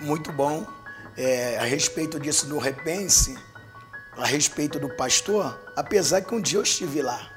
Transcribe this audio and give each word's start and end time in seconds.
muito 0.00 0.32
bom. 0.32 0.66
É, 1.16 1.58
a 1.58 1.64
respeito 1.64 2.20
disso 2.20 2.46
do 2.46 2.58
repense, 2.58 3.36
a 4.16 4.26
respeito 4.26 4.78
do 4.78 4.88
pastor, 4.88 5.58
apesar 5.74 6.20
que 6.20 6.34
um 6.34 6.40
dia 6.40 6.58
eu 6.58 6.62
estive 6.62 7.00
lá. 7.00 7.30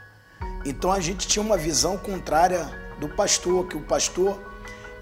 Então 0.65 0.91
a 0.91 0.99
gente 0.99 1.27
tinha 1.27 1.41
uma 1.41 1.57
visão 1.57 1.97
contrária 1.97 2.69
do 2.99 3.07
pastor, 3.07 3.67
que 3.67 3.77
o 3.77 3.81
pastor 3.81 4.37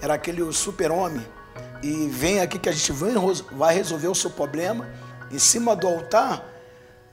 era 0.00 0.14
aquele 0.14 0.52
super-homem 0.52 1.26
e 1.82 2.08
vem 2.08 2.40
aqui 2.40 2.58
que 2.58 2.68
a 2.68 2.72
gente 2.72 2.92
vai 3.52 3.74
resolver 3.74 4.08
o 4.08 4.14
seu 4.14 4.30
problema. 4.30 4.86
Em 5.30 5.38
cima 5.38 5.76
do 5.76 5.86
altar, 5.86 6.44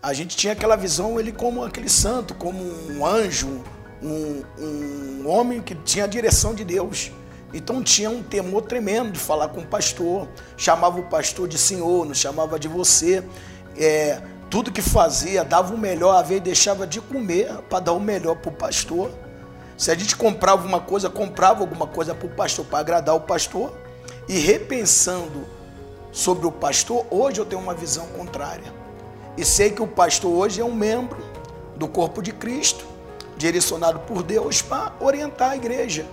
a 0.02 0.14
gente 0.14 0.38
tinha 0.38 0.54
aquela 0.54 0.76
visão, 0.76 1.20
ele 1.20 1.32
como 1.32 1.64
aquele 1.64 1.90
santo, 1.90 2.34
como 2.34 2.64
um 2.64 3.06
anjo, 3.06 3.64
um, 4.02 4.44
um 4.58 5.28
homem 5.28 5.62
que 5.62 5.76
tinha 5.76 6.06
a 6.06 6.08
direção 6.08 6.54
de 6.54 6.64
Deus. 6.64 7.12
Então 7.54 7.82
tinha 7.82 8.10
um 8.10 8.22
temor 8.22 8.64
tremendo 8.64 9.12
de 9.12 9.20
falar 9.20 9.50
com 9.50 9.62
o 9.62 9.66
pastor, 9.66 10.28
chamava 10.58 11.00
o 11.00 11.04
pastor 11.04 11.48
de 11.48 11.58
senhor, 11.58 12.06
não 12.06 12.14
chamava 12.14 12.60
de 12.60 12.68
você. 12.68 13.24
É, 13.78 14.22
tudo 14.50 14.72
que 14.72 14.82
fazia, 14.82 15.44
dava 15.44 15.74
o 15.74 15.78
melhor, 15.78 16.16
a 16.16 16.22
vez 16.22 16.42
deixava 16.42 16.86
de 16.86 17.02
comer 17.02 17.52
para 17.70 17.80
dar 17.80 17.94
o 17.94 18.00
melhor 18.00 18.36
para 18.36 18.52
o 18.52 18.54
pastor. 18.54 19.12
Se 19.78 19.92
a 19.92 19.96
gente 19.96 20.16
comprava 20.16 20.66
uma 20.66 20.80
coisa, 20.80 21.10
comprava 21.10 21.62
alguma 21.62 21.88
coisa 21.88 22.16
para 22.16 22.28
o 22.28 22.30
pastor, 22.30 22.66
para 22.66 22.80
agradar 22.80 23.16
o 23.16 23.22
pastor. 23.22 23.74
E 24.28 24.40
repensando 24.40 25.46
sobre 26.12 26.48
o 26.48 26.52
pastor, 26.52 27.06
hoje 27.12 27.40
eu 27.40 27.46
tenho 27.46 27.62
uma 27.62 27.74
visão 27.74 28.08
contrária. 28.08 28.74
E 29.38 29.44
sei 29.44 29.70
que 29.70 29.82
o 29.82 29.88
pastor 29.88 30.32
hoje 30.32 30.62
é 30.62 30.66
um 30.66 30.74
membro 30.74 31.18
do 31.76 31.88
corpo 31.88 32.22
de 32.22 32.32
Cristo, 32.32 32.86
direcionado 33.38 34.00
por 34.00 34.24
Deus 34.24 34.62
para 34.62 34.94
orientar 35.00 35.52
a 35.52 35.56
igreja. 35.58 36.06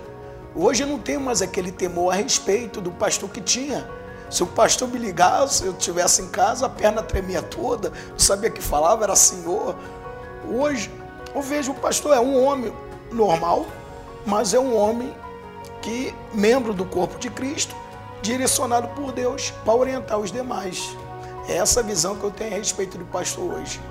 Hoje 0.55 0.83
eu 0.83 0.87
não 0.87 0.99
tenho 0.99 1.19
mais 1.19 1.41
aquele 1.41 1.71
temor 1.71 2.13
a 2.13 2.15
respeito 2.15 2.79
do 2.79 2.91
pastor 2.91 3.29
que 3.29 3.41
tinha. 3.41 3.89
Se 4.29 4.43
o 4.43 4.47
pastor 4.47 4.87
me 4.87 4.99
ligasse, 4.99 5.65
eu 5.65 5.71
estivesse 5.71 6.21
em 6.21 6.27
casa, 6.27 6.67
a 6.67 6.69
perna 6.69 7.01
tremia 7.01 7.41
toda, 7.41 7.91
não 8.09 8.19
sabia 8.19 8.51
que 8.51 8.61
falava, 8.61 9.03
era 9.03 9.15
Senhor. 9.15 9.75
Hoje 10.47 10.91
eu 11.33 11.41
vejo 11.41 11.71
o 11.71 11.75
pastor 11.75 12.15
é 12.15 12.19
um 12.19 12.43
homem 12.43 12.71
normal, 13.11 13.65
mas 14.27 14.53
é 14.53 14.59
um 14.59 14.75
homem 14.77 15.15
que 15.81 16.13
membro 16.33 16.71
do 16.71 16.85
corpo 16.85 17.17
de 17.17 17.31
Cristo, 17.31 17.75
direcionado 18.21 18.87
por 18.89 19.11
Deus 19.11 19.51
para 19.65 19.73
orientar 19.73 20.19
os 20.19 20.31
demais. 20.31 20.95
É 21.47 21.57
essa 21.57 21.81
visão 21.81 22.15
que 22.15 22.23
eu 22.23 22.31
tenho 22.31 22.53
a 22.53 22.57
respeito 22.57 22.97
do 22.97 23.05
pastor 23.05 23.53
hoje. 23.55 23.81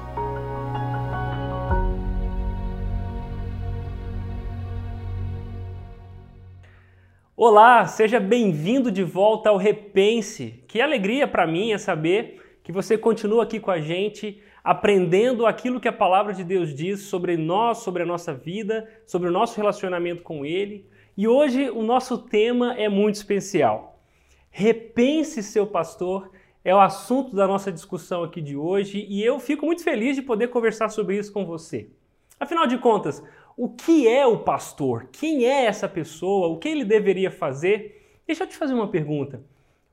Olá, 7.45 7.85
seja 7.87 8.21
bem-vindo 8.21 8.89
de 8.89 9.03
volta 9.03 9.51
ao 9.51 9.57
Repense. 9.57 10.63
Que 10.69 10.81
alegria 10.81 11.27
para 11.27 11.45
mim 11.45 11.73
é 11.73 11.77
saber 11.77 12.41
que 12.63 12.71
você 12.71 12.97
continua 12.97 13.43
aqui 13.43 13.59
com 13.59 13.73
a 13.73 13.81
gente, 13.81 14.41
aprendendo 14.63 15.45
aquilo 15.45 15.81
que 15.81 15.89
a 15.89 15.93
palavra 15.93 16.33
de 16.33 16.45
Deus 16.45 16.73
diz 16.73 17.01
sobre 17.01 17.37
nós, 17.37 17.79
sobre 17.79 18.05
a 18.05 18.07
nossa 18.07 18.33
vida, 18.33 18.89
sobre 19.05 19.29
o 19.29 19.33
nosso 19.33 19.57
relacionamento 19.57 20.23
com 20.23 20.47
Ele. 20.47 20.89
E 21.17 21.27
hoje 21.27 21.69
o 21.69 21.83
nosso 21.83 22.17
tema 22.17 22.75
é 22.75 22.89
muito 22.89 23.17
especial. 23.17 24.01
Repense 24.49 25.43
seu 25.43 25.67
pastor 25.67 26.31
é 26.65 26.73
o 26.73 26.79
assunto 26.79 27.35
da 27.35 27.49
nossa 27.49 27.73
discussão 27.73 28.23
aqui 28.23 28.41
de 28.41 28.57
hoje 28.57 29.05
e 29.11 29.21
eu 29.21 29.41
fico 29.41 29.67
muito 29.67 29.83
feliz 29.83 30.15
de 30.15 30.23
poder 30.23 30.47
conversar 30.47 30.91
sobre 30.91 31.19
isso 31.19 31.33
com 31.33 31.45
você. 31.45 31.91
Afinal 32.39 32.69
de 32.69 32.79
contas, 32.79 33.21
o 33.57 33.69
que 33.69 34.09
é 34.09 34.27
o 34.27 34.39
pastor? 34.39 35.09
Quem 35.13 35.45
é 35.45 35.67
essa 35.67 35.89
pessoa? 35.89 36.49
O 36.49 36.59
que 36.59 36.69
ele 36.69 36.85
deveria 36.85 37.31
fazer? 37.31 38.21
Deixa 38.27 38.45
eu 38.45 38.49
te 38.49 38.57
fazer 38.57 38.75
uma 38.75 38.89
pergunta. 38.89 39.45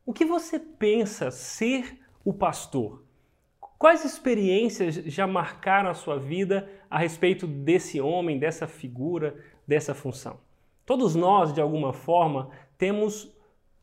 O 0.05 0.13
que 0.13 0.25
você 0.25 0.57
pensa 0.59 1.29
ser 1.31 1.99
o 2.23 2.33
pastor? 2.33 3.03
Quais 3.77 4.03
experiências 4.03 4.95
já 4.95 5.25
marcaram 5.25 5.89
a 5.89 5.93
sua 5.93 6.17
vida 6.17 6.69
a 6.89 6.99
respeito 6.99 7.47
desse 7.47 8.01
homem, 8.01 8.37
dessa 8.37 8.67
figura, 8.67 9.35
dessa 9.67 9.93
função? 9.93 10.39
Todos 10.85 11.15
nós, 11.15 11.53
de 11.53 11.61
alguma 11.61 11.93
forma, 11.93 12.49
temos 12.77 13.31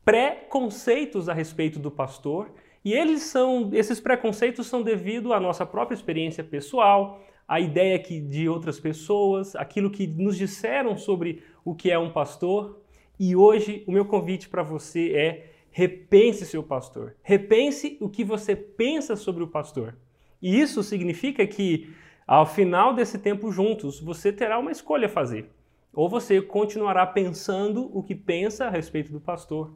preconceitos 0.03 1.27
a 1.29 1.33
respeito 1.33 1.79
do 1.79 1.89
pastor 1.89 2.51
e 2.83 2.93
eles 2.93 3.23
são, 3.23 3.69
esses 3.73 3.99
preconceitos 3.99 4.67
são 4.67 4.81
devido 4.81 5.33
à 5.33 5.39
nossa 5.39 5.65
própria 5.65 5.95
experiência 5.95 6.43
pessoal, 6.43 7.21
a 7.47 7.61
ideia 7.61 7.97
que, 7.97 8.19
de 8.19 8.49
outras 8.49 8.79
pessoas, 8.79 9.55
aquilo 9.55 9.89
que 9.89 10.05
nos 10.05 10.35
disseram 10.37 10.97
sobre 10.97 11.43
o 11.63 11.73
que 11.73 11.89
é 11.89 11.97
um 11.97 12.11
pastor. 12.11 12.81
E 13.17 13.35
hoje 13.35 13.83
o 13.87 13.91
meu 13.91 14.05
convite 14.05 14.49
para 14.49 14.61
você 14.61 15.13
é 15.13 15.51
repense 15.71 16.45
seu 16.45 16.61
pastor. 16.61 17.15
Repense 17.23 17.97
o 18.01 18.09
que 18.09 18.23
você 18.23 18.55
pensa 18.55 19.15
sobre 19.15 19.43
o 19.43 19.47
pastor. 19.47 19.95
E 20.41 20.59
isso 20.59 20.83
significa 20.83 21.47
que 21.47 21.93
ao 22.27 22.45
final 22.45 22.93
desse 22.93 23.17
tempo 23.17 23.51
juntos, 23.51 24.01
você 24.01 24.33
terá 24.33 24.59
uma 24.59 24.71
escolha 24.71 25.05
a 25.05 25.09
fazer. 25.09 25.49
Ou 25.93 26.09
você 26.09 26.41
continuará 26.41 27.07
pensando 27.07 27.89
o 27.97 28.03
que 28.03 28.13
pensa 28.13 28.65
a 28.65 28.69
respeito 28.69 29.11
do 29.11 29.21
pastor, 29.21 29.73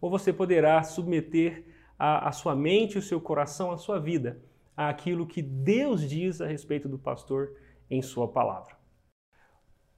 ou 0.00 0.10
você 0.10 0.32
poderá 0.32 0.82
submeter 0.82 1.64
a, 1.98 2.28
a 2.28 2.32
sua 2.32 2.54
mente, 2.54 2.98
o 2.98 3.02
seu 3.02 3.18
coração, 3.18 3.72
a 3.72 3.78
sua 3.78 3.98
vida 3.98 4.38
àquilo 4.76 5.26
que 5.26 5.40
Deus 5.40 6.08
diz 6.08 6.40
a 6.40 6.46
respeito 6.46 6.88
do 6.88 6.98
pastor 6.98 7.52
em 7.90 8.02
Sua 8.02 8.28
palavra. 8.28 8.76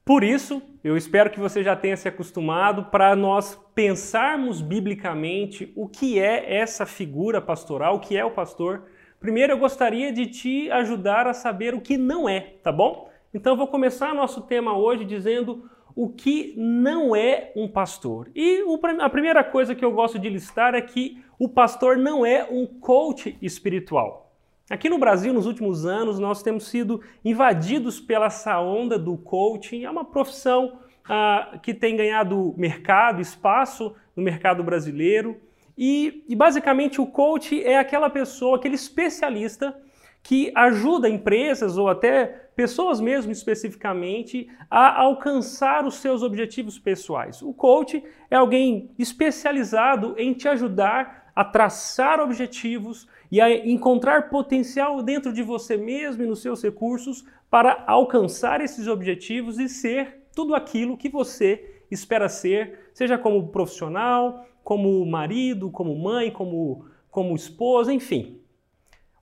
Por 0.05 0.25
isso, 0.25 0.63
eu 0.83 0.97
espero 0.97 1.29
que 1.29 1.39
você 1.39 1.63
já 1.63 1.77
tenha 1.77 1.95
se 1.95 2.09
acostumado 2.09 2.85
para 2.85 3.15
nós 3.15 3.61
pensarmos 3.75 4.63
biblicamente 4.63 5.71
o 5.77 5.87
que 5.87 6.19
é 6.19 6.57
essa 6.57 6.87
figura 6.87 7.43
pastoral, 7.43 7.97
o 7.97 8.01
que 8.01 8.17
é 8.17 8.25
o 8.25 8.31
pastor. 8.31 8.85
Primeiro, 9.21 9.53
eu 9.53 9.59
gostaria 9.59 10.11
de 10.11 10.25
te 10.25 10.71
ajudar 10.71 11.27
a 11.27 11.35
saber 11.35 11.75
o 11.75 11.81
que 11.83 11.99
não 11.99 12.27
é, 12.27 12.41
tá 12.63 12.73
bom? 12.73 13.11
Então, 13.35 13.55
vou 13.55 13.67
começar 13.67 14.15
nosso 14.15 14.41
tema 14.41 14.75
hoje 14.75 15.05
dizendo 15.05 15.69
o 15.95 16.09
que 16.09 16.55
não 16.57 17.15
é 17.15 17.53
um 17.55 17.69
pastor. 17.69 18.31
E 18.35 18.65
a 19.01 19.11
primeira 19.11 19.45
coisa 19.45 19.75
que 19.75 19.85
eu 19.85 19.93
gosto 19.93 20.19
de 20.19 20.31
listar 20.31 20.75
é 20.75 20.81
que 20.81 21.23
o 21.39 21.51
pastor 21.51 21.99
não 21.99 22.25
é 22.25 22.45
um 22.51 22.65
coach 22.67 23.37
espiritual. 23.43 24.28
Aqui 24.71 24.91
no 24.91 24.99
Brasil, 24.99 25.33
nos 25.33 25.47
últimos 25.47 25.87
anos, 25.87 26.19
nós 26.19 26.43
temos 26.43 26.69
sido 26.69 27.01
invadidos 27.25 28.01
pela 28.01 28.27
essa 28.27 28.61
onda 28.61 28.99
do 28.99 29.17
coaching. 29.17 29.85
É 29.85 29.91
uma 29.91 30.05
profissão 30.05 30.79
ah, 31.09 31.59
que 31.63 31.73
tem 31.73 31.97
ganhado 31.97 32.55
mercado, 32.55 33.23
espaço 33.23 33.95
no 34.15 34.23
mercado 34.23 34.63
brasileiro. 34.63 35.41
E, 35.77 36.23
e 36.29 36.37
basicamente 36.37 37.01
o 37.01 37.07
coach 37.07 37.63
é 37.65 37.79
aquela 37.79 38.11
pessoa, 38.11 38.57
aquele 38.57 38.75
especialista 38.75 39.75
que 40.23 40.53
ajuda 40.55 41.09
empresas 41.09 41.79
ou 41.79 41.89
até 41.89 42.27
pessoas 42.55 43.01
mesmo 43.01 43.33
especificamente 43.33 44.51
a 44.71 45.01
alcançar 45.01 45.87
os 45.87 45.95
seus 45.95 46.23
objetivos 46.23 46.79
pessoais. 46.79 47.41
O 47.41 47.55
coach 47.55 48.05
é 48.31 48.37
alguém 48.37 48.91
especializado 48.99 50.15
em 50.19 50.35
te 50.35 50.47
ajudar 50.47 51.31
a 51.35 51.45
traçar 51.45 52.21
objetivos 52.21 53.07
e 53.31 53.41
a 53.41 53.51
encontrar 53.67 54.31
potencial 54.31 55.03
dentro 55.03 55.33
de 55.33 55.43
você 55.43 55.77
mesmo 55.77 56.23
e 56.23 56.27
nos 56.27 56.41
seus 56.41 56.63
recursos 56.63 57.25
para 57.51 57.85
alcançar 57.87 58.61
esses 58.61 58.87
objetivos 58.87 59.59
e 59.59 59.69
ser 59.69 60.29
tudo 60.35 60.55
aquilo 60.55 60.97
que 60.97 61.09
você 61.09 61.83
espera 61.91 62.29
ser, 62.29 62.91
seja 62.93 63.19
como 63.19 63.49
profissional, 63.49 64.47
como 64.63 65.05
marido, 65.07 65.71
como 65.71 65.97
mãe, 65.97 66.31
como, 66.31 66.85
como 67.11 67.35
esposa, 67.35 67.93
enfim. 67.93 68.41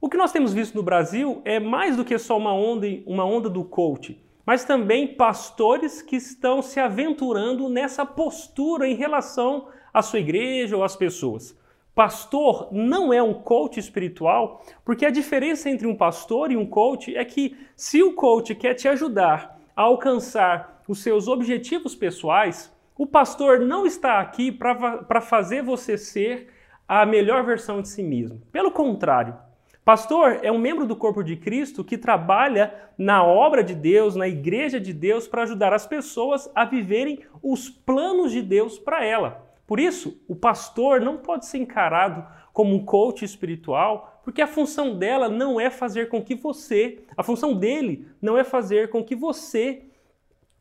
O 0.00 0.08
que 0.08 0.16
nós 0.16 0.32
temos 0.32 0.52
visto 0.52 0.74
no 0.74 0.82
Brasil 0.82 1.40
é 1.44 1.58
mais 1.58 1.96
do 1.96 2.04
que 2.04 2.18
só 2.18 2.36
uma 2.36 2.52
onda, 2.52 2.86
uma 3.06 3.24
onda 3.24 3.48
do 3.48 3.64
coach, 3.64 4.20
mas 4.44 4.64
também 4.64 5.14
pastores 5.14 6.02
que 6.02 6.16
estão 6.16 6.60
se 6.62 6.78
aventurando 6.78 7.68
nessa 7.68 8.04
postura 8.04 8.86
em 8.86 8.94
relação 8.94 9.68
à 9.92 10.02
sua 10.02 10.20
igreja 10.20 10.76
ou 10.76 10.84
às 10.84 10.94
pessoas. 10.94 11.56
Pastor 11.96 12.68
não 12.70 13.10
é 13.10 13.22
um 13.22 13.32
coach 13.32 13.80
espiritual, 13.80 14.62
porque 14.84 15.06
a 15.06 15.10
diferença 15.10 15.70
entre 15.70 15.86
um 15.86 15.96
pastor 15.96 16.52
e 16.52 16.56
um 16.56 16.66
coach 16.66 17.16
é 17.16 17.24
que 17.24 17.56
se 17.74 18.02
o 18.02 18.12
coach 18.12 18.54
quer 18.54 18.74
te 18.74 18.86
ajudar 18.86 19.58
a 19.74 19.80
alcançar 19.80 20.82
os 20.86 21.02
seus 21.02 21.26
objetivos 21.26 21.94
pessoais, 21.94 22.70
o 22.98 23.06
pastor 23.06 23.60
não 23.60 23.86
está 23.86 24.20
aqui 24.20 24.52
para 24.52 25.22
fazer 25.22 25.62
você 25.62 25.96
ser 25.96 26.52
a 26.86 27.06
melhor 27.06 27.42
versão 27.46 27.80
de 27.80 27.88
si 27.88 28.02
mesmo. 28.02 28.42
Pelo 28.52 28.70
contrário, 28.70 29.34
pastor 29.82 30.40
é 30.42 30.52
um 30.52 30.58
membro 30.58 30.84
do 30.86 30.96
corpo 30.96 31.22
de 31.22 31.34
Cristo 31.34 31.82
que 31.82 31.96
trabalha 31.96 32.74
na 32.98 33.24
obra 33.24 33.64
de 33.64 33.74
Deus, 33.74 34.14
na 34.14 34.28
igreja 34.28 34.78
de 34.78 34.92
Deus, 34.92 35.26
para 35.26 35.44
ajudar 35.44 35.72
as 35.72 35.86
pessoas 35.86 36.46
a 36.54 36.66
viverem 36.66 37.20
os 37.42 37.70
planos 37.70 38.32
de 38.32 38.42
Deus 38.42 38.78
para 38.78 39.02
ela. 39.02 39.45
Por 39.66 39.80
isso, 39.80 40.22
o 40.28 40.36
pastor 40.36 41.00
não 41.00 41.18
pode 41.18 41.46
ser 41.46 41.58
encarado 41.58 42.24
como 42.52 42.74
um 42.74 42.84
coach 42.84 43.24
espiritual, 43.24 44.20
porque 44.24 44.40
a 44.40 44.46
função 44.46 44.96
dela 44.96 45.28
não 45.28 45.60
é 45.60 45.70
fazer 45.70 46.08
com 46.08 46.22
que 46.22 46.34
você, 46.34 47.04
a 47.16 47.22
função 47.22 47.54
dele 47.54 48.08
não 48.22 48.38
é 48.38 48.44
fazer 48.44 48.88
com 48.90 49.04
que 49.04 49.14
você 49.14 49.84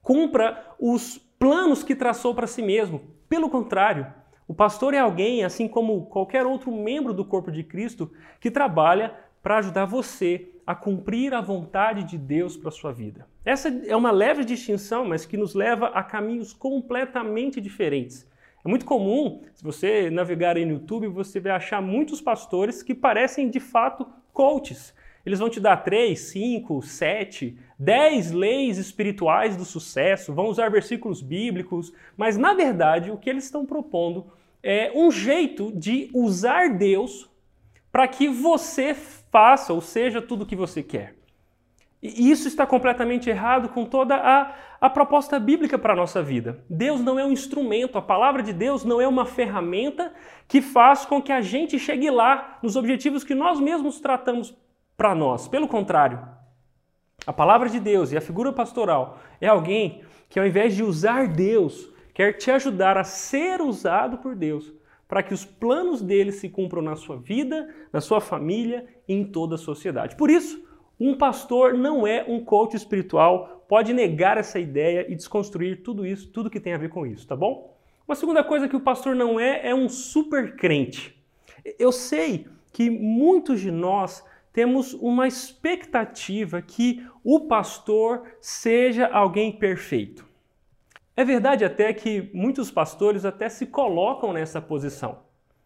cumpra 0.02 0.75
os 0.80 1.18
planos 1.40 1.84
que 1.84 1.96
traçou 1.96 2.36
para 2.36 2.48
si 2.48 2.62
mesmo. 2.62 3.02
Pelo 3.30 3.50
contrário, 3.50 4.12
O 4.48 4.54
pastor 4.54 4.94
é 4.94 5.00
alguém, 5.00 5.44
assim 5.44 5.68
como 5.68 6.06
qualquer 6.06 6.46
outro 6.46 6.72
membro 6.72 7.13
do 7.13 7.25
corpo 7.25 7.52
de 7.52 7.63
Cristo, 7.63 8.12
que 8.40 8.52
trabalha 8.52 9.16
para 9.42 9.57
ajudar 9.57 9.86
você 9.86 10.50
a 10.66 10.75
cumprir 10.75 11.34
a 11.34 11.42
vontade 11.42 12.04
de 12.04 12.18
Deus 12.18 12.56
para 12.56 12.72
sua 12.72 12.92
vida. 12.92 13.28
Essa 13.44 13.69
é 13.69 13.96
uma 13.96 14.12
leve 14.12 14.44
distinção, 14.44 15.06
mas 15.06 15.25
que 15.25 15.38
nos 15.38 15.54
leva 15.54 15.88
a 15.88 16.04
caminhos 16.04 16.54
completamente 16.54 17.60
diferentes. 17.60 18.28
É 18.65 18.67
muito 18.67 18.83
comum, 18.83 19.41
se 19.53 19.63
você 19.63 20.09
navegar 20.09 20.57
aí 20.57 20.65
no 20.65 20.73
YouTube, 20.73 21.07
você 21.07 21.39
vai 21.39 21.51
achar 21.51 21.83
muitos 21.83 22.19
pastores 22.19 22.81
que 22.81 22.95
parecem 22.95 23.47
de 23.47 23.59
fato 23.59 24.07
coaches. 24.33 24.91
Eles 25.23 25.38
vão 25.38 25.51
te 25.51 25.59
dar 25.59 25.77
três, 25.77 26.19
cinco, 26.21 26.81
sete, 26.81 27.56
dez 27.77 28.31
leis 28.31 28.79
espirituais 28.79 29.56
do 29.56 29.63
sucesso, 29.63 30.33
vão 30.33 30.47
usar 30.47 30.69
versículos 30.69 31.21
bíblicos, 31.21 31.94
mas 32.17 32.38
na 32.38 32.56
verdade 32.56 33.12
o 33.12 33.17
que 33.17 33.29
eles 33.29 33.45
estão 33.45 33.67
propondo 33.67 34.25
é 34.63 34.91
um 34.95 35.11
jeito 35.11 35.71
de 35.71 36.09
usar 36.11 36.75
Deus 36.75 37.29
para 37.91 38.07
que 38.07 38.27
você 38.27 38.95
faça 38.95 39.73
ou 39.73 39.81
seja 39.81 40.23
tudo 40.23 40.41
o 40.41 40.45
que 40.45 40.56
você 40.56 40.81
quer. 40.81 41.14
E 42.16 42.30
isso 42.30 42.48
está 42.48 42.66
completamente 42.66 43.30
errado 43.30 43.69
com 43.69 43.86
toda 43.86 44.16
a, 44.16 44.54
a 44.80 44.90
proposta 44.90 45.40
bíblica 45.40 45.78
para 45.78 45.94
a 45.94 45.96
nossa 45.96 46.22
vida. 46.22 46.63
Deus 46.69 47.02
não 47.02 47.18
é 47.18 47.25
um 47.25 47.31
instrumento, 47.31 47.98
a 47.98 48.02
palavra 48.02 48.44
de 48.44 48.54
Deus 48.54 48.84
não 48.84 49.02
é 49.02 49.07
uma 49.07 49.25
ferramenta 49.25 50.13
que 50.48 50.62
faz 50.62 51.06
com 51.06 51.22
que 51.22 51.31
a 51.31 51.42
gente 51.42 51.80
chegue 51.80 52.10
lá 52.10 52.60
nos 52.62 52.75
objetivos 52.75 53.24
que 53.24 53.34
nós 53.34 53.60
mesmos 53.60 54.00
tratamos 54.00 54.56
para 54.96 55.16
nós. 55.16 55.48
Pelo 55.48 55.68
contrário, 55.68 56.19
a 57.25 57.34
palavra 57.34 57.69
de 57.69 57.80
Deus 57.80 58.12
e 58.12 58.18
a 58.18 58.22
figura 58.22 58.52
pastoral 58.52 59.19
é 59.42 59.48
alguém 59.48 60.04
que, 60.30 60.40
ao 60.40 60.46
invés 60.46 60.75
de 60.75 60.84
usar 60.84 61.28
Deus, 61.28 61.90
quer 62.13 62.34
te 62.34 62.52
ajudar 62.52 62.98
a 62.98 63.04
ser 63.04 63.62
usado 63.62 64.18
por 64.18 64.36
Deus 64.36 64.74
para 65.07 65.22
que 65.22 65.34
os 65.34 65.46
planos 65.46 66.02
dele 66.02 66.31
se 66.31 66.50
cumpram 66.50 66.81
na 66.81 66.96
sua 66.96 67.18
vida, 67.18 67.69
na 67.94 68.02
sua 68.02 68.19
família 68.19 68.88
e 69.07 69.13
em 69.13 69.24
toda 69.24 69.56
a 69.56 69.57
sociedade. 69.57 70.16
Por 70.16 70.30
isso, 70.30 70.64
um 71.00 71.18
pastor 71.18 71.74
não 71.74 72.06
é 72.06 72.24
um 72.27 72.44
coach 72.44 72.75
espiritual, 72.75 73.65
pode 73.68 73.94
negar 73.94 74.38
essa 74.38 74.59
ideia 74.59 75.06
e 75.09 75.15
desconstruir 75.15 75.83
tudo 75.83 76.06
isso, 76.06 76.30
tudo 76.31 76.50
que 76.50 76.59
tem 76.59 76.74
a 76.74 76.77
ver 76.77 76.89
com 76.89 77.06
isso, 77.06 77.27
tá 77.27 77.36
bom? 77.36 77.75
Uma 78.07 78.15
segunda 78.15 78.44
coisa 78.44 78.68
que 78.68 78.75
o 78.75 78.81
pastor 78.81 79.15
não 79.15 79.39
é 79.39 79.68
é 79.68 79.74
um 79.74 79.89
super 79.89 80.56
crente. 80.56 81.19
Eu 81.80 81.92
sei 81.92 82.47
que 82.71 82.89
muitos 82.89 83.59
de 83.59 83.71
nós 83.71 84.24
temos 84.53 84.94
uma 84.94 85.27
expectativa 85.27 86.62
que 86.62 87.06
o 87.24 87.42
pastor 87.42 88.24
seja 88.39 89.07
alguém 89.07 89.51
perfeito. 89.51 90.25
É 91.18 91.25
verdade 91.25 91.65
até 91.65 91.92
que 91.94 92.30
muitos 92.33 92.69
pastores 92.69 93.25
até 93.25 93.50
se 93.50 93.65
colocam 93.65 94.31
nessa 94.31 94.62
posição. 94.62 95.19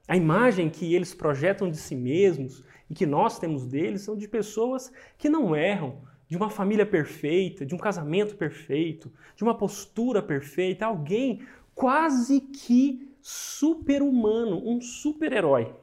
A 0.08 0.16
imagem 0.16 0.70
que 0.70 0.96
eles 0.96 1.14
projetam 1.14 1.70
de 1.70 1.78
si 1.78 1.96
mesmos 1.96 2.64
e 2.90 2.94
que 2.94 3.06
nós 3.06 3.38
temos 3.38 3.66
deles 3.68 4.02
são 4.02 4.18
de 4.18 4.28
pessoas 4.28 4.92
que 5.18 5.30
não 5.30 5.56
erram, 5.56 6.02
de 6.28 6.38
uma 6.38 6.50
família 6.50 6.86
perfeita, 6.86 7.66
de 7.66 7.74
um 7.74 7.78
casamento 7.78 8.36
perfeito, 8.36 9.12
de 9.36 9.44
uma 9.44 9.58
postura 9.58 10.22
perfeita, 10.22 10.86
alguém 10.86 11.42
quase 11.74 12.42
que 12.42 13.16
super-humano, 13.22 14.62
um 14.64 14.80
super-herói. 14.80 15.74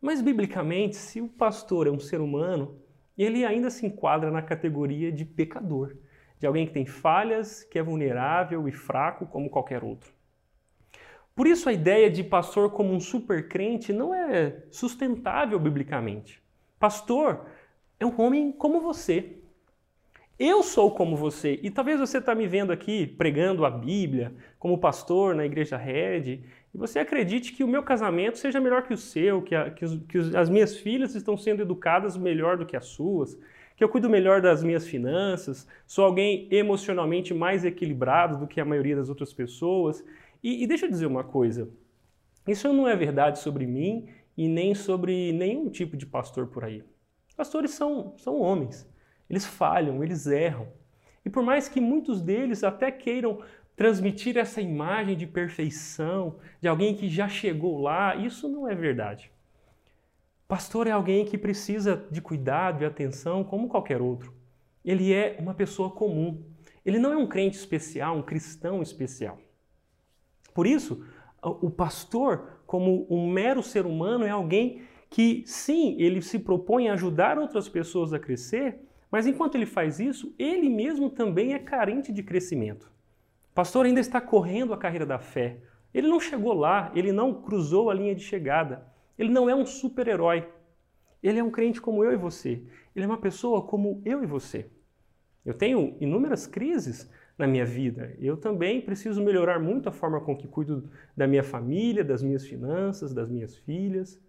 Mas, 0.00 0.22
biblicamente, 0.22 0.96
se 0.96 1.20
o 1.20 1.28
pastor 1.28 1.86
é 1.86 1.90
um 1.90 1.98
ser 1.98 2.20
humano, 2.20 2.78
ele 3.18 3.44
ainda 3.44 3.70
se 3.70 3.84
enquadra 3.84 4.30
na 4.30 4.40
categoria 4.40 5.12
de 5.12 5.24
pecador, 5.24 5.96
de 6.38 6.46
alguém 6.46 6.66
que 6.66 6.72
tem 6.72 6.86
falhas, 6.86 7.64
que 7.64 7.78
é 7.78 7.82
vulnerável 7.82 8.66
e 8.66 8.72
fraco 8.72 9.26
como 9.26 9.50
qualquer 9.50 9.84
outro. 9.84 10.19
Por 11.40 11.46
isso, 11.46 11.70
a 11.70 11.72
ideia 11.72 12.10
de 12.10 12.22
pastor 12.22 12.68
como 12.70 12.92
um 12.92 13.00
super 13.00 13.48
crente 13.48 13.94
não 13.94 14.14
é 14.14 14.58
sustentável 14.70 15.58
biblicamente. 15.58 16.38
Pastor 16.78 17.46
é 17.98 18.04
um 18.04 18.12
homem 18.20 18.52
como 18.52 18.78
você. 18.78 19.38
Eu 20.38 20.62
sou 20.62 20.90
como 20.90 21.16
você. 21.16 21.58
E 21.62 21.70
talvez 21.70 21.98
você 21.98 22.18
está 22.18 22.34
me 22.34 22.46
vendo 22.46 22.70
aqui 22.70 23.06
pregando 23.06 23.64
a 23.64 23.70
Bíblia 23.70 24.34
como 24.58 24.76
pastor 24.76 25.34
na 25.34 25.46
igreja 25.46 25.78
Red 25.78 26.42
e 26.74 26.76
você 26.76 26.98
acredite 26.98 27.54
que 27.54 27.64
o 27.64 27.68
meu 27.68 27.82
casamento 27.82 28.36
seja 28.36 28.60
melhor 28.60 28.82
que 28.82 28.92
o 28.92 28.98
seu, 28.98 29.40
que, 29.40 29.54
a, 29.54 29.70
que, 29.70 29.86
os, 29.86 29.98
que 30.06 30.18
as 30.36 30.50
minhas 30.50 30.76
filhas 30.76 31.14
estão 31.14 31.38
sendo 31.38 31.62
educadas 31.62 32.18
melhor 32.18 32.58
do 32.58 32.66
que 32.66 32.76
as 32.76 32.84
suas, 32.84 33.40
que 33.74 33.82
eu 33.82 33.88
cuido 33.88 34.10
melhor 34.10 34.42
das 34.42 34.62
minhas 34.62 34.86
finanças, 34.86 35.66
sou 35.86 36.04
alguém 36.04 36.46
emocionalmente 36.50 37.32
mais 37.32 37.64
equilibrado 37.64 38.36
do 38.36 38.46
que 38.46 38.60
a 38.60 38.64
maioria 38.66 38.94
das 38.94 39.08
outras 39.08 39.32
pessoas. 39.32 40.04
E, 40.42 40.62
e 40.62 40.66
deixa 40.66 40.86
eu 40.86 40.90
dizer 40.90 41.06
uma 41.06 41.24
coisa: 41.24 41.68
isso 42.46 42.72
não 42.72 42.88
é 42.88 42.96
verdade 42.96 43.38
sobre 43.38 43.66
mim 43.66 44.08
e 44.36 44.48
nem 44.48 44.74
sobre 44.74 45.32
nenhum 45.32 45.68
tipo 45.68 45.96
de 45.96 46.06
pastor 46.06 46.46
por 46.48 46.64
aí. 46.64 46.82
Pastores 47.36 47.70
são, 47.72 48.14
são 48.18 48.40
homens, 48.40 48.88
eles 49.28 49.46
falham, 49.46 50.02
eles 50.02 50.26
erram. 50.26 50.68
E 51.24 51.30
por 51.30 51.42
mais 51.42 51.68
que 51.68 51.80
muitos 51.80 52.20
deles 52.20 52.64
até 52.64 52.90
queiram 52.90 53.42
transmitir 53.76 54.36
essa 54.36 54.60
imagem 54.60 55.16
de 55.16 55.26
perfeição, 55.26 56.36
de 56.60 56.68
alguém 56.68 56.94
que 56.94 57.08
já 57.08 57.28
chegou 57.28 57.80
lá, 57.80 58.14
isso 58.14 58.48
não 58.48 58.68
é 58.68 58.74
verdade. 58.74 59.32
Pastor 60.46 60.86
é 60.86 60.90
alguém 60.90 61.24
que 61.24 61.38
precisa 61.38 62.06
de 62.10 62.20
cuidado 62.20 62.82
e 62.82 62.84
atenção 62.84 63.44
como 63.44 63.68
qualquer 63.68 64.02
outro. 64.02 64.34
Ele 64.84 65.12
é 65.12 65.36
uma 65.38 65.54
pessoa 65.54 65.90
comum. 65.90 66.42
Ele 66.84 66.98
não 66.98 67.12
é 67.12 67.16
um 67.16 67.26
crente 67.26 67.56
especial, 67.56 68.16
um 68.16 68.22
cristão 68.22 68.82
especial. 68.82 69.38
Por 70.54 70.66
isso, 70.66 71.04
o 71.42 71.70
pastor, 71.70 72.60
como 72.66 73.06
um 73.10 73.30
mero 73.30 73.62
ser 73.62 73.86
humano, 73.86 74.24
é 74.24 74.30
alguém 74.30 74.82
que, 75.08 75.42
sim, 75.46 75.96
ele 75.98 76.22
se 76.22 76.38
propõe 76.38 76.88
a 76.88 76.92
ajudar 76.92 77.38
outras 77.38 77.68
pessoas 77.68 78.12
a 78.12 78.18
crescer, 78.18 78.80
mas 79.10 79.26
enquanto 79.26 79.56
ele 79.56 79.66
faz 79.66 79.98
isso, 79.98 80.32
ele 80.38 80.68
mesmo 80.68 81.10
também 81.10 81.52
é 81.52 81.58
carente 81.58 82.12
de 82.12 82.22
crescimento. 82.22 82.90
O 83.50 83.54
pastor 83.54 83.86
ainda 83.86 83.98
está 83.98 84.20
correndo 84.20 84.72
a 84.72 84.78
carreira 84.78 85.04
da 85.04 85.18
fé. 85.18 85.58
Ele 85.92 86.06
não 86.06 86.20
chegou 86.20 86.52
lá, 86.52 86.92
ele 86.94 87.10
não 87.10 87.42
cruzou 87.42 87.90
a 87.90 87.94
linha 87.94 88.14
de 88.14 88.22
chegada. 88.22 88.86
Ele 89.18 89.30
não 89.30 89.50
é 89.50 89.54
um 89.54 89.66
super-herói. 89.66 90.48
Ele 91.20 91.40
é 91.40 91.44
um 91.44 91.50
crente 91.50 91.80
como 91.80 92.04
eu 92.04 92.12
e 92.12 92.16
você. 92.16 92.62
Ele 92.94 93.04
é 93.04 93.08
uma 93.08 93.18
pessoa 93.18 93.62
como 93.62 94.00
eu 94.04 94.22
e 94.22 94.26
você. 94.26 94.70
Eu 95.44 95.54
tenho 95.54 95.96
inúmeras 96.00 96.46
crises 96.46 97.10
na 97.40 97.46
minha 97.46 97.64
vida. 97.64 98.14
Eu 98.18 98.36
também 98.36 98.80
preciso 98.80 99.22
melhorar 99.22 99.58
muito 99.58 99.88
a 99.88 99.92
forma 99.92 100.20
com 100.20 100.36
que 100.36 100.46
cuido 100.46 100.88
da 101.16 101.26
minha 101.26 101.42
família, 101.42 102.04
das 102.04 102.22
minhas 102.22 102.46
finanças, 102.46 103.12
das 103.12 103.28
minhas 103.28 103.56
filhas. 103.56 104.20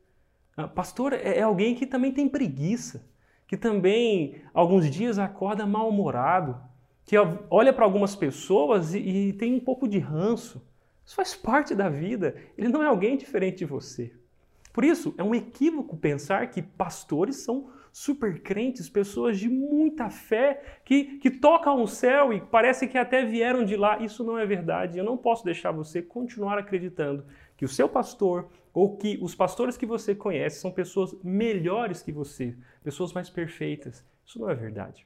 Ah, 0.58 0.68
pastor 0.68 1.14
é, 1.14 1.38
é 1.38 1.42
alguém 1.42 1.76
que 1.76 1.86
também 1.86 2.12
tem 2.12 2.28
preguiça, 2.28 3.08
que 3.48 3.58
também 3.58 4.42
alguns 4.54 4.90
dias 4.90 5.20
acorda 5.20 5.66
mal-humorado, 5.66 6.58
que 7.06 7.16
olha 7.50 7.74
para 7.74 7.86
algumas 7.86 8.16
pessoas 8.16 8.94
e, 8.94 9.00
e 9.00 9.34
tem 9.34 9.54
um 9.54 9.60
pouco 9.60 9.88
de 9.88 10.00
ranço. 10.00 10.66
Isso 11.06 11.16
faz 11.16 11.36
parte 11.36 11.76
da 11.76 11.90
vida. 11.90 12.36
Ele 12.58 12.70
não 12.70 12.82
é 12.82 12.88
alguém 12.88 13.18
diferente 13.18 13.60
de 13.60 13.66
você. 13.66 14.14
Por 14.72 14.86
isso, 14.86 15.14
é 15.18 15.24
um 15.24 15.36
equívoco 15.36 15.98
pensar 15.98 16.50
que 16.50 16.62
pastores 16.62 17.38
são 17.38 17.70
super 17.92 18.42
crentes, 18.42 18.90
pessoas 18.90 19.38
de 19.38 19.50
muita 19.50 20.10
fé, 20.10 20.80
que, 20.86 21.18
que 21.18 21.30
tocam 21.30 21.82
o 21.82 21.88
céu 21.88 22.32
e 22.32 22.40
parece 22.40 22.88
que 22.88 22.98
até 22.98 23.26
vieram 23.26 23.64
de 23.64 23.76
lá. 23.76 24.00
Isso 24.00 24.24
não 24.24 24.38
é 24.38 24.46
verdade. 24.46 24.98
Eu 24.98 25.04
não 25.04 25.18
posso 25.18 25.44
deixar 25.44 25.72
você 25.72 26.02
continuar 26.02 26.58
acreditando 26.58 27.26
que 27.58 27.66
o 27.66 27.70
seu 27.70 27.90
pastor 27.90 28.50
ou 28.74 28.98
que 28.98 29.20
os 29.22 29.36
pastores 29.36 29.78
que 29.78 29.86
você 29.86 30.16
conhece 30.16 30.60
são 30.60 30.72
pessoas 30.72 31.14
melhores 31.24 32.02
que 32.02 32.12
você, 32.12 32.56
pessoas 32.84 33.12
mais 33.12 33.30
perfeitas. 33.30 34.06
Isso 34.26 34.40
não 34.40 34.50
é 34.50 34.56
verdade. 34.56 35.06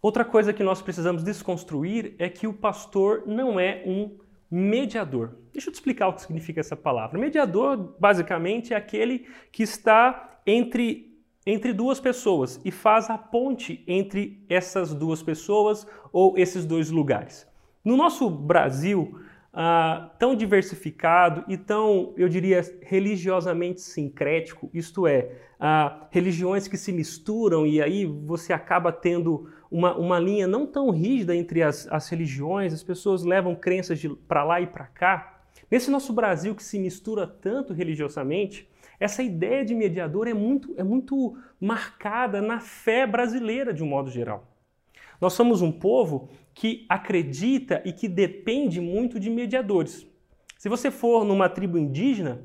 Outra 0.00 0.24
coisa 0.24 0.52
que 0.52 0.62
nós 0.62 0.80
precisamos 0.80 1.24
desconstruir 1.24 2.14
é 2.18 2.28
que 2.28 2.46
o 2.46 2.52
pastor 2.52 3.24
não 3.26 3.58
é 3.58 3.82
um 3.84 4.16
mediador. 4.50 5.32
Deixa 5.52 5.68
eu 5.68 5.72
te 5.72 5.76
explicar 5.76 6.08
o 6.08 6.12
que 6.12 6.22
significa 6.22 6.60
essa 6.60 6.76
palavra. 6.76 7.18
Mediador, 7.18 7.96
basicamente, 7.98 8.72
é 8.72 8.76
aquele 8.76 9.26
que 9.50 9.62
está 9.62 10.40
entre, 10.46 11.05
entre 11.46 11.72
duas 11.72 12.00
pessoas 12.00 12.60
e 12.64 12.72
faz 12.72 13.08
a 13.08 13.16
ponte 13.16 13.84
entre 13.86 14.44
essas 14.48 14.92
duas 14.92 15.22
pessoas 15.22 15.86
ou 16.12 16.36
esses 16.36 16.66
dois 16.66 16.90
lugares. 16.90 17.46
No 17.84 17.96
nosso 17.96 18.28
Brasil, 18.28 19.20
ah, 19.54 20.10
tão 20.18 20.34
diversificado 20.34 21.44
e 21.46 21.56
tão, 21.56 22.12
eu 22.16 22.28
diria, 22.28 22.60
religiosamente 22.82 23.80
sincrético, 23.80 24.68
isto 24.74 25.06
é, 25.06 25.30
ah, 25.60 26.08
religiões 26.10 26.66
que 26.66 26.76
se 26.76 26.92
misturam 26.92 27.64
e 27.64 27.80
aí 27.80 28.04
você 28.04 28.52
acaba 28.52 28.90
tendo 28.90 29.48
uma, 29.70 29.96
uma 29.96 30.18
linha 30.18 30.46
não 30.46 30.66
tão 30.66 30.90
rígida 30.90 31.34
entre 31.34 31.62
as, 31.62 31.86
as 31.90 32.08
religiões, 32.08 32.74
as 32.74 32.82
pessoas 32.82 33.22
levam 33.22 33.54
crenças 33.54 33.98
para 34.26 34.42
lá 34.42 34.60
e 34.60 34.66
para 34.66 34.84
cá. 34.86 35.40
Nesse 35.70 35.90
nosso 35.90 36.12
Brasil 36.12 36.54
que 36.54 36.62
se 36.62 36.78
mistura 36.78 37.26
tanto 37.26 37.72
religiosamente, 37.72 38.68
essa 38.98 39.22
ideia 39.22 39.64
de 39.64 39.74
mediador 39.74 40.26
é 40.28 40.34
muito, 40.34 40.74
é 40.76 40.82
muito 40.82 41.36
marcada 41.60 42.40
na 42.40 42.60
fé 42.60 43.06
brasileira 43.06 43.72
de 43.72 43.82
um 43.82 43.86
modo 43.86 44.10
geral. 44.10 44.46
Nós 45.20 45.32
somos 45.32 45.62
um 45.62 45.72
povo 45.72 46.28
que 46.54 46.84
acredita 46.88 47.82
e 47.84 47.92
que 47.92 48.08
depende 48.08 48.80
muito 48.80 49.18
de 49.18 49.30
mediadores. 49.30 50.06
Se 50.58 50.68
você 50.68 50.90
for 50.90 51.24
numa 51.24 51.48
tribo 51.48 51.78
indígena, 51.78 52.42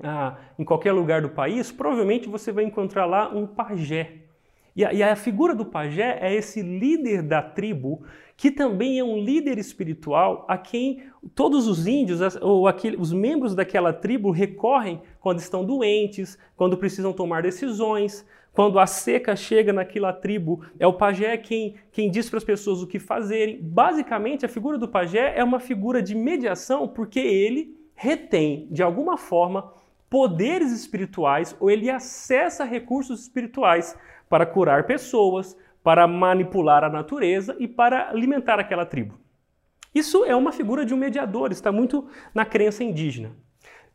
ah, 0.00 0.36
em 0.58 0.64
qualquer 0.64 0.92
lugar 0.92 1.22
do 1.22 1.30
país, 1.30 1.70
provavelmente 1.70 2.28
você 2.28 2.50
vai 2.52 2.64
encontrar 2.64 3.06
lá 3.06 3.28
um 3.28 3.46
pajé. 3.46 4.24
E 4.76 4.84
a, 4.84 4.92
e 4.92 5.02
a, 5.02 5.14
figura 5.14 5.54
do 5.54 5.64
pajé 5.64 6.18
é 6.20 6.34
esse 6.34 6.60
líder 6.60 7.22
da 7.22 7.40
tribo, 7.40 8.02
que 8.36 8.50
também 8.50 8.98
é 8.98 9.04
um 9.04 9.18
líder 9.18 9.56
espiritual 9.56 10.44
a 10.48 10.58
quem 10.58 11.04
todos 11.32 11.68
os 11.68 11.86
índios 11.86 12.20
ou 12.40 12.66
aquele, 12.66 12.96
os 12.96 13.12
membros 13.12 13.54
daquela 13.54 13.92
tribo 13.92 14.32
recorrem 14.32 15.00
quando 15.24 15.38
estão 15.38 15.64
doentes, 15.64 16.38
quando 16.54 16.76
precisam 16.76 17.10
tomar 17.10 17.44
decisões, 17.44 18.26
quando 18.52 18.78
a 18.78 18.86
seca 18.86 19.34
chega 19.34 19.72
naquela 19.72 20.12
tribo. 20.12 20.60
É 20.78 20.86
o 20.86 20.92
pajé 20.92 21.34
quem, 21.38 21.76
quem 21.90 22.10
diz 22.10 22.28
para 22.28 22.36
as 22.36 22.44
pessoas 22.44 22.82
o 22.82 22.86
que 22.86 22.98
fazerem. 22.98 23.58
Basicamente, 23.58 24.44
a 24.44 24.50
figura 24.50 24.76
do 24.76 24.86
pajé 24.86 25.32
é 25.34 25.42
uma 25.42 25.58
figura 25.58 26.02
de 26.02 26.14
mediação 26.14 26.86
porque 26.86 27.20
ele 27.20 27.74
retém, 27.94 28.68
de 28.70 28.82
alguma 28.82 29.16
forma, 29.16 29.72
poderes 30.10 30.70
espirituais 30.70 31.56
ou 31.58 31.70
ele 31.70 31.88
acessa 31.88 32.62
recursos 32.62 33.22
espirituais 33.22 33.96
para 34.28 34.44
curar 34.44 34.84
pessoas, 34.84 35.56
para 35.82 36.06
manipular 36.06 36.84
a 36.84 36.90
natureza 36.90 37.56
e 37.58 37.66
para 37.66 38.10
alimentar 38.10 38.60
aquela 38.60 38.84
tribo. 38.84 39.18
Isso 39.94 40.22
é 40.26 40.36
uma 40.36 40.52
figura 40.52 40.84
de 40.84 40.92
um 40.92 40.98
mediador, 40.98 41.50
está 41.50 41.72
muito 41.72 42.06
na 42.34 42.44
crença 42.44 42.84
indígena. 42.84 43.42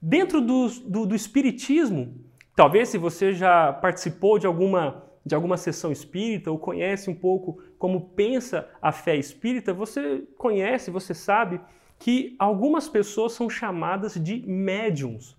Dentro 0.02 0.42
do, 0.42 0.70
do, 0.70 1.06
do 1.06 1.16
espiritismo, 1.16 2.16
talvez 2.56 2.90
se 2.90 2.98
você 2.98 3.34
já 3.34 3.74
participou 3.74 4.40
de 4.40 4.48
alguma 4.48 5.10
de 5.26 5.36
alguma 5.36 5.58
sessão 5.58 5.92
espírita 5.92 6.50
ou 6.50 6.58
conhece 6.58 7.10
um 7.10 7.14
pouco 7.14 7.62
como 7.78 8.10
pensa 8.10 8.68
a 8.82 8.92
fé 8.92 9.16
espírita, 9.16 9.74
você 9.74 10.24
conhece, 10.38 10.90
você 10.90 11.14
sabe 11.14 11.62
que 12.00 12.36
algumas 12.40 12.90
pessoas 12.90 13.34
são 13.34 13.50
chamadas 13.50 14.16
de 14.16 14.42
médiums. 14.48 15.38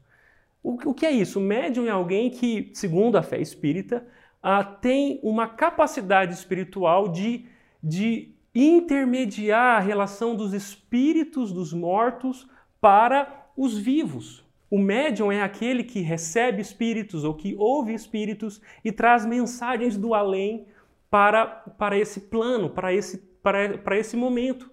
O, 0.62 0.90
o 0.90 0.94
que 0.94 1.06
é 1.06 1.10
isso? 1.10 1.40
Médium 1.40 1.86
é 1.86 1.90
alguém 1.90 2.30
que, 2.30 2.70
segundo 2.74 3.16
a 3.16 3.22
fé 3.22 3.40
espírita, 3.40 4.06
ah, 4.42 4.62
tem 4.62 5.18
uma 5.22 5.48
capacidade 5.48 6.34
espiritual 6.34 7.08
de, 7.08 7.46
de 7.82 8.34
intermediar 8.54 9.78
a 9.78 9.80
relação 9.80 10.36
dos 10.36 10.52
espíritos 10.52 11.52
dos 11.52 11.72
mortos 11.72 12.48
para 12.80 13.48
os 13.56 13.76
vivos. 13.76 14.39
O 14.70 14.78
médium 14.78 15.32
é 15.32 15.42
aquele 15.42 15.82
que 15.82 16.00
recebe 16.00 16.62
espíritos 16.62 17.24
ou 17.24 17.34
que 17.34 17.56
ouve 17.58 17.92
espíritos 17.92 18.60
e 18.84 18.92
traz 18.92 19.26
mensagens 19.26 19.96
do 19.96 20.14
além 20.14 20.66
para, 21.10 21.44
para 21.46 21.98
esse 21.98 22.20
plano, 22.20 22.70
para 22.70 22.94
esse, 22.94 23.18
para, 23.42 23.78
para 23.78 23.98
esse 23.98 24.16
momento. 24.16 24.70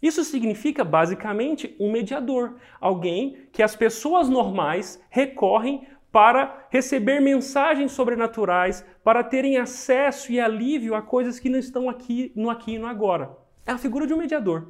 Isso 0.00 0.24
significa 0.24 0.82
basicamente 0.82 1.76
um 1.78 1.92
mediador, 1.92 2.56
alguém 2.80 3.48
que 3.52 3.62
as 3.62 3.76
pessoas 3.76 4.28
normais 4.28 5.02
recorrem 5.10 5.86
para 6.10 6.66
receber 6.70 7.20
mensagens 7.20 7.92
sobrenaturais, 7.92 8.86
para 9.02 9.22
terem 9.22 9.58
acesso 9.58 10.32
e 10.32 10.40
alívio 10.40 10.94
a 10.94 11.02
coisas 11.02 11.38
que 11.38 11.50
não 11.50 11.58
estão 11.58 11.90
aqui 11.90 12.32
no 12.34 12.48
aqui 12.48 12.74
e 12.74 12.78
no 12.78 12.86
agora. 12.86 13.36
É 13.66 13.72
a 13.72 13.78
figura 13.78 14.06
de 14.06 14.14
um 14.14 14.18
mediador. 14.18 14.68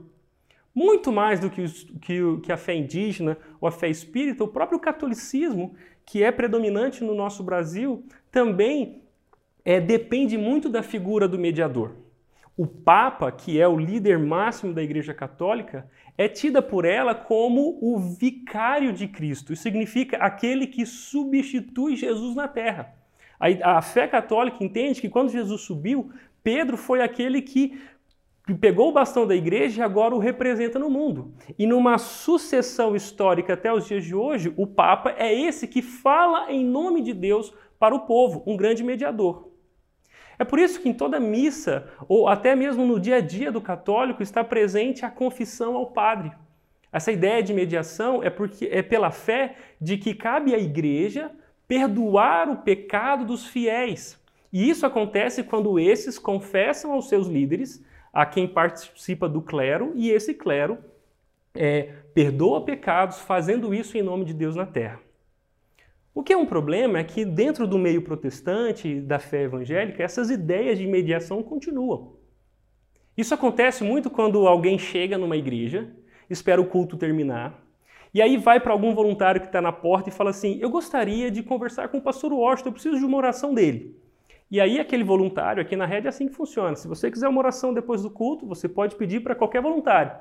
Muito 0.75 1.13
mais 1.13 1.39
do 1.39 1.49
que, 1.49 1.61
os, 1.61 1.85
que, 2.01 2.21
que 2.43 2.51
a 2.51 2.57
fé 2.57 2.75
indígena 2.75 3.39
ou 3.65 3.69
a 3.69 3.71
fé 3.71 3.89
espírita, 3.89 4.45
o 4.45 4.49
próprio 4.49 4.79
catolicismo, 4.79 5.75
que 6.05 6.23
é 6.23 6.31
predominante 6.31 7.03
no 7.03 7.15
nosso 7.15 7.43
Brasil, 7.43 8.05
também 8.31 9.01
é, 9.65 9.81
depende 9.81 10.37
muito 10.37 10.69
da 10.69 10.83
figura 10.83 11.27
do 11.27 11.39
mediador. 11.39 11.93
O 12.59 12.67
Papa, 12.67 13.33
que 13.33 13.59
é 13.59 13.67
o 13.67 13.79
líder 13.79 14.19
máximo 14.19 14.75
da 14.75 14.83
Igreja 14.83 15.15
Católica, 15.15 15.89
é 16.17 16.29
tida 16.29 16.61
por 16.61 16.85
ela 16.85 17.15
como 17.15 17.79
o 17.81 17.99
vicário 17.99 18.93
de 18.93 19.09
Cristo. 19.09 19.55
Isso 19.55 19.63
significa 19.63 20.19
aquele 20.19 20.67
que 20.67 20.85
substitui 20.85 21.97
Jesus 21.97 22.37
na 22.37 22.47
terra. 22.47 22.95
A, 23.41 23.79
a 23.79 23.83
fé 23.83 24.07
católica 24.07 24.63
entende 24.63 25.01
que 25.01 25.09
quando 25.09 25.33
Jesus 25.33 25.63
subiu, 25.63 26.13
Pedro 26.43 26.77
foi 26.77 27.01
aquele 27.01 27.41
que 27.41 27.81
pegou 28.53 28.91
o 28.91 28.93
bastão 28.93 29.27
da 29.27 29.35
igreja 29.35 29.81
e 29.81 29.85
agora 29.85 30.15
o 30.15 30.19
representa 30.19 30.79
no 30.79 30.91
mundo. 30.91 31.33
E 31.59 31.67
numa 31.67 31.97
sucessão 31.97 32.95
histórica 32.95 33.55
até 33.55 33.73
os 33.73 33.87
dias 33.87 34.05
de 34.05 34.15
hoje, 34.15 34.53
o 34.57 34.67
Papa 34.67 35.15
é 35.17 35.33
esse 35.33 35.67
que 35.67 35.81
fala 35.81 36.53
em 36.53 36.63
nome 36.63 37.01
de 37.01 37.15
Deus 37.15 37.55
para 37.79 37.95
o 37.95 38.01
povo, 38.01 38.43
um 38.47 38.57
grande 38.57 38.85
mediador. 38.85 39.49
É 40.39 40.45
por 40.45 40.59
isso 40.59 40.81
que 40.81 40.89
em 40.89 40.93
toda 40.93 41.19
missa, 41.21 41.89
ou 42.09 42.29
até 42.29 42.55
mesmo 42.55 42.85
no 42.85 43.01
dia 43.01 43.17
a 43.17 43.21
dia 43.21 43.51
do 43.51 43.61
católico, 43.61 44.23
está 44.23 44.45
presente 44.45 45.07
a 45.07 45.11
confissão 45.11 45.77
ao 45.77 45.87
padre. 45.87 46.33
Essa 46.93 47.13
ideia 47.13 47.43
de 47.43 47.55
mediação 47.55 48.23
é 48.23 48.31
porque 48.31 48.69
é 48.71 48.83
pela 48.83 49.11
fé 49.11 49.57
de 49.81 49.97
que 49.97 50.15
cabe 50.15 50.55
à 50.55 50.59
igreja 50.59 51.31
perdoar 51.67 52.51
o 52.51 52.59
pecado 52.59 53.25
dos 53.25 53.47
fiéis. 53.47 54.21
E 54.53 54.69
isso 54.69 54.87
acontece 54.87 55.43
quando 55.43 55.79
esses 55.79 56.19
confessam 56.19 56.93
aos 56.93 57.09
seus 57.09 57.27
líderes, 57.27 57.85
a 58.15 58.25
quem 58.25 58.47
participa 58.47 59.29
do 59.29 59.43
clero, 59.43 59.93
e 59.97 60.11
esse 60.11 60.33
clero 60.33 60.79
é, 61.53 61.95
perdoa 62.15 62.65
pecados, 62.65 63.19
fazendo 63.19 63.75
isso 63.75 63.99
em 63.99 64.03
nome 64.03 64.25
de 64.25 64.33
Deus 64.33 64.55
na 64.55 64.65
terra. 64.65 65.01
O 66.15 66.23
que 66.23 66.33
é 66.33 66.37
um 66.37 66.47
problema 66.47 67.01
é 67.01 67.05
que, 67.05 67.25
dentro 67.25 67.67
do 67.67 67.77
meio 67.77 68.03
protestante 68.03 69.01
da 69.01 69.19
fé 69.19 69.43
evangélica, 69.43 70.01
essas 70.01 70.31
ideias 70.31 70.79
de 70.79 70.87
mediação 70.87 71.43
continuam. 71.43 72.15
Isso 73.17 73.35
acontece 73.35 73.83
muito 73.83 74.09
quando 74.09 74.47
alguém 74.47 74.79
chega 74.79 75.19
numa 75.19 75.37
igreja, 75.37 75.91
espera 76.31 76.61
o 76.61 76.67
culto 76.67 76.97
terminar, 76.97 77.65
e 78.13 78.23
aí 78.23 78.37
vai 78.37 78.61
para 78.61 78.73
algum 78.73 78.95
voluntário 78.95 79.41
que 79.41 79.49
está 79.49 79.61
na 79.61 79.73
porta 79.73 80.09
e 80.09 80.13
fala 80.13 80.31
assim: 80.31 80.57
Eu 80.61 80.71
gostaria 80.71 81.33
de 81.33 81.43
conversar 81.43 81.89
com 81.89 81.99
o 81.99 82.03
pastor 82.03 82.33
Washington, 82.33 82.69
eu 82.69 82.73
preciso 82.73 82.99
de 82.99 83.05
uma 83.05 83.17
oração 83.17 83.53
dele. 83.53 84.04
E 84.55 84.61
aí, 84.61 84.79
aquele 84.79 85.03
voluntário, 85.03 85.61
aqui 85.61 85.75
na 85.75 85.85
rede, 85.85 86.07
é 86.07 86.11
assim 86.11 86.29
que 86.29 86.33
funciona. 86.33 86.77
Se 86.77 86.87
você 86.87 87.11
quiser 87.11 87.27
uma 87.27 87.41
oração 87.41 87.75
depois 87.75 88.03
do 88.03 88.09
culto, 88.09 88.47
você 88.47 88.69
pode 88.69 88.95
pedir 88.95 89.19
para 89.19 89.35
qualquer 89.35 89.61
voluntário. 89.61 90.17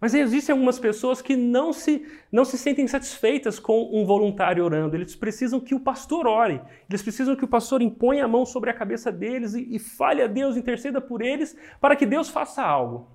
Mas 0.00 0.14
existem 0.14 0.52
algumas 0.52 0.78
pessoas 0.78 1.20
que 1.20 1.34
não 1.34 1.72
se, 1.72 2.06
não 2.30 2.44
se 2.44 2.56
sentem 2.56 2.86
satisfeitas 2.86 3.58
com 3.58 3.90
um 3.92 4.06
voluntário 4.06 4.64
orando. 4.64 4.94
Eles 4.94 5.16
precisam 5.16 5.58
que 5.58 5.74
o 5.74 5.80
pastor 5.80 6.28
ore. 6.28 6.62
Eles 6.88 7.02
precisam 7.02 7.34
que 7.34 7.44
o 7.44 7.48
pastor 7.48 7.82
imponha 7.82 8.24
a 8.24 8.28
mão 8.28 8.46
sobre 8.46 8.70
a 8.70 8.72
cabeça 8.72 9.10
deles 9.10 9.54
e, 9.54 9.74
e 9.74 9.80
fale 9.80 10.22
a 10.22 10.28
Deus, 10.28 10.56
interceda 10.56 11.00
por 11.00 11.20
eles, 11.20 11.58
para 11.80 11.96
que 11.96 12.06
Deus 12.06 12.28
faça 12.28 12.62
algo. 12.62 13.10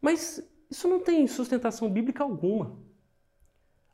Mas 0.00 0.48
isso 0.70 0.86
não 0.86 1.00
tem 1.00 1.26
sustentação 1.26 1.90
bíblica 1.90 2.22
alguma. 2.22 2.78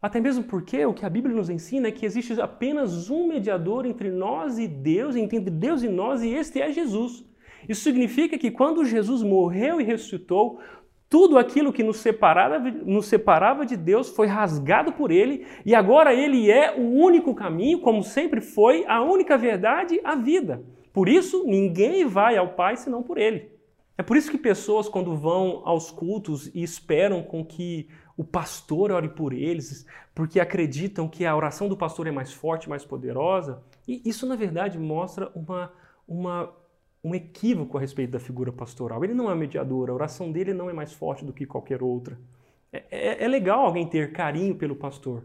Até 0.00 0.20
mesmo 0.20 0.44
porque 0.44 0.84
o 0.86 0.94
que 0.94 1.04
a 1.04 1.10
Bíblia 1.10 1.34
nos 1.34 1.50
ensina 1.50 1.88
é 1.88 1.92
que 1.92 2.06
existe 2.06 2.40
apenas 2.40 3.10
um 3.10 3.26
mediador 3.26 3.84
entre 3.84 4.10
nós 4.10 4.58
e 4.58 4.68
Deus, 4.68 5.16
entre 5.16 5.40
Deus 5.40 5.82
e 5.82 5.88
nós, 5.88 6.22
e 6.22 6.28
este 6.28 6.60
é 6.60 6.70
Jesus. 6.70 7.24
Isso 7.68 7.82
significa 7.82 8.38
que 8.38 8.50
quando 8.50 8.84
Jesus 8.84 9.22
morreu 9.22 9.80
e 9.80 9.84
ressuscitou, 9.84 10.60
tudo 11.10 11.38
aquilo 11.38 11.72
que 11.72 11.82
nos 11.82 11.96
separava, 11.96 12.70
nos 12.70 13.06
separava 13.06 13.64
de 13.64 13.76
Deus 13.76 14.10
foi 14.10 14.26
rasgado 14.26 14.92
por 14.92 15.10
Ele 15.10 15.46
e 15.64 15.74
agora 15.74 16.14
Ele 16.14 16.50
é 16.50 16.74
o 16.76 16.82
único 16.82 17.34
caminho, 17.34 17.80
como 17.80 18.02
sempre 18.02 18.40
foi, 18.40 18.84
a 18.86 19.02
única 19.02 19.36
verdade, 19.36 20.00
a 20.04 20.14
vida. 20.14 20.62
Por 20.92 21.08
isso, 21.08 21.44
ninguém 21.44 22.04
vai 22.04 22.36
ao 22.36 22.54
Pai 22.54 22.76
senão 22.76 23.02
por 23.02 23.18
Ele. 23.18 23.50
É 23.96 24.02
por 24.02 24.16
isso 24.16 24.30
que 24.30 24.38
pessoas, 24.38 24.88
quando 24.88 25.16
vão 25.16 25.62
aos 25.64 25.90
cultos 25.90 26.54
e 26.54 26.62
esperam 26.62 27.22
com 27.22 27.44
que 27.44 27.88
o 28.18 28.24
pastor 28.24 28.90
ore 28.90 29.08
por 29.08 29.32
eles, 29.32 29.86
porque 30.12 30.40
acreditam 30.40 31.08
que 31.08 31.24
a 31.24 31.36
oração 31.36 31.68
do 31.68 31.76
pastor 31.76 32.08
é 32.08 32.10
mais 32.10 32.32
forte, 32.32 32.68
mais 32.68 32.84
poderosa, 32.84 33.62
e 33.86 34.02
isso 34.04 34.26
na 34.26 34.34
verdade 34.34 34.76
mostra 34.76 35.30
uma, 35.36 35.72
uma 36.06 36.52
um 37.02 37.14
equívoco 37.14 37.78
a 37.78 37.80
respeito 37.80 38.10
da 38.10 38.18
figura 38.18 38.50
pastoral. 38.50 39.04
Ele 39.04 39.14
não 39.14 39.30
é 39.30 39.34
mediador, 39.36 39.88
a 39.88 39.94
oração 39.94 40.32
dele 40.32 40.52
não 40.52 40.68
é 40.68 40.72
mais 40.72 40.92
forte 40.92 41.24
do 41.24 41.32
que 41.32 41.46
qualquer 41.46 41.80
outra. 41.80 42.18
É, 42.72 42.82
é, 42.90 43.24
é 43.24 43.28
legal 43.28 43.64
alguém 43.64 43.86
ter 43.86 44.10
carinho 44.12 44.56
pelo 44.56 44.74
pastor, 44.74 45.24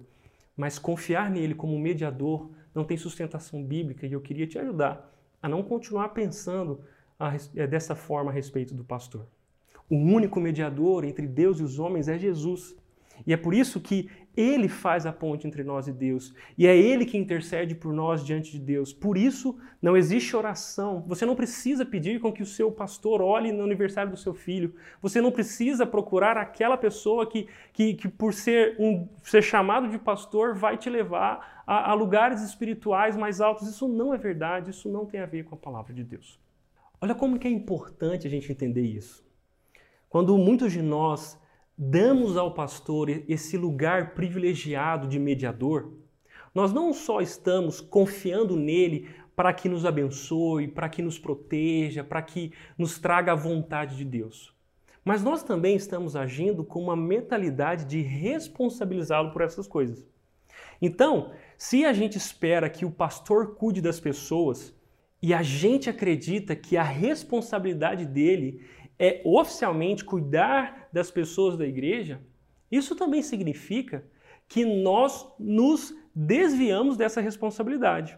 mas 0.55 0.77
confiar 0.77 1.31
nele 1.31 1.55
como 1.55 1.79
mediador 1.79 2.51
não 2.75 2.83
tem 2.83 2.95
sustentação 2.95 3.63
bíblica 3.63 4.05
e 4.05 4.13
eu 4.13 4.21
queria 4.21 4.45
te 4.45 4.59
ajudar 4.59 5.11
a 5.41 5.49
não 5.49 5.63
continuar 5.63 6.09
pensando 6.09 6.79
a, 7.19 7.33
é, 7.55 7.65
dessa 7.65 7.95
forma 7.95 8.29
a 8.29 8.33
respeito 8.33 8.75
do 8.75 8.83
pastor. 8.83 9.25
O 9.89 9.95
único 9.95 10.39
mediador 10.39 11.03
entre 11.03 11.27
Deus 11.27 11.59
e 11.59 11.63
os 11.63 11.79
homens 11.79 12.07
é 12.07 12.19
Jesus. 12.19 12.75
E 13.25 13.33
é 13.33 13.37
por 13.37 13.53
isso 13.53 13.79
que 13.79 14.09
ele 14.35 14.67
faz 14.67 15.05
a 15.05 15.13
ponte 15.13 15.45
entre 15.45 15.63
nós 15.63 15.87
e 15.87 15.93
Deus. 15.93 16.33
E 16.57 16.65
é 16.65 16.75
ele 16.75 17.05
que 17.05 17.17
intercede 17.17 17.75
por 17.75 17.93
nós 17.93 18.25
diante 18.25 18.51
de 18.51 18.59
Deus. 18.59 18.91
Por 18.91 19.15
isso, 19.15 19.57
não 19.81 19.95
existe 19.95 20.35
oração. 20.35 21.03
Você 21.07 21.25
não 21.25 21.35
precisa 21.35 21.85
pedir 21.85 22.19
com 22.19 22.31
que 22.31 22.41
o 22.41 22.45
seu 22.45 22.71
pastor 22.71 23.21
olhe 23.21 23.51
no 23.51 23.63
aniversário 23.63 24.11
do 24.11 24.17
seu 24.17 24.33
filho. 24.33 24.73
Você 25.01 25.21
não 25.21 25.31
precisa 25.31 25.85
procurar 25.85 26.35
aquela 26.35 26.77
pessoa 26.77 27.27
que, 27.27 27.47
que, 27.71 27.93
que 27.93 28.07
por 28.07 28.33
ser, 28.33 28.75
um, 28.79 29.07
ser 29.23 29.43
chamado 29.43 29.87
de 29.87 29.99
pastor, 29.99 30.55
vai 30.55 30.77
te 30.77 30.89
levar 30.89 31.63
a, 31.67 31.91
a 31.91 31.93
lugares 31.93 32.41
espirituais 32.41 33.15
mais 33.15 33.39
altos. 33.39 33.67
Isso 33.67 33.87
não 33.87 34.13
é 34.13 34.17
verdade. 34.17 34.71
Isso 34.71 34.89
não 34.89 35.05
tem 35.05 35.19
a 35.19 35.27
ver 35.27 35.43
com 35.43 35.53
a 35.53 35.59
palavra 35.59 35.93
de 35.93 36.03
Deus. 36.03 36.39
Olha 36.99 37.13
como 37.13 37.37
que 37.37 37.47
é 37.47 37.51
importante 37.51 38.25
a 38.25 38.29
gente 38.29 38.51
entender 38.51 38.81
isso. 38.81 39.23
Quando 40.09 40.37
muitos 40.37 40.71
de 40.71 40.81
nós 40.81 41.39
damos 41.77 42.37
ao 42.37 42.53
pastor 42.53 43.09
esse 43.09 43.57
lugar 43.57 44.13
privilegiado 44.13 45.07
de 45.07 45.19
mediador, 45.19 45.93
nós 46.53 46.71
não 46.71 46.93
só 46.93 47.19
estamos 47.19 47.81
confiando 47.81 48.55
nele 48.55 49.09
para 49.35 49.53
que 49.53 49.67
nos 49.67 49.85
abençoe, 49.85 50.67
para 50.67 50.87
que 50.87 51.01
nos 51.01 51.17
proteja, 51.17 52.03
para 52.03 52.21
que 52.21 52.51
nos 52.77 52.99
traga 52.99 53.31
a 53.31 53.35
vontade 53.35 53.97
de 53.97 54.05
Deus. 54.05 54.53
Mas 55.03 55.23
nós 55.23 55.43
também 55.43 55.75
estamos 55.75 56.15
agindo 56.15 56.63
com 56.63 56.81
uma 56.81 56.95
mentalidade 56.95 57.85
de 57.85 58.01
responsabilizá-lo 58.01 59.31
por 59.31 59.41
essas 59.41 59.67
coisas. 59.67 60.07
Então, 60.81 61.31
se 61.57 61.83
a 61.83 61.91
gente 61.91 62.17
espera 62.17 62.69
que 62.69 62.85
o 62.85 62.91
pastor 62.91 63.55
cuide 63.55 63.81
das 63.81 63.99
pessoas 63.99 64.73
e 65.21 65.33
a 65.33 65.41
gente 65.41 65.89
acredita 65.89 66.55
que 66.55 66.77
a 66.77 66.83
responsabilidade 66.83 68.05
dele 68.05 68.61
é 68.97 69.21
oficialmente 69.25 70.03
cuidar 70.05 70.87
das 70.91 71.09
pessoas 71.09 71.57
da 71.57 71.65
igreja, 71.65 72.21
isso 72.71 72.95
também 72.95 73.21
significa 73.21 74.03
que 74.47 74.65
nós 74.65 75.27
nos 75.39 75.95
desviamos 76.13 76.97
dessa 76.97 77.21
responsabilidade. 77.21 78.17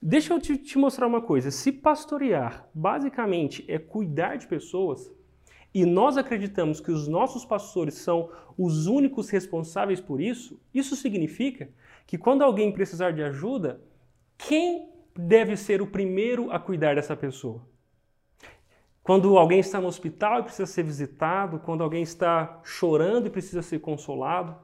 Deixa 0.00 0.32
eu 0.32 0.40
te, 0.40 0.56
te, 0.56 0.78
mostrar 0.78 1.06
uma 1.06 1.20
coisa. 1.20 1.50
Se 1.50 1.72
pastorear 1.72 2.68
basicamente 2.72 3.64
é 3.66 3.78
cuidar 3.78 4.36
de 4.36 4.46
pessoas, 4.46 5.10
e 5.74 5.84
nós 5.84 6.16
acreditamos 6.16 6.80
que 6.80 6.90
os 6.90 7.06
nossos 7.06 7.44
pastores 7.44 7.94
são 7.94 8.30
os 8.56 8.86
únicos 8.86 9.28
responsáveis 9.28 10.00
por 10.00 10.20
isso, 10.20 10.58
isso 10.72 10.96
significa 10.96 11.68
que 12.06 12.16
quando 12.16 12.42
alguém 12.42 12.72
precisar 12.72 13.10
de 13.10 13.22
ajuda, 13.22 13.80
quem 14.38 14.88
deve 15.14 15.56
ser 15.56 15.82
o 15.82 15.86
primeiro 15.86 16.50
a 16.50 16.58
cuidar 16.58 16.94
dessa 16.94 17.14
pessoa? 17.14 17.66
Quando 19.06 19.38
alguém 19.38 19.60
está 19.60 19.80
no 19.80 19.86
hospital 19.86 20.40
e 20.40 20.42
precisa 20.42 20.66
ser 20.66 20.82
visitado, 20.82 21.60
quando 21.60 21.84
alguém 21.84 22.02
está 22.02 22.58
chorando 22.64 23.28
e 23.28 23.30
precisa 23.30 23.62
ser 23.62 23.78
consolado. 23.78 24.56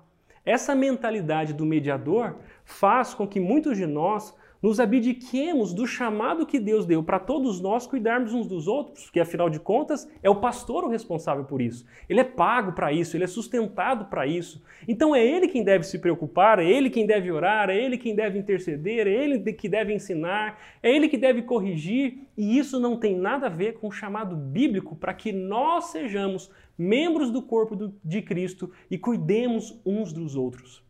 Essa 0.45 0.75
mentalidade 0.75 1.53
do 1.53 1.65
mediador 1.65 2.35
faz 2.65 3.15
com 3.15 3.25
que 3.25 3.39
muitos 3.39 3.77
de 3.77 3.87
nós 3.87 4.35
nos 4.62 4.78
abdiquemos 4.78 5.75
do 5.75 5.87
chamado 5.87 6.47
que 6.47 6.61
Deus 6.61 6.87
deu 6.87 7.02
para 7.02 7.19
todos 7.19 7.61
nós 7.61 7.87
cuidarmos 7.87 8.33
uns 8.33 8.47
dos 8.47 8.69
outros, 8.69 9.04
porque 9.04 9.19
afinal 9.19 9.50
de 9.50 9.59
contas 9.59 10.09
é 10.23 10.31
o 10.31 10.37
pastor 10.37 10.85
o 10.85 10.88
responsável 10.88 11.45
por 11.45 11.61
isso. 11.61 11.85
Ele 12.09 12.21
é 12.21 12.25
pago 12.25 12.73
para 12.73 12.92
isso, 12.92 13.16
ele 13.16 13.25
é 13.25 13.26
sustentado 13.26 14.04
para 14.04 14.25
isso. 14.26 14.62
Então 14.87 15.14
é 15.14 15.26
ele 15.26 15.49
quem 15.49 15.64
deve 15.64 15.85
se 15.85 15.99
preocupar, 15.99 16.61
é 16.61 16.64
ele 16.64 16.88
quem 16.88 17.04
deve 17.04 17.33
orar, 17.33 17.71
é 17.71 17.76
ele 17.76 17.99
quem 17.99 18.14
deve 18.14 18.38
interceder, 18.38 19.09
é 19.09 19.11
ele 19.11 19.52
que 19.52 19.69
deve 19.69 19.92
ensinar, 19.92 20.59
é 20.81 20.95
ele 20.95 21.09
que 21.09 21.19
deve 21.19 21.42
corrigir, 21.42 22.21
e 22.37 22.57
isso 22.57 22.78
não 22.78 22.97
tem 22.97 23.16
nada 23.16 23.47
a 23.47 23.50
ver 23.50 23.75
com 23.75 23.88
o 23.88 23.92
chamado 23.92 24.37
bíblico 24.37 24.95
para 24.95 25.12
que 25.12 25.33
nós 25.33 25.87
sejamos 25.87 26.50
membros 26.78 27.31
do 27.31 27.42
corpo 27.42 27.92
de 28.02 28.23
Cristo 28.23 28.71
e 28.90 28.97
cuidemos 28.97 29.81
uns 29.85 30.12
dos 30.12 30.37
outros. 30.37 30.83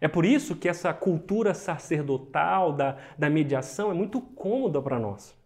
É 0.00 0.06
por 0.06 0.24
isso 0.24 0.54
que 0.54 0.68
essa 0.68 0.92
cultura 0.92 1.54
sacerdotal 1.54 2.72
da, 2.72 2.96
da 3.18 3.28
mediação 3.28 3.90
é 3.90 3.94
muito 3.94 4.20
cômoda 4.20 4.80
para 4.80 4.98
nós. 4.98 5.36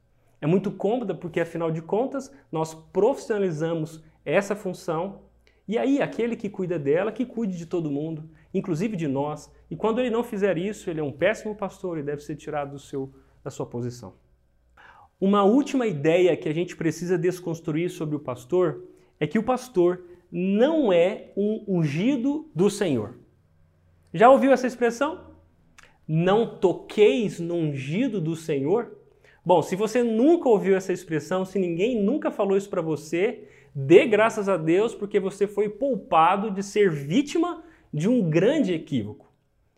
É 0.40 0.46
muito 0.46 0.70
cômoda 0.70 1.14
porque, 1.14 1.40
afinal 1.40 1.70
de 1.70 1.80
contas, 1.80 2.30
nós 2.50 2.74
profissionalizamos 2.74 4.02
essa 4.24 4.54
função 4.54 5.20
e 5.66 5.78
aí 5.78 6.02
aquele 6.02 6.36
que 6.36 6.50
cuida 6.50 6.78
dela, 6.78 7.12
que 7.12 7.24
cuide 7.24 7.56
de 7.56 7.66
todo 7.66 7.90
mundo, 7.90 8.28
inclusive 8.52 8.96
de 8.96 9.06
nós. 9.06 9.50
E 9.70 9.76
quando 9.76 10.00
ele 10.00 10.10
não 10.10 10.24
fizer 10.24 10.58
isso, 10.58 10.90
ele 10.90 11.00
é 11.00 11.02
um 11.02 11.12
péssimo 11.12 11.54
pastor 11.54 11.98
e 11.98 12.02
deve 12.02 12.22
ser 12.22 12.36
tirado 12.36 12.72
do 12.72 12.78
seu, 12.78 13.12
da 13.42 13.50
sua 13.50 13.64
posição. 13.64 14.14
Uma 15.20 15.44
última 15.44 15.86
ideia 15.86 16.36
que 16.36 16.48
a 16.48 16.52
gente 16.52 16.76
precisa 16.76 17.16
desconstruir 17.16 17.88
sobre 17.90 18.16
o 18.16 18.20
pastor 18.20 18.84
é 19.20 19.26
que 19.26 19.38
o 19.38 19.42
pastor 19.42 20.04
não 20.30 20.92
é 20.92 21.30
um 21.36 21.64
ungido 21.68 22.50
do 22.54 22.68
Senhor. 22.68 23.21
Já 24.12 24.28
ouviu 24.30 24.52
essa 24.52 24.66
expressão? 24.66 25.32
Não 26.06 26.58
toqueis 26.58 27.40
no 27.40 27.54
ungido 27.54 28.20
do 28.20 28.36
Senhor? 28.36 28.98
Bom, 29.44 29.62
se 29.62 29.74
você 29.74 30.02
nunca 30.02 30.48
ouviu 30.48 30.76
essa 30.76 30.92
expressão, 30.92 31.44
se 31.44 31.58
ninguém 31.58 32.02
nunca 32.02 32.30
falou 32.30 32.56
isso 32.56 32.68
para 32.68 32.82
você, 32.82 33.48
dê 33.74 34.06
graças 34.06 34.48
a 34.48 34.56
Deus 34.56 34.94
porque 34.94 35.18
você 35.18 35.46
foi 35.46 35.68
poupado 35.68 36.50
de 36.50 36.62
ser 36.62 36.90
vítima 36.90 37.64
de 37.92 38.08
um 38.08 38.28
grande 38.28 38.72
equívoco. 38.72 39.32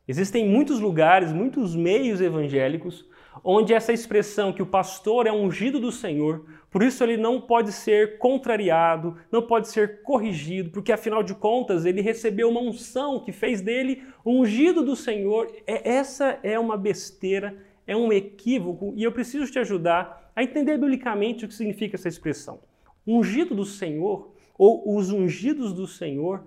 Existem 0.07 0.47
muitos 0.47 0.81
lugares, 0.81 1.33
muitos 1.33 1.75
meios 1.75 2.21
evangélicos 2.21 3.09
onde 3.43 3.75
essa 3.75 3.93
expressão 3.93 4.53
que 4.53 4.63
o 4.63 4.67
pastor 4.67 5.27
é 5.27 5.33
ungido 5.33 5.81
do 5.81 5.91
Senhor, 5.91 6.45
por 6.71 6.83
isso 6.83 7.03
ele 7.03 7.17
não 7.17 7.41
pode 7.41 7.73
ser 7.73 8.19
contrariado, 8.19 9.17
não 9.31 9.43
pode 9.43 9.69
ser 9.69 10.03
corrigido, 10.03 10.71
porque 10.71 10.93
afinal 10.93 11.23
de 11.23 11.35
contas 11.35 11.85
ele 11.85 12.01
recebeu 12.01 12.49
uma 12.49 12.61
unção 12.61 13.21
que 13.21 13.33
fez 13.33 13.61
dele 13.61 14.03
ungido 14.25 14.83
do 14.85 14.97
Senhor. 14.97 15.51
É, 15.67 15.89
essa 15.89 16.39
é 16.43 16.59
uma 16.59 16.77
besteira, 16.77 17.57
é 17.87 17.97
um 17.97 18.13
equívoco 18.13 18.93
e 18.97 19.05
eu 19.05 19.13
preciso 19.13 19.51
te 19.51 19.59
ajudar 19.59 20.33
a 20.35 20.43
entender 20.43 20.77
biblicamente 20.77 21.45
o 21.45 21.49
que 21.49 21.55
significa 21.55 21.97
essa 21.97 22.09
expressão. 22.09 22.61
Ungido 23.07 23.55
do 23.55 23.65
Senhor 23.65 24.35
ou 24.59 24.97
os 24.97 25.11
ungidos 25.11 25.73
do 25.73 25.87
Senhor 25.87 26.45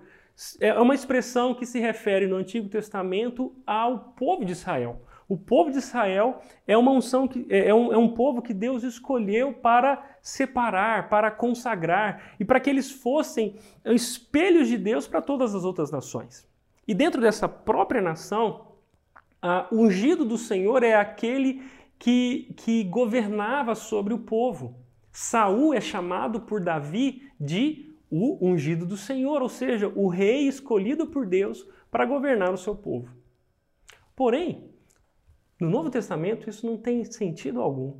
é 0.60 0.72
uma 0.74 0.94
expressão 0.94 1.54
que 1.54 1.66
se 1.66 1.80
refere 1.80 2.26
no 2.26 2.36
Antigo 2.36 2.68
Testamento 2.68 3.52
ao 3.66 4.12
povo 4.16 4.44
de 4.44 4.52
Israel. 4.52 5.00
O 5.28 5.36
povo 5.36 5.70
de 5.70 5.76
Israel 5.76 6.40
é 6.66 6.76
uma 6.76 6.90
unção 6.90 7.28
que 7.28 7.46
é, 7.50 7.68
é 7.68 7.74
um, 7.74 7.92
é 7.92 7.98
um 7.98 8.08
povo 8.08 8.40
que 8.40 8.54
Deus 8.54 8.82
escolheu 8.82 9.52
para 9.52 10.16
separar, 10.22 11.10
para 11.10 11.30
consagrar 11.30 12.34
e 12.40 12.44
para 12.46 12.58
que 12.58 12.70
eles 12.70 12.90
fossem 12.90 13.56
espelhos 13.84 14.68
de 14.68 14.78
Deus 14.78 15.06
para 15.06 15.20
todas 15.20 15.54
as 15.54 15.64
outras 15.64 15.90
nações. 15.90 16.48
E 16.86 16.94
dentro 16.94 17.20
dessa 17.20 17.46
própria 17.46 18.00
nação, 18.00 18.68
o 19.70 19.82
ungido 19.82 20.24
do 20.24 20.38
Senhor 20.38 20.82
é 20.82 20.94
aquele 20.94 21.62
que, 21.98 22.54
que 22.56 22.84
governava 22.84 23.74
sobre 23.74 24.14
o 24.14 24.20
povo. 24.20 24.76
Saul 25.12 25.74
é 25.74 25.80
chamado 25.80 26.40
por 26.40 26.62
Davi 26.62 27.30
de 27.38 27.94
o 28.10 28.38
ungido 28.40 28.86
do 28.86 28.96
Senhor, 28.96 29.42
ou 29.42 29.48
seja, 29.50 29.92
o 29.94 30.08
rei 30.08 30.48
escolhido 30.48 31.06
por 31.06 31.26
Deus 31.26 31.68
para 31.90 32.06
governar 32.06 32.52
o 32.52 32.56
seu 32.56 32.74
povo. 32.74 33.14
Porém, 34.16 34.67
no 35.60 35.68
Novo 35.68 35.90
Testamento, 35.90 36.48
isso 36.48 36.64
não 36.64 36.76
tem 36.76 37.04
sentido 37.04 37.60
algum. 37.60 37.94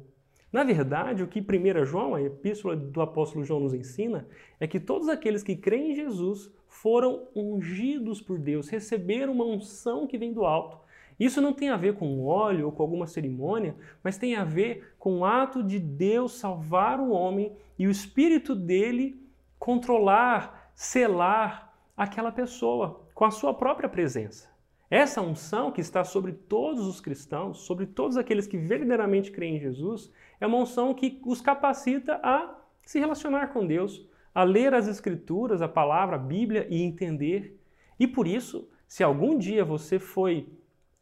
Na 0.53 0.65
verdade, 0.65 1.23
o 1.23 1.29
que 1.29 1.41
1 1.41 1.85
João, 1.85 2.15
a 2.15 2.23
epístola 2.23 2.75
do 2.75 3.01
apóstolo 3.03 3.45
João, 3.45 3.61
nos 3.61 3.75
ensina 3.75 4.27
é 4.59 4.67
que 4.67 4.81
todos 4.81 5.09
aqueles 5.09 5.43
que 5.43 5.57
creem 5.57 5.93
em 5.93 5.95
Jesus 5.95 6.51
foram 6.67 7.29
ungidos 7.35 8.21
por 8.21 8.39
Deus, 8.39 8.69
receberam 8.69 9.33
uma 9.33 9.45
unção 9.45 10.07
que 10.07 10.17
vem 10.17 10.33
do 10.33 10.45
alto. 10.45 10.79
Isso 11.19 11.41
não 11.41 11.53
tem 11.53 11.69
a 11.69 11.77
ver 11.77 11.95
com 11.97 12.25
óleo 12.25 12.67
ou 12.67 12.73
com 12.73 12.83
alguma 12.83 13.07
cerimônia, 13.07 13.75
mas 14.03 14.17
tem 14.17 14.37
a 14.37 14.45
ver 14.45 14.95
com 14.99 15.19
o 15.19 15.25
ato 15.25 15.63
de 15.63 15.79
Deus 15.79 16.39
salvar 16.39 17.01
o 17.01 17.11
homem 17.11 17.53
e 17.79 17.87
o 17.87 17.91
espírito 17.91 18.55
dele 18.55 19.21
controlar, 19.59 20.71
selar 20.75 21.75
aquela 21.97 22.31
pessoa 22.31 23.01
com 23.13 23.25
a 23.25 23.31
sua 23.31 23.53
própria 23.53 23.89
presença. 23.89 24.49
Essa 24.91 25.21
unção 25.21 25.71
que 25.71 25.83
está 25.83 26.03
sobre 26.03 26.33
todos 26.33 26.87
os 26.87 27.01
cristãos, 27.01 27.59
sobre 27.61 27.87
todos 27.87 28.17
aqueles 28.17 28.47
que 28.47 28.57
verdadeiramente 28.57 29.31
creem 29.31 29.57
em 29.57 29.61
Jesus, 29.61 30.11
é 30.41 30.47
uma 30.47 30.59
unção 30.59 30.95
que 30.95 31.21
os 31.27 31.43
capacita 31.43 32.19
a 32.23 32.59
se 32.87 32.99
relacionar 32.99 33.49
com 33.49 33.67
Deus, 33.67 34.09
a 34.35 34.43
ler 34.43 34.73
as 34.73 34.89
Escrituras, 34.89 35.61
a 35.61 35.69
palavra, 35.69 36.17
a 36.17 36.19
Bíblia 36.19 36.67
e 36.71 36.83
entender. 36.83 37.61
E 38.01 38.07
por 38.07 38.27
isso, 38.27 38.67
se 38.87 39.03
algum 39.03 39.37
dia 39.37 39.63
você 39.63 39.99
foi 39.99 40.49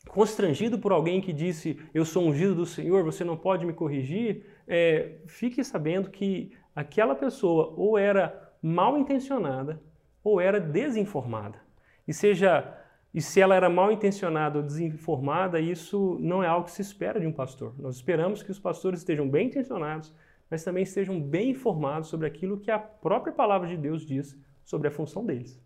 constrangido 0.09 0.79
por 0.79 0.91
alguém 0.93 1.21
que 1.21 1.33
disse 1.33 1.79
eu 1.95 2.05
sou 2.05 2.25
ungido 2.25 2.57
do 2.57 2.67
Senhor, 2.67 3.05
você 3.05 3.23
não 3.23 3.37
pode 3.37 3.65
me 3.65 3.73
corrigir, 3.73 4.47
é, 4.67 5.19
fique 5.27 5.63
sabendo 5.63 6.11
que 6.11 6.53
aquela 6.75 7.15
pessoa 7.15 7.73
ou 7.77 7.97
era 7.97 8.53
mal 8.61 8.99
intencionada 8.99 9.81
ou 10.25 10.41
era 10.41 10.59
desinformada. 10.59 11.61
E 12.07 12.13
seja 12.13 12.77
e 13.17 13.23
se 13.23 13.41
ela 13.41 13.55
era 13.55 13.71
mal 13.71 13.91
intencionada 13.91 14.59
ou 14.59 14.63
desinformada, 14.63 15.59
isso 15.59 16.19
não 16.21 16.45
é 16.45 16.47
algo 16.47 16.67
que 16.67 16.73
se 16.73 16.83
espera 16.83 17.19
de 17.19 17.27
um 17.27 17.33
pastor. 17.33 17.75
Nós 17.79 17.97
esperamos 17.97 18.43
que 18.43 18.51
os 18.51 18.59
pastores 18.59 19.01
estejam 19.01 19.27
bem 19.27 19.47
intencionados, 19.47 20.13
mas 20.51 20.63
também 20.63 20.83
estejam 20.83 21.19
bem 21.19 21.53
informados 21.53 22.11
sobre 22.11 22.27
aquilo 22.27 22.61
que 22.61 22.71
a 22.71 22.79
própria 22.79 23.33
palavra 23.33 23.67
de 23.67 23.77
Deus 23.79 24.05
diz 24.05 24.39
sobre 24.63 24.89
a 24.89 24.91
função 24.91 25.25
deles. 25.25 25.59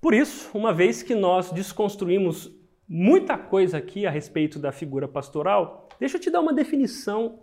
Por 0.00 0.14
isso, 0.14 0.56
uma 0.56 0.72
vez 0.72 1.02
que 1.02 1.16
nós 1.16 1.50
desconstruímos 1.50 2.54
muita 2.88 3.36
coisa 3.36 3.78
aqui 3.78 4.06
a 4.06 4.10
respeito 4.10 4.60
da 4.60 4.70
figura 4.70 5.08
pastoral, 5.08 5.88
deixa 5.98 6.16
eu 6.16 6.20
te 6.20 6.30
dar 6.30 6.42
uma 6.42 6.54
definição 6.54 7.40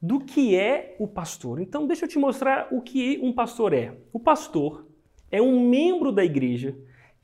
do 0.00 0.18
que 0.18 0.56
é 0.56 0.96
o 0.98 1.06
pastor. 1.06 1.60
Então, 1.60 1.86
deixa 1.86 2.06
eu 2.06 2.08
te 2.08 2.18
mostrar 2.18 2.68
o 2.70 2.80
que 2.80 3.20
um 3.22 3.34
pastor 3.34 3.74
é. 3.74 3.98
O 4.14 4.18
pastor 4.18 4.86
é 5.30 5.42
um 5.42 5.68
membro 5.68 6.10
da 6.10 6.24
igreja 6.24 6.74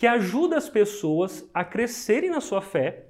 que 0.00 0.06
ajuda 0.06 0.56
as 0.56 0.66
pessoas 0.66 1.46
a 1.52 1.62
crescerem 1.62 2.30
na 2.30 2.40
sua 2.40 2.62
fé 2.62 3.08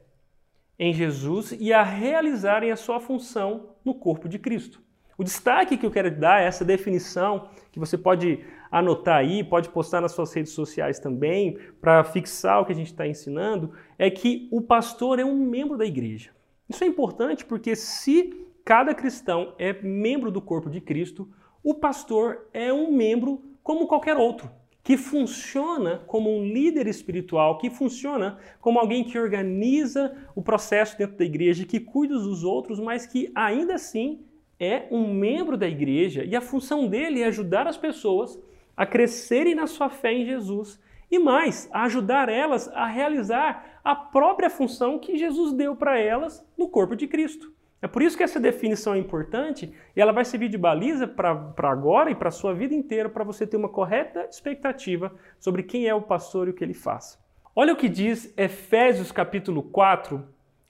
em 0.76 0.92
Jesus 0.92 1.53
e 1.53 1.72
a 1.72 1.85
realizarem 1.85 2.72
a 2.72 2.76
sua 2.76 2.98
função 2.98 3.76
no 3.85 3.94
corpo 3.94 4.29
de 4.29 4.40
Cristo. 4.40 4.83
O 5.16 5.22
destaque 5.22 5.76
que 5.76 5.87
eu 5.87 5.90
quero 5.92 6.11
dar 6.11 6.42
é 6.42 6.46
essa 6.46 6.64
definição 6.64 7.48
que 7.70 7.79
você 7.79 7.96
pode 7.96 8.44
anotar 8.72 9.18
aí, 9.18 9.44
pode 9.44 9.68
postar 9.68 10.00
nas 10.00 10.11
suas 10.11 10.35
redes 10.35 10.53
sociais 10.53 10.98
também, 10.98 11.61
para 11.81 12.03
fixar 12.03 12.61
o 12.61 12.66
que 12.66 12.72
a 12.72 12.74
gente 12.74 12.90
está 12.90 13.07
ensinando, 13.07 13.72
é 13.96 14.11
que 14.11 14.48
o 14.50 14.61
pastor 14.61 15.20
é 15.20 15.24
um 15.24 15.37
membro 15.37 15.79
da 15.79 15.87
igreja. 15.87 16.31
Isso 16.68 16.83
é 16.83 16.88
importante 16.88 17.44
porque 17.44 17.76
se 17.76 18.48
cada 18.64 18.92
cristão 18.94 19.55
é 19.61 19.72
membro 19.81 20.29
do 20.29 20.42
corpo 20.42 20.68
de 20.68 20.81
Cristo, 20.81 21.31
o 21.62 21.72
pastor 21.72 22.48
é 22.53 22.72
um 22.72 22.90
membro 22.90 23.44
como 23.62 23.87
qualquer 23.87 24.16
outro 24.16 24.59
que 24.90 24.96
funciona 24.96 26.03
como 26.05 26.37
um 26.37 26.44
líder 26.44 26.88
espiritual, 26.88 27.59
que 27.59 27.70
funciona 27.70 28.38
como 28.61 28.81
alguém 28.81 29.05
que 29.05 29.16
organiza 29.16 30.16
o 30.35 30.42
processo 30.42 30.98
dentro 30.98 31.16
da 31.16 31.24
igreja, 31.24 31.64
que 31.64 31.79
cuida 31.79 32.14
dos 32.14 32.42
outros, 32.42 32.81
mas 32.81 33.07
que 33.07 33.31
ainda 33.33 33.76
assim 33.76 34.24
é 34.59 34.88
um 34.90 35.14
membro 35.14 35.57
da 35.57 35.68
igreja 35.68 36.24
e 36.24 36.35
a 36.35 36.40
função 36.40 36.88
dele 36.88 37.22
é 37.22 37.26
ajudar 37.26 37.68
as 37.68 37.76
pessoas 37.76 38.37
a 38.76 38.85
crescerem 38.85 39.55
na 39.55 39.68
sua 39.68 39.88
fé 39.88 40.12
em 40.12 40.26
Jesus 40.26 40.81
e 41.09 41.20
mais, 41.20 41.70
a 41.72 41.85
ajudar 41.85 42.29
elas 42.29 42.66
a 42.66 42.85
realizar 42.87 43.81
a 43.85 43.94
própria 43.94 44.50
função 44.50 44.98
que 44.98 45.16
Jesus 45.16 45.53
deu 45.53 45.76
para 45.76 46.00
elas 46.00 46.44
no 46.59 46.68
corpo 46.68 46.96
de 46.96 47.07
Cristo. 47.07 47.53
É 47.83 47.88
por 47.88 48.03
isso 48.03 48.16
que 48.16 48.23
essa 48.23 48.38
definição 48.38 48.95
é 48.95 48.99
importante 48.99 49.73
e 49.97 50.01
ela 50.01 50.12
vai 50.12 50.25
servir 50.25 50.49
de 50.49 50.59
baliza 50.59 51.09
para 51.09 51.31
agora 51.59 52.11
e 52.11 52.14
para 52.14 52.29
a 52.29 52.33
sua 52.33 52.53
vida 52.53 52.75
inteira 52.75 53.09
para 53.09 53.25
você 53.25 53.47
ter 53.47 53.57
uma 53.57 53.71
correta 53.71 54.27
expectativa 54.29 55.12
sobre 55.38 55.62
quem 55.62 55.87
é 55.87 55.95
o 55.95 56.03
pastor 56.03 56.47
e 56.47 56.51
o 56.51 56.55
que 56.55 56.62
ele 56.62 56.75
faz. 56.75 57.19
Olha 57.57 57.73
o 57.73 57.77
que 57.77 57.88
diz 57.88 58.33
Efésios 58.37 59.11
capítulo 59.11 59.62
4, 59.62 60.23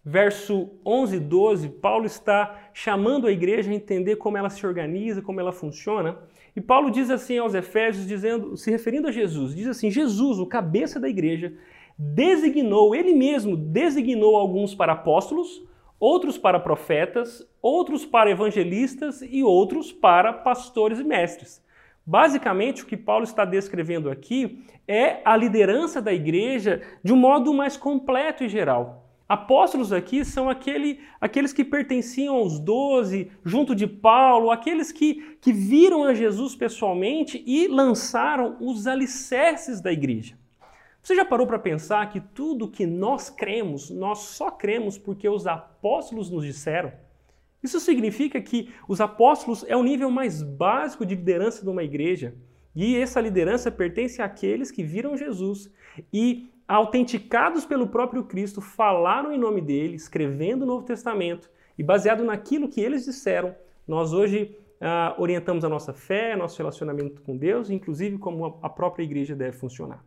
verso 0.04 0.70
11 0.86 1.16
e 1.16 1.20
12. 1.20 1.68
Paulo 1.68 2.06
está 2.06 2.70
chamando 2.72 3.26
a 3.26 3.32
igreja 3.32 3.70
a 3.70 3.74
entender 3.74 4.16
como 4.16 4.38
ela 4.38 4.48
se 4.48 4.64
organiza, 4.64 5.20
como 5.20 5.40
ela 5.40 5.52
funciona. 5.52 6.16
E 6.54 6.60
Paulo 6.60 6.90
diz 6.90 7.10
assim 7.10 7.38
aos 7.38 7.54
Efésios, 7.54 8.06
dizendo, 8.06 8.56
se 8.56 8.70
referindo 8.70 9.08
a 9.08 9.12
Jesus, 9.12 9.54
diz 9.54 9.66
assim: 9.66 9.90
Jesus, 9.90 10.38
o 10.38 10.46
cabeça 10.46 10.98
da 10.98 11.08
igreja, 11.08 11.54
designou, 11.98 12.94
ele 12.94 13.12
mesmo 13.12 13.56
designou 13.56 14.36
alguns 14.36 14.74
para 14.74 14.92
apóstolos, 14.92 15.62
outros 16.00 16.38
para 16.38 16.58
profetas, 16.58 17.46
outros 17.60 18.06
para 18.06 18.30
evangelistas 18.30 19.20
e 19.20 19.44
outros 19.44 19.92
para 19.92 20.32
pastores 20.32 20.98
e 20.98 21.04
mestres. 21.04 21.62
Basicamente, 22.06 22.82
o 22.82 22.86
que 22.86 22.96
Paulo 22.96 23.24
está 23.24 23.44
descrevendo 23.44 24.10
aqui 24.10 24.64
é 24.88 25.20
a 25.24 25.36
liderança 25.36 26.00
da 26.00 26.12
igreja 26.12 26.80
de 27.04 27.12
um 27.12 27.16
modo 27.16 27.52
mais 27.52 27.76
completo 27.76 28.42
e 28.42 28.48
geral. 28.48 29.06
Apóstolos 29.28 29.92
aqui 29.92 30.24
são 30.24 30.48
aquele, 30.48 30.98
aqueles 31.20 31.52
que 31.52 31.62
pertenciam 31.62 32.34
aos 32.34 32.58
doze, 32.58 33.30
junto 33.44 33.76
de 33.76 33.86
Paulo, 33.86 34.50
aqueles 34.50 34.90
que, 34.90 35.36
que 35.40 35.52
viram 35.52 36.02
a 36.02 36.14
Jesus 36.14 36.56
pessoalmente 36.56 37.40
e 37.46 37.68
lançaram 37.68 38.56
os 38.60 38.88
alicerces 38.88 39.80
da 39.80 39.92
igreja. 39.92 40.39
Você 41.02 41.14
já 41.14 41.24
parou 41.24 41.46
para 41.46 41.58
pensar 41.58 42.08
que 42.10 42.20
tudo 42.20 42.70
que 42.70 42.86
nós 42.86 43.30
cremos, 43.30 43.90
nós 43.90 44.18
só 44.18 44.50
cremos 44.50 44.98
porque 44.98 45.28
os 45.28 45.46
apóstolos 45.46 46.30
nos 46.30 46.44
disseram? 46.44 46.92
Isso 47.62 47.80
significa 47.80 48.40
que 48.40 48.70
os 48.88 49.00
apóstolos 49.00 49.64
é 49.68 49.76
o 49.76 49.82
nível 49.82 50.10
mais 50.10 50.42
básico 50.42 51.04
de 51.04 51.14
liderança 51.14 51.62
de 51.62 51.68
uma 51.68 51.82
igreja. 51.82 52.34
E 52.74 52.96
essa 52.96 53.20
liderança 53.20 53.70
pertence 53.70 54.22
àqueles 54.22 54.70
que 54.70 54.82
viram 54.82 55.16
Jesus 55.16 55.70
e, 56.12 56.50
autenticados 56.68 57.64
pelo 57.64 57.88
próprio 57.88 58.24
Cristo, 58.24 58.60
falaram 58.60 59.32
em 59.32 59.38
nome 59.38 59.60
dele, 59.60 59.96
escrevendo 59.96 60.62
o 60.62 60.66
Novo 60.66 60.84
Testamento. 60.84 61.50
E 61.76 61.82
baseado 61.82 62.24
naquilo 62.24 62.68
que 62.68 62.80
eles 62.80 63.04
disseram, 63.04 63.54
nós 63.88 64.12
hoje 64.12 64.56
ah, 64.80 65.14
orientamos 65.18 65.64
a 65.64 65.68
nossa 65.68 65.92
fé, 65.92 66.36
nosso 66.36 66.58
relacionamento 66.58 67.20
com 67.22 67.36
Deus, 67.36 67.70
inclusive 67.70 68.18
como 68.18 68.58
a 68.62 68.68
própria 68.68 69.02
igreja 69.02 69.34
deve 69.34 69.56
funcionar. 69.56 70.04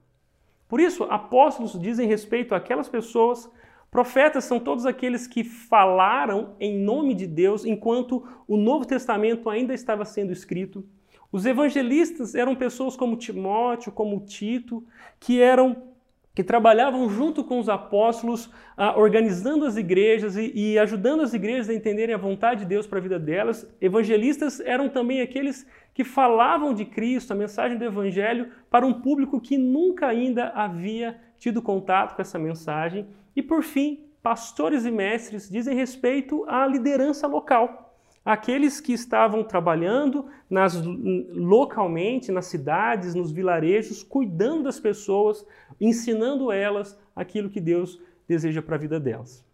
Por 0.67 0.79
isso, 0.79 1.03
apóstolos 1.05 1.79
dizem 1.79 2.07
respeito 2.07 2.55
àquelas 2.55 2.89
pessoas, 2.89 3.49
profetas 3.91 4.43
são 4.45 4.59
todos 4.59 4.85
aqueles 4.85 5.27
que 5.27 5.43
falaram 5.43 6.55
em 6.59 6.77
nome 6.77 7.13
de 7.13 7.27
Deus 7.27 7.63
enquanto 7.63 8.27
o 8.47 8.57
Novo 8.57 8.85
Testamento 8.85 9.49
ainda 9.49 9.73
estava 9.73 10.03
sendo 10.03 10.31
escrito. 10.31 10.83
Os 11.31 11.45
evangelistas 11.45 12.35
eram 12.35 12.55
pessoas 12.55 12.95
como 12.95 13.17
Timóteo, 13.17 13.91
como 13.91 14.19
Tito, 14.19 14.83
que 15.19 15.41
eram 15.41 15.92
que 16.35 16.43
trabalhavam 16.43 17.07
junto 17.09 17.43
com 17.43 17.59
os 17.59 17.69
apóstolos, 17.69 18.49
ah, 18.75 18.97
organizando 18.97 19.65
as 19.65 19.77
igrejas 19.77 20.35
e, 20.35 20.51
e, 20.55 20.79
ajudando 20.79 21.21
as 21.21 21.33
igrejas 21.33 21.69
a 21.69 21.73
entenderem 21.73 22.15
a 22.15 22.17
vontade 22.17 22.61
de 22.61 22.65
Deus 22.65 22.87
para 22.87 22.97
a 22.97 23.01
vida 23.01 23.19
delas. 23.19 23.71
Evangelistas 23.79 24.59
eram 24.59 24.89
também 24.89 25.21
aqueles 25.21 25.67
que 25.93 26.03
falavam 26.03 26.73
de 26.73 26.85
Cristo, 26.85 27.33
a 27.33 27.35
mensagem 27.35 27.77
do 27.77 27.85
Evangelho, 27.85 28.51
para 28.69 28.85
um 28.85 28.93
público 28.93 29.39
que 29.39 29.57
nunca 29.57 30.07
ainda 30.07 30.49
havia 30.49 31.19
tido 31.37 31.61
contato 31.61 32.15
com 32.15 32.21
essa 32.21 32.39
mensagem. 32.39 33.07
E 33.35 33.43
por 33.43 33.61
fim, 33.61 34.07
pastores 34.23 34.85
e 34.85 34.91
mestres 34.91 35.47
dizem 35.47 35.75
respeito 35.75 36.43
à 36.47 36.65
liderança 36.65 37.27
local 37.27 37.92
aqueles 38.23 38.79
que 38.79 38.93
estavam 38.93 39.43
trabalhando 39.43 40.27
nas, 40.49 40.81
localmente, 40.81 42.31
nas 42.31 42.45
cidades, 42.45 43.13
nos 43.13 43.31
vilarejos, 43.31 44.03
cuidando 44.03 44.63
das 44.63 44.79
pessoas, 44.79 45.45
ensinando 45.79 46.51
elas 46.51 46.97
aquilo 47.15 47.49
que 47.49 47.59
Deus 47.59 48.01
deseja 48.27 48.61
para 48.61 48.75
a 48.75 48.79
vida 48.79 48.99
delas. 48.99 49.45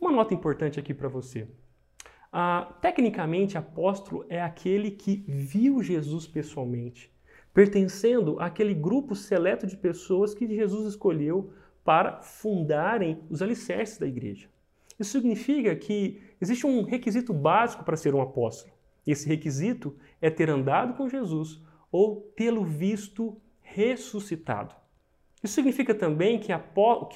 Uma 0.00 0.12
nota 0.12 0.32
importante 0.32 0.78
aqui 0.78 0.94
para 0.94 1.08
você. 1.08 1.48
Ah, 2.32 2.72
tecnicamente, 2.80 3.58
apóstolo 3.58 4.24
é 4.28 4.40
aquele 4.40 4.92
que 4.92 5.24
viu 5.26 5.82
Jesus 5.82 6.28
pessoalmente, 6.28 7.12
pertencendo 7.52 8.38
àquele 8.38 8.72
grupo 8.72 9.16
seleto 9.16 9.66
de 9.66 9.76
pessoas 9.76 10.32
que 10.32 10.46
Jesus 10.46 10.86
escolheu 10.86 11.52
para 11.84 12.22
fundarem 12.22 13.20
os 13.28 13.42
alicerces 13.42 13.98
da 13.98 14.06
igreja. 14.06 14.48
Isso 15.00 15.12
significa 15.12 15.74
que 15.74 16.20
existe 16.38 16.66
um 16.66 16.82
requisito 16.82 17.32
básico 17.32 17.82
para 17.82 17.96
ser 17.96 18.14
um 18.14 18.20
apóstolo. 18.20 18.74
Esse 19.06 19.26
requisito 19.26 19.96
é 20.20 20.28
ter 20.28 20.50
andado 20.50 20.92
com 20.92 21.08
Jesus 21.08 21.58
ou 21.90 22.30
tê-lo 22.36 22.62
visto 22.62 23.40
ressuscitado. 23.62 24.74
Isso 25.42 25.54
significa 25.54 25.94
também 25.94 26.38
que, 26.38 26.52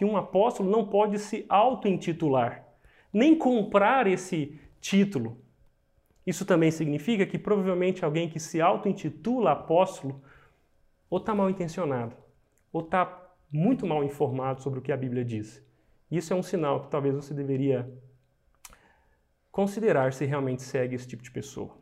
um 0.03 0.17
apóstolo 0.17 0.71
não 0.71 0.87
pode 0.87 1.19
se 1.19 1.45
auto-intitular, 1.47 2.67
nem 3.13 3.37
comprar 3.37 4.07
esse 4.07 4.59
título. 4.81 5.37
Isso 6.27 6.47
também 6.47 6.71
significa 6.71 7.27
que 7.27 7.39
provavelmente 7.39 8.03
alguém 8.03 8.31
que 8.31 8.41
se 8.41 8.63
auto-intitula 8.63 9.53
apóstolo 9.53 10.23
ou 11.11 11.19
está 11.19 11.35
mal 11.35 11.51
intencionado, 11.51 12.17
ou 12.73 12.81
está 12.81 13.31
muito 13.53 13.87
mal 13.87 14.03
informado 14.03 14.63
sobre 14.63 14.79
o 14.79 14.83
que 14.83 14.91
a 14.91 14.97
Bíblia 14.97 15.23
diz. 15.23 15.63
Isso 16.11 16.33
é 16.33 16.37
um 16.37 16.43
sinal 16.43 16.83
que 16.83 16.91
talvez 16.91 17.15
você 17.15 17.33
deveria 17.35 17.91
considerar 19.51 20.13
se 20.13 20.25
realmente 20.25 20.63
segue 20.63 20.95
esse 20.95 21.07
tipo 21.07 21.23
de 21.23 21.31
pessoa. 21.31 21.77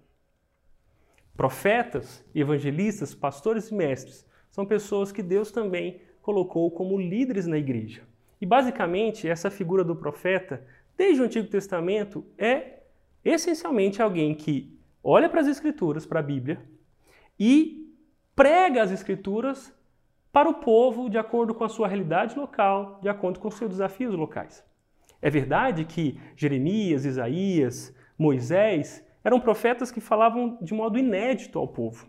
Profetas, 1.35 2.25
evangelistas, 2.35 3.15
pastores 3.15 3.71
e 3.71 3.75
mestres 3.75 4.27
são 4.51 4.67
pessoas 4.67 5.11
que 5.11 5.23
Deus 5.23 5.51
também 5.51 6.01
colocou 6.21 6.71
como 6.71 7.01
líderes 7.01 7.47
na 7.47 7.59
igreja. 7.59 8.03
E 8.41 8.47
basicamente, 8.47 9.29
essa 9.29 9.51
figura 9.51 9.83
do 9.83 9.97
profeta, 9.97 10.65
desde 10.97 11.23
o 11.23 11.25
Antigo 11.25 11.49
Testamento, 11.49 12.25
é 12.37 12.81
essencialmente 13.25 14.03
alguém 14.03 14.35
que 14.35 14.79
olha 15.03 15.29
para 15.29 15.41
as 15.41 15.47
Escrituras, 15.47 16.05
para 16.05 16.21
a 16.21 16.23
Bíblia, 16.23 16.61
e 17.39 17.97
prega 18.35 18.83
as 18.83 18.91
Escrituras 18.91 19.73
para 20.33 20.49
o 20.49 20.55
povo 20.55 21.11
de 21.11 21.19
acordo 21.19 21.55
com 21.55 21.63
a 21.63 21.69
sua 21.69 21.87
realidade 21.87 22.37
local, 22.37 22.99
de 23.03 23.09
acordo 23.09 23.39
com 23.39 23.49
os 23.49 23.55
seus 23.55 23.71
desafios 23.71 24.15
locais. 24.15 24.65
É 25.21 25.29
verdade 25.29 25.85
que 25.85 26.19
Jeremias, 26.35 27.05
Isaías, 27.05 27.95
Moisés 28.19 29.07
eram 29.23 29.39
profetas 29.39 29.93
que 29.93 30.01
falavam 30.01 30.59
de 30.61 30.73
modo 30.73 30.99
inédito 30.99 31.59
ao 31.59 31.69
povo. 31.69 32.09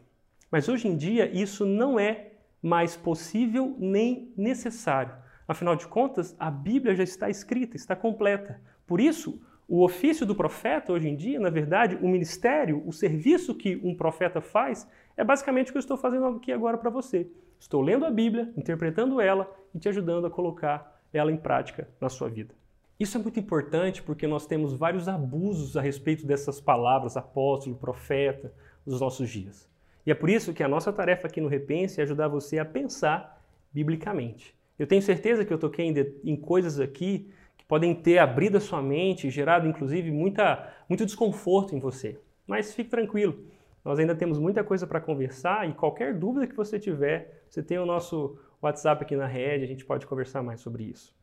Mas 0.49 0.69
hoje 0.69 0.87
em 0.87 0.95
dia 0.95 1.29
isso 1.31 1.65
não 1.65 1.99
é 1.99 2.31
mais 2.61 2.95
possível 2.95 3.75
nem 3.77 4.31
necessário. 4.37 5.13
Afinal 5.45 5.75
de 5.75 5.85
contas, 5.85 6.35
a 6.39 6.49
Bíblia 6.49 6.95
já 6.95 7.03
está 7.03 7.29
escrita, 7.29 7.75
está 7.75 7.95
completa. 7.95 8.61
Por 8.87 9.01
isso, 9.01 9.41
o 9.67 9.83
ofício 9.83 10.25
do 10.25 10.33
profeta 10.33 10.93
hoje 10.93 11.09
em 11.09 11.15
dia, 11.15 11.39
na 11.39 11.49
verdade, 11.49 11.97
o 12.01 12.07
ministério, 12.07 12.81
o 12.85 12.93
serviço 12.93 13.53
que 13.53 13.75
um 13.83 13.93
profeta 13.93 14.39
faz, 14.39 14.87
é 15.17 15.23
basicamente 15.23 15.69
o 15.69 15.71
que 15.73 15.77
eu 15.77 15.81
estou 15.81 15.97
fazendo 15.97 16.25
aqui 16.27 16.51
agora 16.51 16.77
para 16.77 16.89
você. 16.89 17.29
Estou 17.63 17.81
lendo 17.81 18.05
a 18.05 18.11
Bíblia, 18.11 18.51
interpretando 18.57 19.21
ela 19.21 19.49
e 19.73 19.79
te 19.79 19.87
ajudando 19.87 20.27
a 20.27 20.29
colocar 20.29 21.01
ela 21.13 21.31
em 21.31 21.37
prática 21.37 21.87
na 21.97 22.09
sua 22.09 22.27
vida. 22.27 22.53
Isso 22.99 23.17
é 23.17 23.21
muito 23.21 23.39
importante 23.39 24.03
porque 24.03 24.27
nós 24.27 24.45
temos 24.45 24.73
vários 24.73 25.07
abusos 25.07 25.77
a 25.77 25.81
respeito 25.81 26.27
dessas 26.27 26.59
palavras, 26.59 27.15
apóstolo, 27.15 27.77
profeta, 27.77 28.53
nos 28.85 28.99
nossos 28.99 29.29
dias. 29.29 29.69
E 30.05 30.11
é 30.11 30.13
por 30.13 30.29
isso 30.29 30.53
que 30.53 30.61
a 30.61 30.67
nossa 30.67 30.91
tarefa 30.91 31.27
aqui 31.27 31.39
no 31.39 31.47
Repense 31.47 32.01
é 32.01 32.03
ajudar 32.03 32.27
você 32.27 32.59
a 32.59 32.65
pensar 32.65 33.41
biblicamente. 33.71 34.53
Eu 34.77 34.85
tenho 34.85 35.01
certeza 35.01 35.45
que 35.45 35.53
eu 35.53 35.57
toquei 35.57 35.85
em, 35.85 35.95
em 36.25 36.35
coisas 36.35 36.81
aqui 36.81 37.31
que 37.57 37.63
podem 37.63 37.95
ter 37.95 38.17
abrido 38.17 38.57
a 38.57 38.61
sua 38.61 38.81
mente, 38.81 39.29
gerado 39.29 39.69
inclusive 39.69 40.11
muita, 40.11 40.69
muito 40.89 41.05
desconforto 41.05 41.73
em 41.73 41.79
você. 41.79 42.19
Mas 42.45 42.73
fique 42.73 42.89
tranquilo, 42.89 43.39
Nós 43.83 43.99
ainda 43.99 44.15
temos 44.15 44.39
muita 44.39 44.63
coisa 44.63 44.87
para 44.87 45.01
conversar 45.01 45.67
e 45.69 45.73
qualquer 45.73 46.13
dúvida 46.13 46.47
que 46.47 46.55
você 46.55 46.79
tiver, 46.79 47.43
você 47.49 47.61
tem 47.61 47.77
o 47.77 47.85
nosso 47.85 48.37
WhatsApp 48.61 49.03
aqui 49.03 49.15
na 49.15 49.27
rede, 49.27 49.65
a 49.65 49.67
gente 49.67 49.83
pode 49.83 50.07
conversar 50.07 50.41
mais 50.41 50.61
sobre 50.61 50.83
isso. 50.83 51.13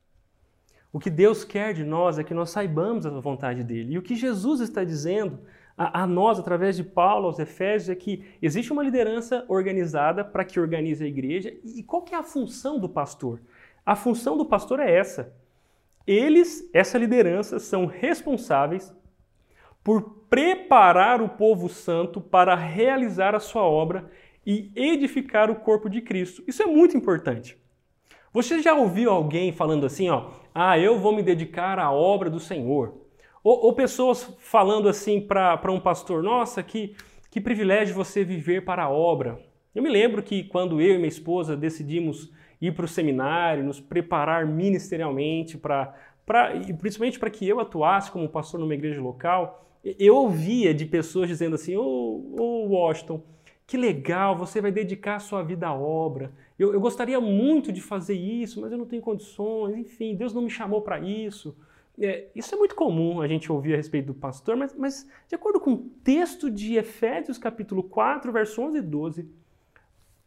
O 0.92 0.98
que 0.98 1.08
Deus 1.08 1.44
quer 1.44 1.72
de 1.72 1.84
nós 1.84 2.18
é 2.18 2.24
que 2.24 2.34
nós 2.34 2.50
saibamos 2.50 3.06
a 3.06 3.10
vontade 3.10 3.62
dele. 3.62 3.94
E 3.94 3.98
o 3.98 4.02
que 4.02 4.16
Jesus 4.16 4.60
está 4.60 4.82
dizendo 4.82 5.38
a, 5.76 6.02
a 6.02 6.06
nós, 6.06 6.38
através 6.38 6.76
de 6.76 6.82
Paulo 6.82 7.26
aos 7.26 7.38
Efésios, 7.38 7.88
é 7.88 7.94
que 7.94 8.24
existe 8.42 8.72
uma 8.72 8.82
liderança 8.82 9.44
organizada 9.48 10.24
para 10.24 10.44
que 10.44 10.58
organize 10.58 11.02
a 11.02 11.06
igreja. 11.06 11.54
E 11.64 11.82
qual 11.82 12.02
que 12.02 12.14
é 12.14 12.18
a 12.18 12.24
função 12.24 12.78
do 12.78 12.88
pastor? 12.88 13.40
A 13.86 13.94
função 13.94 14.36
do 14.36 14.44
pastor 14.44 14.80
é 14.80 14.92
essa. 14.92 15.32
Eles, 16.06 16.68
essa 16.72 16.98
liderança, 16.98 17.58
são 17.58 17.86
responsáveis 17.86 18.92
por 19.82 20.20
preparar 20.28 21.20
o 21.20 21.28
povo 21.28 21.68
santo 21.68 22.20
para 22.20 22.54
realizar 22.54 23.34
a 23.34 23.40
sua 23.40 23.62
obra 23.62 24.10
e 24.46 24.70
edificar 24.74 25.50
o 25.50 25.56
corpo 25.56 25.88
de 25.88 26.00
Cristo. 26.00 26.42
Isso 26.46 26.62
é 26.62 26.66
muito 26.66 26.96
importante. 26.96 27.58
Você 28.32 28.62
já 28.62 28.74
ouviu 28.74 29.10
alguém 29.10 29.52
falando 29.52 29.84
assim, 29.84 30.08
ó, 30.08 30.30
ah, 30.54 30.78
eu 30.78 30.98
vou 30.98 31.14
me 31.14 31.22
dedicar 31.22 31.78
à 31.78 31.90
obra 31.90 32.30
do 32.30 32.38
Senhor? 32.38 32.94
Ou, 33.42 33.66
ou 33.66 33.72
pessoas 33.72 34.36
falando 34.38 34.88
assim 34.88 35.20
para 35.20 35.72
um 35.72 35.80
pastor, 35.80 36.22
nossa, 36.22 36.62
que, 36.62 36.94
que 37.30 37.40
privilégio 37.40 37.94
você 37.94 38.22
viver 38.22 38.64
para 38.64 38.84
a 38.84 38.90
obra. 38.90 39.40
Eu 39.74 39.82
me 39.82 39.88
lembro 39.88 40.22
que 40.22 40.44
quando 40.44 40.80
eu 40.80 40.94
e 40.94 40.96
minha 40.96 41.08
esposa 41.08 41.56
decidimos 41.56 42.30
ir 42.60 42.74
para 42.74 42.84
o 42.84 42.88
seminário, 42.88 43.64
nos 43.64 43.80
preparar 43.80 44.46
ministerialmente 44.46 45.56
para, 45.56 45.94
e 46.68 46.72
principalmente 46.72 47.18
para 47.18 47.30
que 47.30 47.48
eu 47.48 47.58
atuasse 47.58 48.10
como 48.10 48.28
pastor 48.28 48.60
numa 48.60 48.74
igreja 48.74 49.00
local, 49.00 49.69
eu 49.84 50.14
ouvia 50.14 50.74
de 50.74 50.84
pessoas 50.84 51.28
dizendo 51.28 51.54
assim, 51.54 51.76
ô 51.76 51.82
oh, 51.82 52.36
oh, 52.38 52.66
Washington, 52.68 53.22
que 53.66 53.76
legal, 53.76 54.36
você 54.36 54.60
vai 54.60 54.72
dedicar 54.72 55.16
a 55.16 55.20
sua 55.20 55.42
vida 55.42 55.68
à 55.68 55.74
obra. 55.74 56.32
Eu, 56.58 56.72
eu 56.72 56.80
gostaria 56.80 57.20
muito 57.20 57.72
de 57.72 57.80
fazer 57.80 58.14
isso, 58.14 58.60
mas 58.60 58.72
eu 58.72 58.78
não 58.78 58.84
tenho 58.84 59.00
condições. 59.00 59.76
Enfim, 59.76 60.14
Deus 60.14 60.34
não 60.34 60.42
me 60.42 60.50
chamou 60.50 60.82
para 60.82 60.98
isso. 60.98 61.56
É, 61.98 62.28
isso 62.34 62.54
é 62.54 62.58
muito 62.58 62.74
comum 62.74 63.20
a 63.20 63.28
gente 63.28 63.50
ouvir 63.52 63.74
a 63.74 63.76
respeito 63.76 64.06
do 64.06 64.14
pastor, 64.14 64.56
mas, 64.56 64.74
mas 64.74 65.06
de 65.28 65.34
acordo 65.34 65.60
com 65.60 65.74
o 65.74 65.78
texto 66.02 66.50
de 66.50 66.76
Efésios 66.76 67.38
capítulo 67.38 67.82
4, 67.82 68.32
verso 68.32 68.62
11 68.62 68.78
e 68.78 68.82
12, 68.82 69.28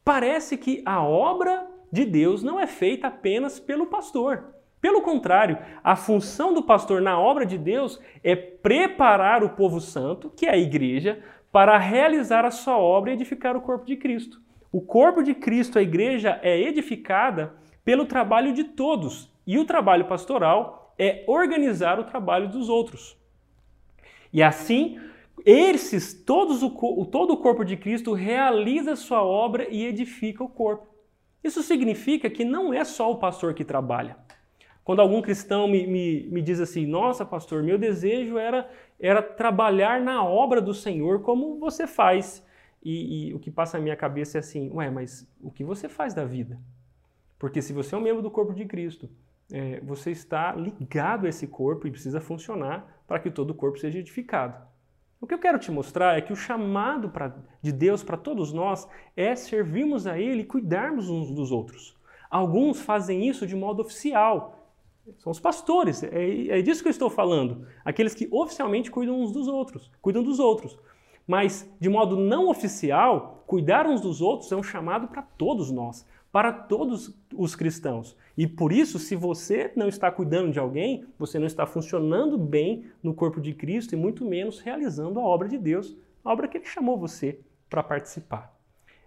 parece 0.06 0.56
que 0.56 0.82
a 0.86 1.04
obra 1.04 1.68
de 1.92 2.06
Deus 2.06 2.44
não 2.44 2.60
é 2.60 2.68
feita 2.68 3.08
apenas 3.08 3.60
pelo 3.60 3.88
pastor. 3.88 4.54
Pelo 4.84 5.02
contrário, 5.02 5.58
a 5.82 5.96
função 5.96 6.54
do 6.54 6.62
pastor 6.62 7.02
na 7.02 7.18
obra 7.18 7.46
de 7.46 7.58
Deus 7.58 8.02
é 8.22 8.36
preparar 8.36 9.42
o 9.42 9.52
povo 9.52 9.80
santo, 9.80 10.30
que 10.36 10.46
é 10.46 10.52
a 10.52 10.58
igreja, 10.58 11.24
para 11.54 11.78
realizar 11.78 12.44
a 12.44 12.52
sua 12.52 12.78
obra 12.78 13.10
e 13.10 13.14
edificar 13.14 13.56
o 13.56 13.62
corpo 13.62 13.86
de 13.86 13.96
Cristo. 13.96 14.42
O 14.74 14.82
corpo 14.82 15.24
de 15.24 15.34
Cristo, 15.34 15.80
a 15.80 15.82
igreja, 15.82 16.38
é 16.44 16.60
edificada 16.60 17.54
pelo 17.86 18.06
trabalho 18.06 18.52
de 18.52 18.66
todos, 18.66 19.32
e 19.48 19.58
o 19.58 19.64
trabalho 19.64 20.04
pastoral 20.04 20.94
é 21.00 21.24
organizar 21.30 21.98
o 21.98 22.04
trabalho 22.04 22.50
dos 22.50 22.68
outros. 22.68 23.18
E 24.34 24.44
assim, 24.44 25.00
esses, 25.46 26.14
todos 26.14 26.62
o, 26.62 27.06
todo 27.06 27.32
o 27.32 27.38
corpo 27.38 27.64
de 27.64 27.78
Cristo 27.78 28.12
realiza 28.12 28.98
sua 28.98 29.24
obra 29.24 29.66
e 29.70 29.86
edifica 29.86 30.44
o 30.44 30.50
corpo. 30.50 30.94
Isso 31.42 31.64
significa 31.64 32.30
que 32.30 32.44
não 32.44 32.74
é 32.74 32.84
só 32.84 33.10
o 33.10 33.16
pastor 33.18 33.54
que 33.54 33.64
trabalha. 33.64 34.18
Quando 34.84 35.02
algum 35.02 35.22
cristão 35.22 35.68
me, 35.68 35.88
me, 35.88 36.28
me 36.30 36.42
diz 36.42 36.60
assim, 36.60 36.86
nossa 36.86 37.26
pastor, 37.26 37.64
meu 37.64 37.78
desejo 37.78 38.38
era, 38.38 38.70
era 39.00 39.22
trabalhar 39.22 40.02
na 40.02 40.24
obra 40.24 40.62
do 40.62 40.74
Senhor 40.74 41.22
como 41.22 41.58
você 41.58 41.88
faz. 41.88 42.46
E, 42.84 43.30
e, 43.30 43.34
o 43.34 43.40
que 43.40 43.50
passa 43.50 43.78
na 43.78 43.84
minha 43.84 43.96
cabeça 43.96 44.38
é 44.38 44.40
assim, 44.40 44.70
ué, 44.74 44.90
mas 44.90 45.26
o 45.42 45.50
que 45.50 45.64
você 45.64 45.88
faz 45.88 46.14
da 46.14 46.26
vida? 46.26 46.60
Porque 47.40 47.62
se 47.62 47.72
você 47.72 47.96
é 47.96 47.98
um 47.98 48.02
membro 48.02 48.22
do 48.22 48.30
corpo 48.30 48.54
de 48.54 48.66
Cristo, 48.66 49.10
é, 49.52 49.80
você 49.82 50.12
está 50.12 50.54
ligado 50.54 51.26
a 51.26 51.30
esse 51.30 51.48
corpo 51.48 51.88
e 51.88 51.92
precisa 51.92 52.20
funcionar 52.20 53.04
para 53.08 53.20
que 53.20 53.32
todo 53.32 53.52
o 53.52 53.56
corpo 53.56 53.80
seja 53.80 54.00
edificado. 54.00 54.62
O 55.22 55.28
que 55.28 55.34
eu 55.34 55.40
quero 55.40 55.58
te 55.58 55.72
mostrar 55.72 56.18
é 56.18 56.22
que 56.22 56.34
o 56.34 56.36
chamado 56.36 57.10
pra, 57.10 57.34
de 57.62 57.72
Deus 57.72 58.04
para 58.04 58.18
todos 58.18 58.52
nós 58.52 58.86
é 59.16 59.34
servirmos 59.36 60.06
a 60.06 60.20
Ele 60.20 60.42
e 60.42 60.46
cuidarmos 60.46 61.10
uns 61.10 61.32
dos 61.32 61.50
outros. 61.50 61.96
Alguns 62.30 62.82
fazem 62.82 63.30
isso 63.30 63.48
de 63.48 63.56
modo 63.56 63.82
oficial, 63.82 64.63
são 65.18 65.32
os 65.32 65.40
pastores, 65.40 66.04
é, 66.04 66.48
é 66.48 66.62
disso 66.62 66.82
que 66.82 66.88
eu 66.88 66.92
estou 66.92 67.10
falando. 67.10 67.68
Aqueles 67.84 68.14
que 68.14 68.28
oficialmente 68.32 68.90
cuidam 68.90 69.20
uns 69.20 69.32
dos 69.32 69.48
outros, 69.48 69.92
cuidam 70.02 70.24
dos 70.24 70.40
outros. 70.40 70.78
Mas, 71.28 71.70
de 71.80 71.90
modo 71.90 72.18
não 72.18 72.50
oficial, 72.50 73.44
cuidar 73.48 73.88
uns 73.88 74.02
dos 74.02 74.22
outros 74.22 74.52
é 74.52 74.56
um 74.56 74.64
chamado 74.64 75.08
para 75.08 75.22
todos 75.22 75.72
nós, 75.72 76.06
para 76.32 76.52
todos 76.52 77.16
os 77.34 77.56
cristãos. 77.56 78.18
E 78.38 78.48
por 78.48 78.74
isso, 78.74 79.00
se 79.00 79.16
você 79.16 79.72
não 79.76 79.88
está 79.88 80.12
cuidando 80.12 80.52
de 80.52 80.60
alguém, 80.60 81.06
você 81.18 81.40
não 81.40 81.48
está 81.48 81.66
funcionando 81.66 82.38
bem 82.38 82.86
no 83.02 83.14
corpo 83.14 83.40
de 83.40 83.54
Cristo 83.54 83.94
e 83.94 83.98
muito 83.98 84.26
menos 84.26 84.60
realizando 84.60 85.20
a 85.20 85.24
obra 85.24 85.48
de 85.48 85.58
Deus, 85.58 85.96
a 86.24 86.32
obra 86.32 86.48
que 86.48 86.58
Ele 86.58 86.66
chamou 86.66 86.98
você 86.98 87.40
para 87.70 87.84
participar. 87.84 88.53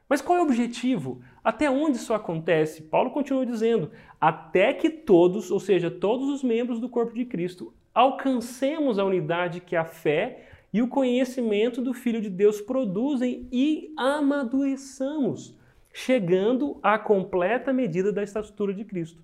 Mas 0.08 0.20
qual 0.20 0.38
é 0.38 0.40
o 0.40 0.44
objetivo? 0.44 1.20
Até 1.42 1.70
onde 1.70 1.96
isso 1.96 2.14
acontece? 2.14 2.82
Paulo 2.82 3.10
continua 3.10 3.44
dizendo: 3.44 3.90
até 4.20 4.72
que 4.72 4.88
todos, 4.88 5.50
ou 5.50 5.58
seja, 5.58 5.90
todos 5.90 6.28
os 6.28 6.42
membros 6.42 6.80
do 6.80 6.88
corpo 6.88 7.14
de 7.14 7.24
Cristo, 7.24 7.74
alcancemos 7.94 8.98
a 8.98 9.04
unidade 9.04 9.60
que 9.60 9.74
a 9.74 9.84
fé 9.84 10.48
e 10.72 10.82
o 10.82 10.88
conhecimento 10.88 11.80
do 11.80 11.94
Filho 11.94 12.20
de 12.20 12.28
Deus 12.28 12.60
produzem 12.60 13.48
e 13.50 13.92
amadureçamos, 13.96 15.56
chegando 15.92 16.78
à 16.82 16.98
completa 16.98 17.72
medida 17.72 18.12
da 18.12 18.22
estatura 18.22 18.74
de 18.74 18.84
Cristo. 18.84 19.22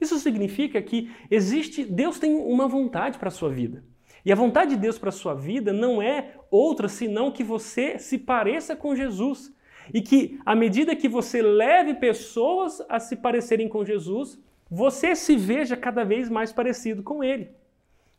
Isso 0.00 0.18
significa 0.18 0.80
que 0.80 1.10
existe, 1.30 1.84
Deus 1.84 2.18
tem 2.18 2.34
uma 2.36 2.68
vontade 2.68 3.18
para 3.18 3.28
a 3.28 3.32
sua 3.32 3.48
vida. 3.48 3.84
E 4.24 4.32
a 4.32 4.36
vontade 4.36 4.70
de 4.70 4.80
Deus 4.80 4.98
para 4.98 5.10
a 5.10 5.12
sua 5.12 5.34
vida 5.34 5.72
não 5.72 6.00
é 6.00 6.34
outra 6.50 6.88
senão 6.88 7.30
que 7.30 7.44
você 7.44 7.98
se 7.98 8.16
pareça 8.16 8.74
com 8.74 8.94
Jesus 8.94 9.54
e 9.92 10.00
que, 10.00 10.38
à 10.44 10.54
medida 10.54 10.96
que 10.96 11.08
você 11.08 11.42
leve 11.42 11.94
pessoas 11.94 12.82
a 12.88 12.98
se 12.98 13.16
parecerem 13.16 13.68
com 13.68 13.84
Jesus, 13.84 14.38
você 14.70 15.14
se 15.14 15.36
veja 15.36 15.76
cada 15.76 16.04
vez 16.04 16.28
mais 16.28 16.52
parecido 16.52 17.02
com 17.02 17.22
Ele. 17.22 17.50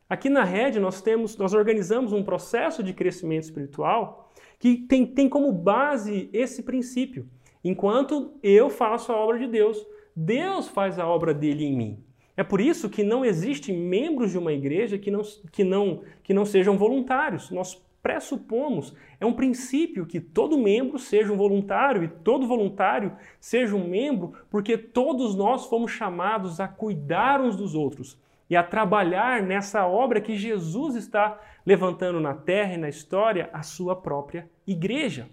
Aqui 0.08 0.30
na 0.30 0.44
rede 0.44 0.80
nós 0.80 1.02
temos, 1.02 1.36
nós 1.38 1.54
organizamos 1.54 2.14
um 2.14 2.24
processo 2.24 2.84
de 2.84 2.94
crescimento 2.94 3.44
espiritual 3.44 4.32
que 4.60 4.78
tem, 4.78 5.06
tem 5.06 5.28
como 5.28 5.52
base 5.52 6.30
esse 6.32 6.64
princípio. 6.64 7.28
Enquanto 7.64 8.38
eu 8.44 8.70
faço 8.70 9.12
a 9.12 9.18
obra 9.18 9.40
de 9.40 9.48
Deus, 9.48 9.86
Deus 10.16 10.68
faz 10.68 11.00
a 11.00 11.08
obra 11.08 11.34
dele 11.34 11.66
em 11.66 11.76
mim. 11.76 12.04
É 12.38 12.44
por 12.44 12.62
isso 12.62 12.90
que 12.90 13.04
não 13.04 13.26
existe 13.26 13.74
membros 13.74 14.32
de 14.32 14.38
uma 14.38 14.54
igreja 14.54 14.98
que 14.98 15.10
não, 15.10 15.22
que 15.52 15.64
não, 15.64 16.02
que 16.22 16.34
não 16.34 16.46
sejam 16.46 16.78
voluntários. 16.78 17.50
Nós 17.50 17.82
pressupomos, 18.06 18.96
é 19.20 19.26
um 19.26 19.34
princípio 19.34 20.06
que 20.06 20.20
todo 20.20 20.60
membro 20.60 21.00
seja 21.00 21.34
um 21.34 21.38
voluntário 21.38 22.04
e 22.04 22.08
todo 22.08 22.46
voluntário 22.46 23.14
seja 23.40 23.76
um 23.76 23.90
membro, 23.90 24.36
porque 24.48 24.78
todos 24.78 25.34
nós 25.34 25.66
fomos 25.66 25.92
chamados 25.92 26.60
a 26.60 26.68
cuidar 26.68 27.42
uns 27.42 27.56
dos 27.56 27.74
outros 27.74 28.16
e 28.48 28.56
a 28.56 28.62
trabalhar 28.62 29.42
nessa 29.42 29.88
obra 29.88 30.22
que 30.22 30.36
Jesus 30.36 30.94
está 30.94 31.42
levantando 31.66 32.20
na 32.20 32.36
terra 32.36 32.76
e 32.76 32.78
na 32.78 32.90
história, 32.90 33.50
a 33.52 33.64
sua 33.64 33.96
própria 33.96 34.48
igreja. 34.68 35.28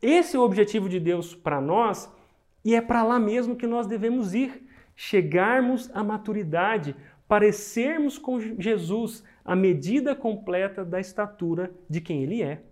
Esse 0.00 0.34
é 0.34 0.38
o 0.38 0.44
objetivo 0.44 0.88
de 0.88 0.98
Deus 0.98 1.34
para 1.34 1.60
nós 1.60 2.10
e 2.64 2.74
é 2.74 2.80
para 2.80 3.02
lá 3.02 3.18
mesmo 3.18 3.54
que 3.54 3.66
nós 3.66 3.86
devemos 3.86 4.32
ir, 4.32 4.66
chegarmos 4.96 5.94
à 5.94 6.02
maturidade, 6.02 6.96
parecermos 7.28 8.16
com 8.16 8.40
Jesus, 8.40 9.22
a 9.44 9.54
medida 9.54 10.16
completa 10.16 10.84
da 10.84 10.98
estatura 10.98 11.70
de 11.88 12.00
quem 12.00 12.22
ele 12.22 12.42
é. 12.42 12.62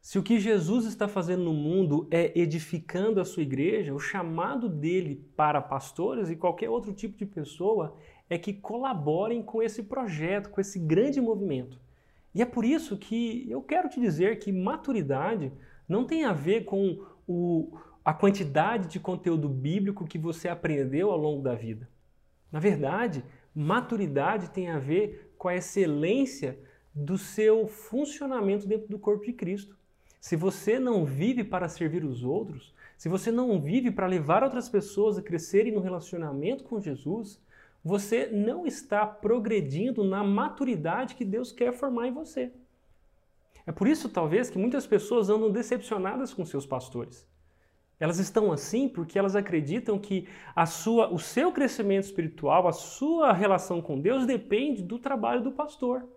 Se 0.00 0.18
o 0.18 0.22
que 0.22 0.38
Jesus 0.38 0.84
está 0.84 1.06
fazendo 1.06 1.44
no 1.44 1.52
mundo 1.52 2.08
é 2.10 2.36
edificando 2.38 3.20
a 3.20 3.24
sua 3.24 3.42
igreja, 3.42 3.94
o 3.94 4.00
chamado 4.00 4.68
dele 4.68 5.24
para 5.36 5.62
pastores 5.62 6.28
e 6.28 6.36
qualquer 6.36 6.68
outro 6.68 6.92
tipo 6.92 7.16
de 7.16 7.26
pessoa 7.26 7.96
é 8.28 8.36
que 8.36 8.52
colaborem 8.52 9.42
com 9.42 9.62
esse 9.62 9.82
projeto, 9.82 10.50
com 10.50 10.60
esse 10.60 10.78
grande 10.78 11.20
movimento. 11.20 11.80
E 12.34 12.42
é 12.42 12.46
por 12.46 12.64
isso 12.64 12.96
que 12.96 13.46
eu 13.50 13.62
quero 13.62 13.88
te 13.88 14.00
dizer 14.00 14.38
que 14.38 14.52
maturidade 14.52 15.52
não 15.88 16.04
tem 16.04 16.24
a 16.24 16.32
ver 16.32 16.64
com 16.64 17.04
o, 17.26 17.78
a 18.04 18.12
quantidade 18.12 18.88
de 18.88 19.00
conteúdo 19.00 19.48
bíblico 19.48 20.06
que 20.06 20.18
você 20.18 20.48
aprendeu 20.48 21.10
ao 21.10 21.18
longo 21.18 21.42
da 21.42 21.54
vida. 21.54 21.88
Na 22.50 22.60
verdade, 22.60 23.24
maturidade 23.58 24.50
tem 24.50 24.70
a 24.70 24.78
ver 24.78 25.32
com 25.36 25.48
a 25.48 25.56
excelência 25.56 26.58
do 26.94 27.18
seu 27.18 27.66
funcionamento 27.66 28.66
dentro 28.66 28.88
do 28.88 28.98
corpo 28.98 29.24
de 29.24 29.32
Cristo. 29.32 29.76
Se 30.20 30.36
você 30.36 30.78
não 30.78 31.04
vive 31.04 31.42
para 31.42 31.68
servir 31.68 32.04
os 32.04 32.22
outros, 32.22 32.74
se 32.96 33.08
você 33.08 33.30
não 33.30 33.60
vive 33.60 33.90
para 33.90 34.06
levar 34.06 34.44
outras 34.44 34.68
pessoas 34.68 35.18
a 35.18 35.22
crescerem 35.22 35.72
no 35.72 35.80
relacionamento 35.80 36.64
com 36.64 36.80
Jesus, 36.80 37.40
você 37.84 38.26
não 38.26 38.66
está 38.66 39.06
progredindo 39.06 40.04
na 40.04 40.22
maturidade 40.22 41.14
que 41.14 41.24
Deus 41.24 41.52
quer 41.52 41.72
formar 41.72 42.08
em 42.08 42.12
você. 42.12 42.52
É 43.66 43.72
por 43.72 43.86
isso, 43.86 44.08
talvez, 44.08 44.50
que 44.50 44.58
muitas 44.58 44.86
pessoas 44.86 45.28
andam 45.28 45.50
decepcionadas 45.50 46.32
com 46.32 46.44
seus 46.44 46.66
pastores. 46.66 47.26
Elas 48.00 48.18
estão 48.18 48.52
assim 48.52 48.88
porque 48.88 49.18
elas 49.18 49.34
acreditam 49.34 49.98
que 49.98 50.28
a 50.54 50.66
sua, 50.66 51.12
o 51.12 51.18
seu 51.18 51.50
crescimento 51.50 52.04
espiritual, 52.04 52.68
a 52.68 52.72
sua 52.72 53.32
relação 53.32 53.82
com 53.82 54.00
Deus 54.00 54.24
depende 54.24 54.82
do 54.82 54.98
trabalho 54.98 55.42
do 55.42 55.52
pastor. 55.52 56.08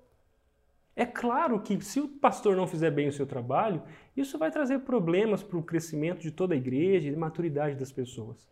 É 0.96 1.06
claro 1.06 1.62
que 1.62 1.82
se 1.84 2.00
o 2.00 2.08
pastor 2.08 2.56
não 2.56 2.68
fizer 2.68 2.92
bem 2.92 3.08
o 3.08 3.14
seu 3.14 3.26
trabalho, 3.26 3.82
isso 4.16 4.38
vai 4.38 4.52
trazer 4.52 4.80
problemas 4.80 5.42
para 5.42 5.58
o 5.58 5.64
crescimento 5.64 6.22
de 6.22 6.32
toda 6.32 6.54
a 6.54 6.58
igreja 6.58 7.08
e 7.08 7.16
maturidade 7.16 7.76
das 7.76 7.92
pessoas. 7.92 8.48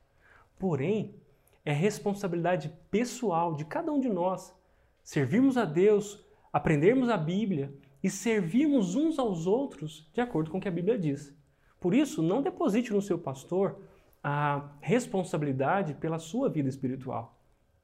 Porém, 0.58 1.16
é 1.64 1.74
responsabilidade 1.74 2.74
pessoal 2.90 3.54
de 3.54 3.66
cada 3.66 3.92
um 3.92 4.00
de 4.00 4.10
nós 4.10 4.56
servirmos 5.04 5.58
a 5.58 5.66
Deus, 5.66 6.24
aprendermos 6.52 7.10
a 7.10 7.18
Bíblia 7.18 7.74
e 8.02 8.10
servirmos 8.10 8.96
uns 8.96 9.20
aos 9.20 9.46
outros 9.46 10.10
de 10.14 10.22
acordo 10.22 10.50
com 10.50 10.58
o 10.58 10.62
que 10.62 10.68
a 10.68 10.72
Bíblia 10.72 10.98
diz. 10.98 11.36
Por 11.80 11.94
isso, 11.94 12.22
não 12.22 12.42
deposite 12.42 12.92
no 12.92 13.02
seu 13.02 13.18
pastor 13.18 13.80
a 14.24 14.70
responsabilidade 14.82 15.94
pela 15.94 16.20
sua 16.20 16.50
vida 16.50 16.68
espiritual. 16.68 17.38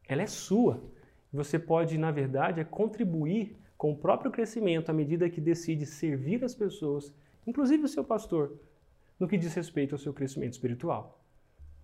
Ela 0.08 0.24
é 0.24 0.28
sua. 0.28 0.84
Você 1.32 1.58
pode, 1.58 1.98
na 1.98 2.12
verdade, 2.12 2.60
é 2.60 2.64
contribuir 2.64 3.58
com 3.78 3.92
o 3.92 3.98
próprio 3.98 4.32
crescimento 4.32 4.90
à 4.90 4.94
medida 4.94 5.30
que 5.30 5.42
decide 5.42 5.86
servir 5.86 6.44
as 6.44 6.56
pessoas, 6.56 7.14
inclusive 7.46 7.84
o 7.84 7.88
seu 7.88 8.04
pastor, 8.04 8.58
no 9.20 9.28
que 9.28 9.38
diz 9.38 9.54
respeito 9.54 9.96
ao 9.96 10.00
seu 10.00 10.14
crescimento 10.14 10.54
espiritual. 10.54 11.22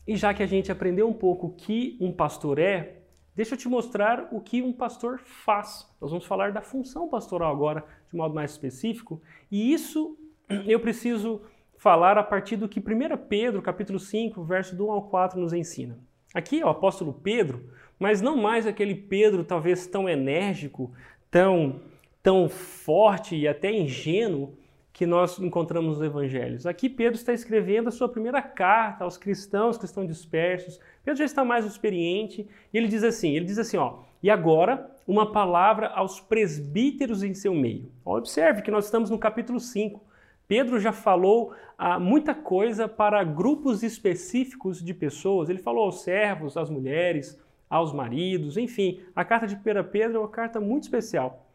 E 0.07 0.15
já 0.15 0.33
que 0.33 0.43
a 0.43 0.47
gente 0.47 0.71
aprendeu 0.71 1.07
um 1.07 1.13
pouco 1.13 1.47
o 1.47 1.53
que 1.53 1.97
um 2.01 2.11
pastor 2.11 2.59
é, 2.59 3.03
deixa 3.35 3.53
eu 3.53 3.57
te 3.57 3.69
mostrar 3.69 4.29
o 4.31 4.41
que 4.41 4.61
um 4.61 4.73
pastor 4.73 5.19
faz. 5.19 5.87
Nós 5.99 6.11
vamos 6.11 6.25
falar 6.25 6.51
da 6.51 6.61
função 6.61 7.07
pastoral 7.07 7.51
agora, 7.53 7.85
de 8.09 8.15
modo 8.15 8.33
mais 8.33 8.51
específico, 8.51 9.21
e 9.49 9.73
isso 9.73 10.17
eu 10.65 10.79
preciso 10.79 11.41
falar 11.81 12.15
a 12.15 12.21
partir 12.21 12.57
do 12.57 12.69
que 12.69 12.79
1 12.79 13.17
Pedro, 13.27 13.59
capítulo 13.59 13.97
5, 13.97 14.43
verso 14.43 14.75
do 14.75 14.85
1 14.89 14.91
ao 14.91 15.01
4 15.01 15.39
nos 15.39 15.51
ensina. 15.51 15.97
Aqui 16.31 16.61
é 16.61 16.65
o 16.65 16.69
apóstolo 16.69 17.11
Pedro, 17.11 17.71
mas 17.99 18.21
não 18.21 18.37
mais 18.37 18.67
aquele 18.67 18.93
Pedro 18.93 19.43
talvez 19.43 19.87
tão 19.87 20.07
enérgico, 20.07 20.91
tão, 21.31 21.81
tão 22.21 22.47
forte 22.47 23.35
e 23.35 23.47
até 23.47 23.71
ingênuo 23.71 24.55
que 24.93 25.07
nós 25.07 25.39
encontramos 25.39 25.97
nos 25.97 26.05
evangelhos. 26.05 26.67
Aqui 26.67 26.87
Pedro 26.87 27.15
está 27.15 27.33
escrevendo 27.33 27.87
a 27.87 27.91
sua 27.91 28.07
primeira 28.07 28.43
carta 28.43 29.03
aos 29.03 29.17
cristãos 29.17 29.75
que 29.75 29.85
estão 29.85 30.05
dispersos. 30.05 30.79
Pedro 31.03 31.17
já 31.17 31.25
está 31.25 31.43
mais 31.43 31.65
experiente 31.65 32.47
e 32.71 32.77
ele 32.77 32.87
diz 32.87 33.03
assim, 33.03 33.35
ele 33.35 33.45
diz 33.45 33.57
assim, 33.57 33.77
ó, 33.77 34.01
e 34.21 34.29
agora 34.29 34.87
uma 35.07 35.31
palavra 35.31 35.87
aos 35.87 36.19
presbíteros 36.19 37.23
em 37.23 37.33
seu 37.33 37.55
meio. 37.55 37.91
Observe 38.05 38.61
que 38.61 38.69
nós 38.69 38.85
estamos 38.85 39.09
no 39.09 39.17
capítulo 39.17 39.59
5. 39.59 40.10
Pedro 40.51 40.81
já 40.81 40.91
falou 40.91 41.53
ah, 41.77 41.97
muita 41.97 42.35
coisa 42.35 42.85
para 42.85 43.23
grupos 43.23 43.83
específicos 43.83 44.83
de 44.83 44.93
pessoas. 44.93 45.47
Ele 45.47 45.59
falou 45.59 45.85
aos 45.85 46.01
servos, 46.03 46.57
às 46.57 46.69
mulheres, 46.69 47.41
aos 47.69 47.93
maridos, 47.93 48.57
enfim. 48.57 48.99
A 49.15 49.23
carta 49.23 49.47
de 49.47 49.55
1 49.55 49.59
Pedro 49.89 50.17
é 50.17 50.19
uma 50.19 50.27
carta 50.27 50.59
muito 50.59 50.83
especial. 50.83 51.47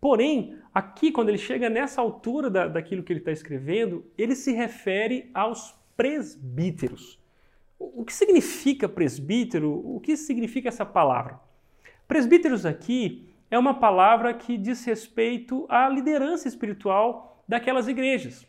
Porém, 0.00 0.56
aqui, 0.72 1.10
quando 1.10 1.30
ele 1.30 1.38
chega 1.38 1.68
nessa 1.68 2.00
altura 2.00 2.48
da, 2.48 2.68
daquilo 2.68 3.02
que 3.02 3.12
ele 3.12 3.18
está 3.18 3.32
escrevendo, 3.32 4.04
ele 4.16 4.36
se 4.36 4.52
refere 4.52 5.32
aos 5.34 5.74
presbíteros. 5.96 7.20
O, 7.76 8.02
o 8.02 8.04
que 8.04 8.12
significa 8.12 8.88
presbítero? 8.88 9.82
O 9.84 9.98
que 9.98 10.16
significa 10.16 10.68
essa 10.68 10.86
palavra? 10.86 11.40
Presbíteros 12.06 12.64
aqui 12.64 13.28
é 13.50 13.58
uma 13.58 13.74
palavra 13.74 14.32
que 14.32 14.56
diz 14.56 14.84
respeito 14.84 15.66
à 15.68 15.88
liderança 15.88 16.46
espiritual 16.46 17.33
daquelas 17.48 17.88
igrejas. 17.88 18.46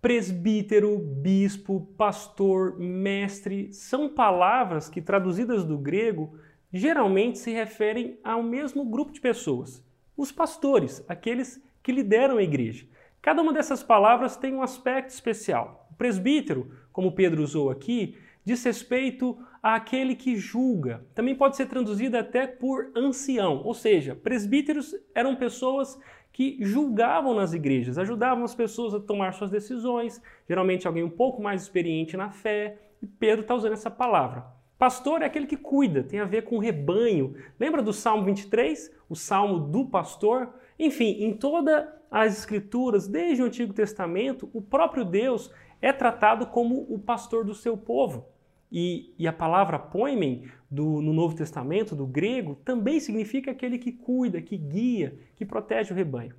Presbítero, 0.00 0.98
bispo, 0.98 1.86
pastor, 1.96 2.78
mestre 2.78 3.72
são 3.72 4.08
palavras 4.08 4.88
que, 4.88 5.02
traduzidas 5.02 5.62
do 5.62 5.76
grego, 5.76 6.38
geralmente 6.72 7.38
se 7.38 7.50
referem 7.50 8.18
ao 8.24 8.42
mesmo 8.42 8.84
grupo 8.84 9.12
de 9.12 9.20
pessoas. 9.20 9.84
Os 10.16 10.32
pastores, 10.32 11.04
aqueles 11.08 11.62
que 11.82 11.92
lideram 11.92 12.38
a 12.38 12.42
igreja. 12.42 12.86
Cada 13.20 13.42
uma 13.42 13.52
dessas 13.52 13.82
palavras 13.82 14.36
tem 14.36 14.54
um 14.54 14.62
aspecto 14.62 15.10
especial. 15.10 15.86
O 15.90 15.94
presbítero, 15.94 16.70
como 16.92 17.12
Pedro 17.12 17.42
usou 17.42 17.70
aqui, 17.70 18.16
diz 18.44 18.64
respeito 18.64 19.38
àquele 19.62 20.14
que 20.14 20.36
julga. 20.36 21.04
Também 21.14 21.34
pode 21.34 21.56
ser 21.56 21.66
traduzido 21.66 22.16
até 22.16 22.46
por 22.46 22.90
ancião, 22.96 23.62
ou 23.64 23.74
seja, 23.74 24.14
presbíteros 24.14 24.94
eram 25.14 25.36
pessoas 25.36 25.98
que 26.32 26.58
julgavam 26.60 27.34
nas 27.34 27.52
igrejas, 27.52 27.98
ajudavam 27.98 28.44
as 28.44 28.54
pessoas 28.54 28.94
a 28.94 29.00
tomar 29.00 29.34
suas 29.34 29.50
decisões, 29.50 30.22
geralmente 30.48 30.86
alguém 30.86 31.02
um 31.02 31.10
pouco 31.10 31.42
mais 31.42 31.62
experiente 31.62 32.16
na 32.16 32.30
fé, 32.30 32.78
e 33.02 33.06
Pedro 33.06 33.42
está 33.42 33.54
usando 33.54 33.72
essa 33.72 33.90
palavra. 33.90 34.44
Pastor 34.78 35.20
é 35.20 35.26
aquele 35.26 35.46
que 35.46 35.58
cuida, 35.58 36.02
tem 36.02 36.20
a 36.20 36.24
ver 36.24 36.44
com 36.44 36.56
rebanho. 36.56 37.34
Lembra 37.58 37.82
do 37.82 37.92
Salmo 37.92 38.24
23, 38.24 38.90
o 39.10 39.14
salmo 39.14 39.58
do 39.58 39.84
pastor? 39.84 40.54
Enfim, 40.78 41.22
em 41.22 41.34
todas 41.34 41.86
as 42.10 42.38
escrituras, 42.38 43.06
desde 43.06 43.42
o 43.42 43.46
Antigo 43.46 43.74
Testamento, 43.74 44.48
o 44.54 44.62
próprio 44.62 45.04
Deus 45.04 45.52
é 45.82 45.92
tratado 45.92 46.46
como 46.46 46.86
o 46.88 46.98
pastor 46.98 47.44
do 47.44 47.54
seu 47.54 47.76
povo. 47.76 48.26
E, 48.70 49.12
e 49.18 49.26
a 49.26 49.32
palavra 49.32 49.78
poimen 49.78 50.44
do, 50.70 51.02
no 51.02 51.12
Novo 51.12 51.34
Testamento, 51.34 51.96
do 51.96 52.06
grego, 52.06 52.54
também 52.64 53.00
significa 53.00 53.50
aquele 53.50 53.78
que 53.78 53.90
cuida, 53.90 54.40
que 54.40 54.56
guia, 54.56 55.18
que 55.34 55.44
protege 55.44 55.92
o 55.92 55.96
rebanho. 55.96 56.34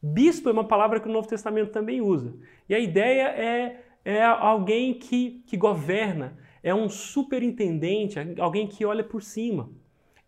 Bispo 0.00 0.48
é 0.48 0.52
uma 0.52 0.66
palavra 0.66 1.00
que 1.00 1.08
o 1.08 1.12
Novo 1.12 1.28
Testamento 1.28 1.70
também 1.70 2.00
usa. 2.00 2.34
E 2.68 2.74
a 2.74 2.78
ideia 2.78 3.28
é, 3.28 3.80
é 4.04 4.22
alguém 4.22 4.94
que, 4.94 5.42
que 5.46 5.56
governa, 5.56 6.36
é 6.62 6.74
um 6.74 6.88
superintendente, 6.88 8.18
alguém 8.40 8.66
que 8.66 8.84
olha 8.84 9.02
por 9.02 9.22
cima. 9.22 9.70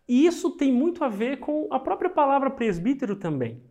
E 0.07 0.25
isso 0.25 0.51
tem 0.51 0.71
muito 0.71 1.03
a 1.03 1.09
ver 1.09 1.39
com 1.39 1.67
a 1.71 1.79
própria 1.79 2.09
palavra 2.09 2.49
presbítero 2.49 3.15
também. 3.15 3.61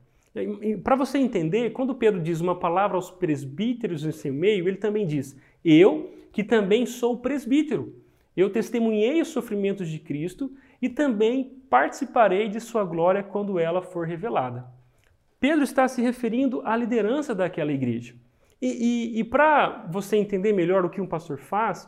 Para 0.82 0.96
você 0.96 1.18
entender, 1.18 1.72
quando 1.72 1.94
Pedro 1.94 2.20
diz 2.20 2.40
uma 2.40 2.58
palavra 2.58 2.96
aos 2.96 3.10
presbíteros 3.10 4.04
em 4.04 4.10
seu 4.10 4.32
meio, 4.32 4.66
ele 4.66 4.76
também 4.76 5.06
diz: 5.06 5.36
Eu, 5.64 6.12
que 6.32 6.42
também 6.42 6.84
sou 6.86 7.18
presbítero. 7.18 8.02
Eu 8.36 8.50
testemunhei 8.50 9.20
os 9.20 9.28
sofrimentos 9.28 9.88
de 9.88 10.00
Cristo 10.00 10.50
e 10.82 10.88
também 10.88 11.62
participarei 11.70 12.48
de 12.48 12.60
sua 12.60 12.84
glória 12.84 13.22
quando 13.22 13.60
ela 13.60 13.80
for 13.80 14.06
revelada. 14.06 14.66
Pedro 15.38 15.62
está 15.62 15.86
se 15.86 16.02
referindo 16.02 16.62
à 16.64 16.76
liderança 16.76 17.34
daquela 17.34 17.72
igreja. 17.72 18.14
E, 18.60 19.12
e, 19.14 19.20
e 19.20 19.24
para 19.24 19.86
você 19.90 20.16
entender 20.16 20.52
melhor 20.52 20.84
o 20.84 20.90
que 20.90 21.00
um 21.00 21.06
pastor 21.06 21.38
faz, 21.38 21.84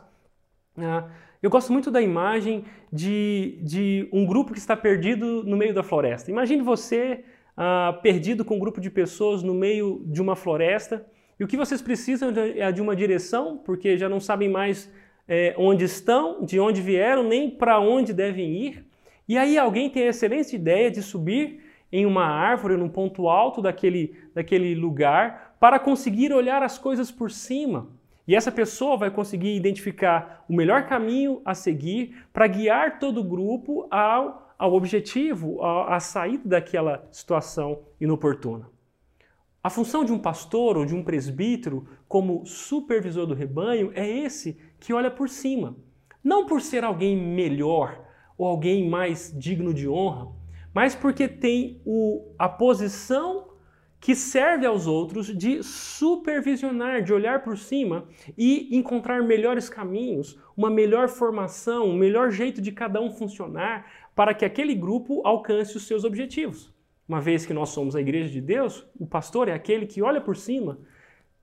uh, 0.77 1.09
eu 1.41 1.49
gosto 1.49 1.73
muito 1.73 1.91
da 1.91 2.01
imagem 2.01 2.63
de, 2.93 3.59
de, 3.61 4.09
um 4.13 4.25
grupo 4.25 4.53
que 4.53 4.59
está 4.59 4.77
perdido 4.77 5.43
no 5.43 5.57
meio 5.57 5.73
da 5.73 5.83
floresta. 5.83 6.31
Imagine 6.31 6.61
você 6.61 7.25
uh, 7.57 7.99
perdido 8.01 8.45
com 8.45 8.55
um 8.55 8.59
grupo 8.59 8.79
de 8.79 8.89
pessoas 8.89 9.41
no 9.41 9.53
meio 9.53 10.03
de 10.05 10.21
uma 10.21 10.35
floresta 10.35 11.05
e 11.39 11.43
o 11.43 11.47
que 11.47 11.55
vocês 11.55 11.81
precisam 11.81 12.33
é 12.55 12.71
de 12.71 12.81
uma 12.81 12.95
direção, 12.95 13.57
porque 13.57 13.97
já 13.97 14.09
não 14.09 14.19
sabem 14.19 14.49
mais 14.49 14.91
é, 15.27 15.53
onde 15.57 15.85
estão, 15.85 16.43
de 16.43 16.59
onde 16.59 16.81
vieram, 16.81 17.21
nem 17.21 17.49
para 17.49 17.79
onde 17.79 18.11
devem 18.11 18.51
ir. 18.53 18.85
E 19.27 19.37
aí 19.37 19.57
alguém 19.57 19.89
tem 19.89 20.03
a 20.03 20.09
excelente 20.09 20.55
ideia 20.55 20.89
de 20.89 21.03
subir 21.03 21.63
em 21.91 22.05
uma 22.05 22.25
árvore, 22.25 22.75
num 22.75 22.89
ponto 22.89 23.29
alto 23.29 23.61
daquele, 23.61 24.15
daquele 24.33 24.73
lugar, 24.73 25.55
para 25.59 25.77
conseguir 25.77 26.33
olhar 26.33 26.63
as 26.63 26.77
coisas 26.77 27.11
por 27.11 27.29
cima. 27.29 27.87
E 28.27 28.35
essa 28.35 28.51
pessoa 28.51 28.97
vai 28.97 29.11
conseguir 29.11 29.55
identificar 29.55 30.43
o 30.49 30.53
melhor 30.53 30.87
caminho 30.87 31.41
a 31.45 31.53
seguir 31.53 32.15
para 32.33 32.47
guiar 32.47 32.99
todo 32.99 33.21
o 33.21 33.23
grupo 33.23 33.87
ao, 33.91 34.46
ao 34.57 34.73
objetivo, 34.73 35.63
à 35.63 35.99
saída 35.99 36.49
daquela 36.49 37.07
situação 37.11 37.83
inoportuna. 37.99 38.69
A 39.63 39.69
função 39.69 40.05
de 40.05 40.13
um 40.13 40.19
pastor 40.19 40.77
ou 40.77 40.85
de 40.85 40.95
um 40.95 41.03
presbítero, 41.03 41.85
como 42.07 42.45
supervisor 42.45 43.25
do 43.25 43.33
rebanho, 43.33 43.91
é 43.93 44.07
esse 44.07 44.57
que 44.79 44.93
olha 44.93 45.11
por 45.11 45.27
cima. 45.27 45.75
Não 46.23 46.45
por 46.45 46.61
ser 46.61 46.83
alguém 46.83 47.17
melhor 47.17 48.01
ou 48.37 48.47
alguém 48.47 48.87
mais 48.87 49.33
digno 49.37 49.73
de 49.73 49.87
honra, 49.87 50.29
mas 50.73 50.95
porque 50.95 51.27
tem 51.27 51.81
o, 51.85 52.33
a 52.37 52.47
posição 52.47 53.47
que 53.99 54.15
serve 54.15 54.65
aos 54.65 54.85
outros 54.85 55.35
de 55.35 55.63
supervisionar, 55.63 57.01
de 57.01 57.11
olhar 57.11 57.43
por 57.43 57.57
cima 57.57 58.07
e 58.37 58.75
encontrar 58.77 59.23
melhores 59.23 59.69
caminhos, 59.69 60.39
uma 60.55 60.69
melhor 60.69 61.09
formação, 61.09 61.89
um 61.89 61.97
melhor 61.97 62.31
jeito 62.31 62.61
de 62.61 62.71
cada 62.71 63.01
um 63.01 63.11
funcionar 63.11 63.85
para 64.17 64.33
que 64.33 64.43
aquele 64.43 64.73
grupo 64.73 65.21
alcance 65.23 65.77
os 65.77 65.85
seus 65.85 66.03
objetivos. 66.03 66.73
Uma 67.07 67.21
vez 67.21 67.45
que 67.45 67.53
nós 67.53 67.69
somos 67.69 67.95
a 67.95 68.01
igreja 68.01 68.27
de 68.27 68.41
Deus, 68.41 68.83
o 68.99 69.05
pastor 69.05 69.47
é 69.47 69.53
aquele 69.53 69.85
que 69.85 70.01
olha 70.01 70.19
por 70.19 70.35
cima 70.35 70.79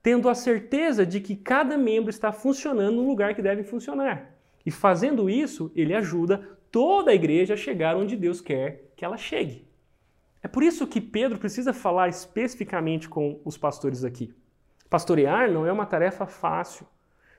tendo 0.02 0.28
a 0.28 0.34
certeza 0.34 1.06
de 1.06 1.20
que 1.20 1.36
cada 1.36 1.78
membro 1.78 2.10
está 2.10 2.32
funcionando 2.32 2.96
no 2.96 3.06
lugar 3.06 3.34
que 3.34 3.40
deve 3.40 3.62
funcionar. 3.62 4.34
E 4.66 4.70
fazendo 4.70 5.30
isso, 5.30 5.72
ele 5.74 5.94
ajuda 5.94 6.46
toda 6.70 7.12
a 7.12 7.14
igreja 7.14 7.54
a 7.54 7.56
chegar 7.56 7.96
onde 7.96 8.16
Deus 8.16 8.40
quer 8.40 8.90
que 8.96 9.04
ela 9.04 9.16
chegue. 9.16 9.66
É 10.42 10.48
por 10.48 10.62
isso 10.62 10.86
que 10.86 11.00
Pedro 11.00 11.38
precisa 11.38 11.72
falar 11.72 12.08
especificamente 12.08 13.08
com 13.08 13.40
os 13.44 13.56
pastores 13.56 14.04
aqui. 14.04 14.34
Pastorear 14.90 15.50
não 15.50 15.64
é 15.64 15.72
uma 15.72 15.86
tarefa 15.86 16.26
fácil. 16.26 16.86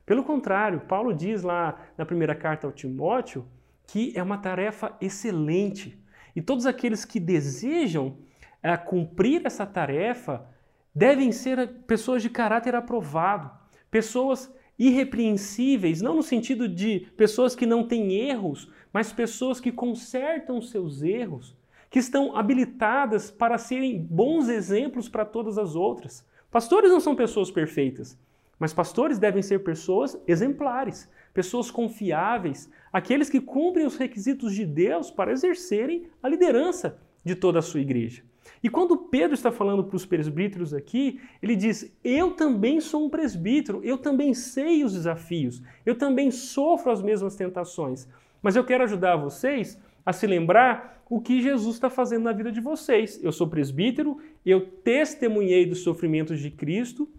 Pelo 0.05 0.23
contrário, 0.23 0.79
Paulo 0.87 1.13
diz 1.13 1.43
lá 1.43 1.79
na 1.97 2.05
primeira 2.05 2.33
carta 2.33 2.65
ao 2.65 2.73
Timóteo 2.73 3.45
que 3.87 4.13
é 4.15 4.23
uma 4.23 4.37
tarefa 4.37 4.95
excelente. 4.99 5.99
E 6.35 6.41
todos 6.41 6.65
aqueles 6.65 7.05
que 7.05 7.19
desejam 7.19 8.17
é, 8.61 8.75
cumprir 8.75 9.41
essa 9.45 9.65
tarefa 9.65 10.47
devem 10.93 11.31
ser 11.31 11.67
pessoas 11.87 12.21
de 12.21 12.29
caráter 12.29 12.75
aprovado, 12.75 13.51
pessoas 13.91 14.51
irrepreensíveis, 14.77 16.01
não 16.01 16.15
no 16.15 16.23
sentido 16.23 16.67
de 16.67 17.01
pessoas 17.17 17.55
que 17.55 17.65
não 17.65 17.87
têm 17.87 18.13
erros, 18.13 18.69
mas 18.91 19.11
pessoas 19.11 19.59
que 19.59 19.71
consertam 19.71 20.61
seus 20.61 21.01
erros, 21.01 21.55
que 21.89 21.99
estão 21.99 22.35
habilitadas 22.35 23.31
para 23.31 23.57
serem 23.57 24.01
bons 24.01 24.49
exemplos 24.49 25.07
para 25.07 25.23
todas 25.23 25.57
as 25.57 25.75
outras. 25.75 26.25
Pastores 26.51 26.89
não 26.89 26.99
são 26.99 27.15
pessoas 27.15 27.51
perfeitas, 27.51 28.17
mas 28.59 28.73
pastores 28.73 29.19
devem 29.19 29.41
ser 29.41 29.59
pessoas 29.59 30.17
exemplares, 30.27 31.09
pessoas 31.33 31.69
confiáveis, 31.69 32.69
aqueles 32.95 33.29
que 33.29 33.41
cumprem 33.41 33.85
os 33.85 33.97
requisitos 33.97 34.55
de 34.55 34.65
Deus 34.65 35.11
para 35.11 35.33
exercerem 35.33 36.07
a 36.23 36.29
liderança 36.29 36.97
de 37.25 37.35
toda 37.35 37.59
a 37.59 37.61
sua 37.61 37.81
igreja. 37.81 38.23
E 38.63 38.69
quando 38.69 38.95
Pedro 38.95 39.33
está 39.33 39.51
falando 39.51 39.83
para 39.83 39.97
os 39.97 40.05
presbíteros 40.05 40.73
aqui, 40.73 41.19
ele 41.43 41.57
diz: 41.57 41.93
Eu 42.01 42.31
também 42.31 42.79
sou 42.79 43.05
um 43.05 43.09
presbítero, 43.09 43.81
eu 43.83 43.97
também 43.97 44.33
sei 44.33 44.81
os 44.81 44.93
desafios, 44.93 45.61
eu 45.85 45.97
também 45.97 46.31
sofro 46.31 46.89
as 46.89 47.01
mesmas 47.01 47.35
tentações, 47.35 48.07
mas 48.41 48.55
eu 48.55 48.63
quero 48.63 48.85
ajudar 48.85 49.17
vocês 49.17 49.77
a 50.05 50.13
se 50.13 50.25
lembrar 50.25 51.03
o 51.09 51.19
que 51.19 51.41
Jesus 51.41 51.75
está 51.75 51.89
fazendo 51.89 52.23
na 52.23 52.31
vida 52.31 52.49
de 52.49 52.61
vocês. 52.61 53.21
Eu 53.21 53.33
sou 53.33 53.49
presbítero, 53.49 54.19
eu 54.45 54.67
testemunhei 54.67 55.65
dos 55.65 55.79
sofrimentos 55.79 56.39
de 56.39 56.49
Cristo 56.49 57.09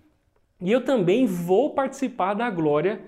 e 0.59 0.73
eu 0.73 0.83
também 0.83 1.27
vou 1.27 1.75
participar 1.75 2.33
da 2.33 2.49
glória 2.49 3.05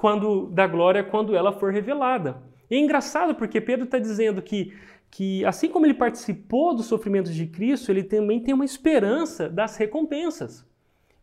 quando 0.00 0.46
da 0.46 0.66
glória 0.66 1.04
quando 1.04 1.36
ela 1.36 1.52
for 1.52 1.70
revelada. 1.70 2.42
E 2.70 2.74
é 2.74 2.78
engraçado 2.78 3.34
porque 3.34 3.60
Pedro 3.60 3.84
está 3.84 3.98
dizendo 3.98 4.40
que 4.40 4.72
que 5.12 5.44
assim 5.44 5.68
como 5.68 5.84
ele 5.84 5.94
participou 5.94 6.72
dos 6.72 6.86
sofrimentos 6.86 7.34
de 7.34 7.44
Cristo, 7.44 7.90
ele 7.90 8.04
também 8.04 8.40
tem 8.40 8.54
uma 8.54 8.64
esperança 8.64 9.48
das 9.48 9.76
recompensas. 9.76 10.64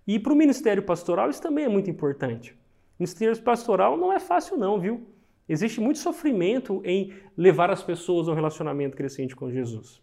E 0.05 0.19
para 0.19 0.33
o 0.33 0.35
ministério 0.35 0.83
pastoral 0.83 1.29
isso 1.29 1.41
também 1.41 1.65
é 1.65 1.69
muito 1.69 1.89
importante. 1.89 2.55
Ministério 2.99 3.41
pastoral 3.41 3.97
não 3.97 4.11
é 4.13 4.19
fácil 4.19 4.57
não, 4.57 4.79
viu? 4.79 5.07
Existe 5.49 5.79
muito 5.79 5.99
sofrimento 5.99 6.81
em 6.83 7.13
levar 7.35 7.71
as 7.71 7.81
pessoas 7.81 8.27
a 8.27 8.31
um 8.31 8.35
relacionamento 8.35 8.97
crescente 8.97 9.35
com 9.35 9.49
Jesus. 9.49 10.01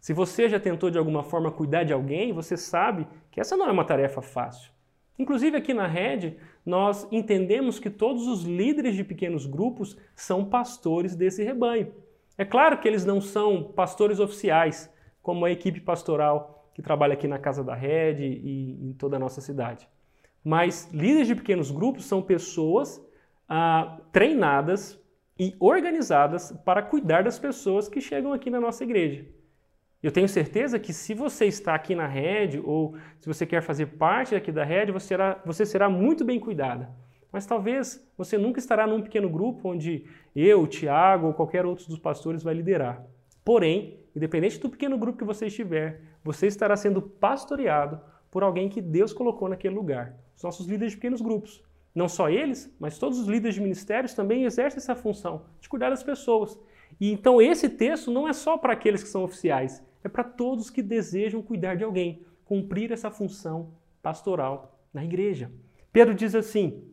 Se 0.00 0.12
você 0.12 0.48
já 0.48 0.60
tentou 0.60 0.90
de 0.90 0.98
alguma 0.98 1.22
forma 1.22 1.50
cuidar 1.50 1.84
de 1.84 1.92
alguém, 1.92 2.32
você 2.32 2.56
sabe 2.56 3.06
que 3.30 3.40
essa 3.40 3.56
não 3.56 3.66
é 3.66 3.72
uma 3.72 3.84
tarefa 3.84 4.20
fácil. 4.20 4.73
Inclusive 5.18 5.56
aqui 5.56 5.72
na 5.72 5.86
Rede, 5.86 6.36
nós 6.66 7.06
entendemos 7.12 7.78
que 7.78 7.90
todos 7.90 8.26
os 8.26 8.42
líderes 8.42 8.96
de 8.96 9.04
pequenos 9.04 9.46
grupos 9.46 9.96
são 10.14 10.44
pastores 10.44 11.14
desse 11.14 11.44
rebanho. 11.44 11.92
É 12.36 12.44
claro 12.44 12.78
que 12.78 12.88
eles 12.88 13.04
não 13.04 13.20
são 13.20 13.62
pastores 13.62 14.18
oficiais, 14.18 14.92
como 15.22 15.44
a 15.44 15.50
equipe 15.50 15.80
pastoral 15.80 16.70
que 16.74 16.82
trabalha 16.82 17.14
aqui 17.14 17.28
na 17.28 17.38
Casa 17.38 17.62
da 17.62 17.74
Rede 17.74 18.24
e 18.24 18.88
em 18.88 18.92
toda 18.92 19.16
a 19.16 19.18
nossa 19.20 19.40
cidade. 19.40 19.88
Mas 20.42 20.90
líderes 20.92 21.28
de 21.28 21.36
pequenos 21.36 21.70
grupos 21.70 22.04
são 22.04 22.20
pessoas 22.20 23.00
ah, 23.48 24.00
treinadas 24.12 25.00
e 25.38 25.54
organizadas 25.58 26.52
para 26.64 26.82
cuidar 26.82 27.22
das 27.22 27.38
pessoas 27.38 27.88
que 27.88 28.00
chegam 28.00 28.32
aqui 28.32 28.50
na 28.50 28.60
nossa 28.60 28.82
igreja. 28.84 29.26
Eu 30.04 30.12
tenho 30.12 30.28
certeza 30.28 30.78
que 30.78 30.92
se 30.92 31.14
você 31.14 31.46
está 31.46 31.74
aqui 31.74 31.94
na 31.94 32.06
rede 32.06 32.60
ou 32.62 32.94
se 33.18 33.26
você 33.26 33.46
quer 33.46 33.62
fazer 33.62 33.86
parte 33.86 34.34
aqui 34.34 34.52
da 34.52 34.62
rede, 34.62 34.92
você 34.92 35.06
será, 35.06 35.40
você 35.46 35.64
será 35.64 35.88
muito 35.88 36.26
bem 36.26 36.38
cuidada. 36.38 36.90
Mas 37.32 37.46
talvez 37.46 38.06
você 38.14 38.36
nunca 38.36 38.58
estará 38.58 38.86
num 38.86 39.00
pequeno 39.00 39.30
grupo 39.30 39.70
onde 39.70 40.04
eu, 40.36 40.66
Tiago 40.66 41.28
ou 41.28 41.32
qualquer 41.32 41.64
outro 41.64 41.88
dos 41.88 41.98
pastores 41.98 42.42
vai 42.42 42.52
liderar. 42.52 43.02
Porém, 43.42 43.98
independente 44.14 44.58
do 44.58 44.68
pequeno 44.68 44.98
grupo 44.98 45.16
que 45.16 45.24
você 45.24 45.46
estiver, 45.46 46.02
você 46.22 46.48
estará 46.48 46.76
sendo 46.76 47.00
pastoreado 47.00 47.98
por 48.30 48.42
alguém 48.42 48.68
que 48.68 48.82
Deus 48.82 49.10
colocou 49.10 49.48
naquele 49.48 49.74
lugar. 49.74 50.18
Os 50.36 50.42
nossos 50.42 50.66
líderes 50.66 50.92
de 50.92 50.98
pequenos 50.98 51.22
grupos. 51.22 51.64
Não 51.94 52.10
só 52.10 52.28
eles, 52.28 52.70
mas 52.78 52.98
todos 52.98 53.18
os 53.18 53.26
líderes 53.26 53.54
de 53.54 53.62
ministérios 53.62 54.12
também 54.12 54.44
exercem 54.44 54.76
essa 54.76 54.94
função 54.94 55.46
de 55.62 55.68
cuidar 55.70 55.88
das 55.88 56.02
pessoas. 56.02 56.58
E 57.00 57.10
então 57.10 57.40
esse 57.40 57.70
texto 57.70 58.10
não 58.10 58.28
é 58.28 58.34
só 58.34 58.58
para 58.58 58.74
aqueles 58.74 59.02
que 59.02 59.08
são 59.08 59.24
oficiais, 59.24 59.82
é 60.04 60.08
para 60.08 60.22
todos 60.22 60.68
que 60.68 60.82
desejam 60.82 61.42
cuidar 61.42 61.76
de 61.76 61.82
alguém, 61.82 62.22
cumprir 62.44 62.92
essa 62.92 63.10
função 63.10 63.72
pastoral 64.02 64.78
na 64.92 65.02
igreja. 65.02 65.50
Pedro 65.90 66.14
diz 66.14 66.34
assim: 66.34 66.84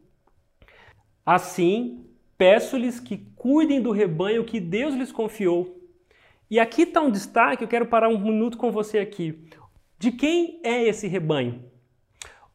Assim, 1.26 2.06
peço-lhes 2.38 3.00
que 3.00 3.18
cuidem 3.36 3.82
do 3.82 3.92
rebanho 3.92 4.46
que 4.46 4.60
Deus 4.60 4.96
lhes 4.96 5.12
confiou. 5.12 5.78
E 6.50 6.60
aqui 6.60 6.84
está 6.84 7.02
um 7.02 7.12
destaque, 7.12 7.64
eu 7.64 7.68
quero 7.68 7.86
parar 7.86 8.10
um 8.10 8.20
minuto 8.20 8.58
com 8.58 8.72
você 8.72 8.98
aqui. 8.98 9.46
De 10.00 10.12
quem 10.12 10.60
é 10.64 10.84
esse 10.88 11.08
rebanho? 11.08 11.64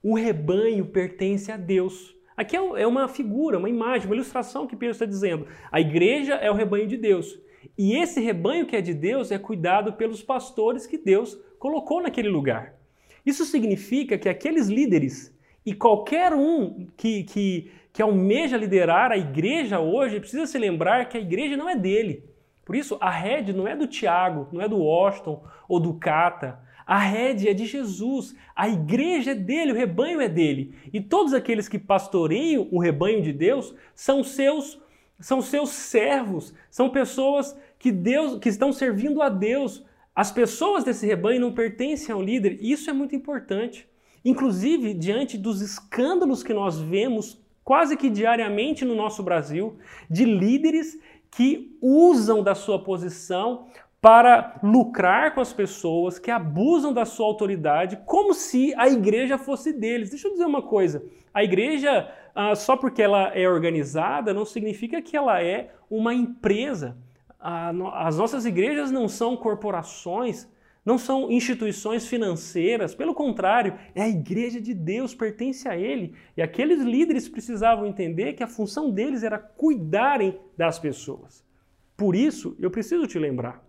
O 0.02 0.14
rebanho 0.14 0.86
pertence 0.86 1.52
a 1.52 1.56
Deus. 1.56 2.14
Aqui 2.36 2.56
é, 2.56 2.60
é 2.82 2.86
uma 2.86 3.08
figura, 3.08 3.58
uma 3.58 3.68
imagem, 3.68 4.06
uma 4.06 4.14
ilustração 4.14 4.66
que 4.66 4.76
Pedro 4.76 4.92
está 4.92 5.06
dizendo. 5.06 5.46
A 5.70 5.80
igreja 5.80 6.34
é 6.34 6.50
o 6.50 6.54
rebanho 6.54 6.86
de 6.86 6.96
Deus. 6.96 7.38
E 7.76 7.96
esse 7.96 8.20
rebanho 8.20 8.66
que 8.66 8.76
é 8.76 8.80
de 8.80 8.94
Deus 8.94 9.30
é 9.30 9.38
cuidado 9.38 9.92
pelos 9.94 10.22
pastores 10.22 10.86
que 10.86 10.98
Deus 10.98 11.38
colocou 11.58 12.02
naquele 12.02 12.28
lugar. 12.28 12.74
Isso 13.24 13.44
significa 13.44 14.16
que 14.16 14.28
aqueles 14.28 14.68
líderes 14.68 15.36
e 15.64 15.74
qualquer 15.74 16.32
um 16.32 16.86
que, 16.96 17.24
que, 17.24 17.70
que 17.92 18.00
almeja 18.00 18.56
liderar 18.56 19.10
a 19.10 19.18
igreja 19.18 19.80
hoje 19.80 20.20
precisa 20.20 20.46
se 20.46 20.56
lembrar 20.58 21.08
que 21.08 21.18
a 21.18 21.20
igreja 21.20 21.56
não 21.56 21.68
é 21.68 21.74
dele. 21.74 22.22
Por 22.64 22.76
isso, 22.76 22.96
a 23.00 23.10
rede 23.10 23.52
não 23.52 23.66
é 23.66 23.74
do 23.74 23.86
Tiago, 23.86 24.48
não 24.52 24.60
é 24.60 24.68
do 24.68 24.78
Washington 24.78 25.44
ou 25.68 25.80
do 25.80 25.94
Cata. 25.94 26.60
A 26.86 26.98
rede 26.98 27.48
é 27.48 27.52
de 27.52 27.66
Jesus, 27.66 28.36
a 28.54 28.68
igreja 28.68 29.32
é 29.32 29.34
dele, 29.34 29.72
o 29.72 29.76
rebanho 29.76 30.20
é 30.20 30.28
dele. 30.28 30.72
E 30.92 31.00
todos 31.00 31.34
aqueles 31.34 31.68
que 31.68 31.80
pastoreiam 31.80 32.68
o 32.70 32.78
rebanho 32.78 33.22
de 33.22 33.32
Deus 33.32 33.74
são 33.92 34.22
seus 34.22 34.80
são 35.18 35.40
seus 35.40 35.70
servos, 35.70 36.52
são 36.70 36.90
pessoas 36.90 37.56
que 37.78 37.90
Deus 37.90 38.38
que 38.38 38.48
estão 38.48 38.72
servindo 38.72 39.22
a 39.22 39.28
Deus. 39.28 39.84
As 40.14 40.30
pessoas 40.30 40.84
desse 40.84 41.06
rebanho 41.06 41.40
não 41.40 41.52
pertencem 41.52 42.14
ao 42.14 42.22
líder, 42.22 42.58
e 42.60 42.72
isso 42.72 42.88
é 42.88 42.92
muito 42.92 43.14
importante. 43.14 43.88
Inclusive, 44.24 44.94
diante 44.94 45.38
dos 45.38 45.60
escândalos 45.60 46.42
que 46.42 46.54
nós 46.54 46.78
vemos 46.78 47.40
quase 47.62 47.96
que 47.96 48.08
diariamente 48.08 48.84
no 48.84 48.94
nosso 48.94 49.22
Brasil, 49.22 49.76
de 50.08 50.24
líderes 50.24 50.98
que 51.30 51.76
usam 51.82 52.42
da 52.42 52.54
sua 52.54 52.82
posição 52.82 53.66
para 54.00 54.60
lucrar 54.62 55.34
com 55.34 55.40
as 55.40 55.52
pessoas, 55.52 56.18
que 56.18 56.30
abusam 56.30 56.92
da 56.92 57.04
sua 57.04 57.26
autoridade, 57.26 57.98
como 58.06 58.34
se 58.34 58.72
a 58.76 58.88
igreja 58.88 59.36
fosse 59.36 59.72
deles. 59.72 60.10
Deixa 60.10 60.28
eu 60.28 60.32
dizer 60.32 60.44
uma 60.44 60.62
coisa: 60.62 61.04
a 61.36 61.44
igreja, 61.44 62.10
ah, 62.34 62.54
só 62.54 62.78
porque 62.78 63.02
ela 63.02 63.28
é 63.36 63.46
organizada, 63.46 64.32
não 64.32 64.46
significa 64.46 65.02
que 65.02 65.14
ela 65.14 65.42
é 65.42 65.70
uma 65.90 66.14
empresa. 66.14 66.96
As 67.38 68.16
nossas 68.16 68.46
igrejas 68.46 68.90
não 68.90 69.06
são 69.06 69.36
corporações, 69.36 70.50
não 70.82 70.96
são 70.96 71.30
instituições 71.30 72.08
financeiras, 72.08 72.94
pelo 72.94 73.12
contrário, 73.14 73.78
é 73.94 74.00
a 74.00 74.08
igreja 74.08 74.62
de 74.62 74.72
Deus, 74.72 75.14
pertence 75.14 75.68
a 75.68 75.76
Ele. 75.76 76.14
E 76.34 76.40
aqueles 76.40 76.80
líderes 76.80 77.28
precisavam 77.28 77.86
entender 77.86 78.32
que 78.32 78.42
a 78.42 78.48
função 78.48 78.90
deles 78.90 79.22
era 79.22 79.38
cuidarem 79.38 80.40
das 80.56 80.78
pessoas. 80.78 81.44
Por 81.98 82.16
isso, 82.16 82.56
eu 82.58 82.70
preciso 82.70 83.06
te 83.06 83.18
lembrar: 83.18 83.62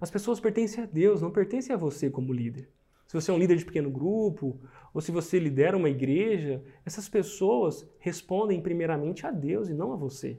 as 0.00 0.10
pessoas 0.10 0.40
pertencem 0.40 0.82
a 0.82 0.88
Deus, 0.88 1.22
não 1.22 1.30
pertencem 1.30 1.72
a 1.72 1.78
você 1.78 2.10
como 2.10 2.32
líder. 2.32 2.68
Se 3.08 3.14
você 3.14 3.30
é 3.30 3.34
um 3.34 3.38
líder 3.38 3.56
de 3.56 3.64
pequeno 3.64 3.90
grupo, 3.90 4.60
ou 4.92 5.00
se 5.00 5.10
você 5.10 5.38
lidera 5.38 5.78
uma 5.78 5.88
igreja, 5.88 6.62
essas 6.84 7.08
pessoas 7.08 7.88
respondem 7.98 8.60
primeiramente 8.60 9.26
a 9.26 9.30
Deus 9.30 9.70
e 9.70 9.74
não 9.74 9.94
a 9.94 9.96
você. 9.96 10.38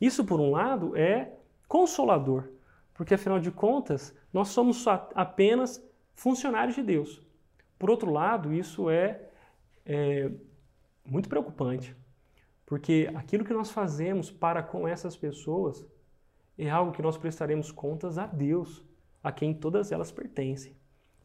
Isso, 0.00 0.24
por 0.24 0.38
um 0.38 0.52
lado, 0.52 0.96
é 0.96 1.32
consolador, 1.66 2.48
porque 2.94 3.14
afinal 3.14 3.40
de 3.40 3.50
contas, 3.50 4.14
nós 4.32 4.48
somos 4.48 4.86
apenas 4.86 5.84
funcionários 6.14 6.76
de 6.76 6.84
Deus. 6.84 7.20
Por 7.76 7.90
outro 7.90 8.12
lado, 8.12 8.54
isso 8.54 8.88
é, 8.88 9.20
é 9.84 10.30
muito 11.04 11.28
preocupante, 11.28 11.96
porque 12.64 13.10
aquilo 13.16 13.44
que 13.44 13.52
nós 13.52 13.72
fazemos 13.72 14.30
para 14.30 14.62
com 14.62 14.86
essas 14.86 15.16
pessoas 15.16 15.84
é 16.56 16.70
algo 16.70 16.92
que 16.92 17.02
nós 17.02 17.18
prestaremos 17.18 17.72
contas 17.72 18.18
a 18.18 18.26
Deus 18.26 18.86
a 19.20 19.32
quem 19.32 19.52
todas 19.52 19.90
elas 19.90 20.12
pertencem. 20.12 20.76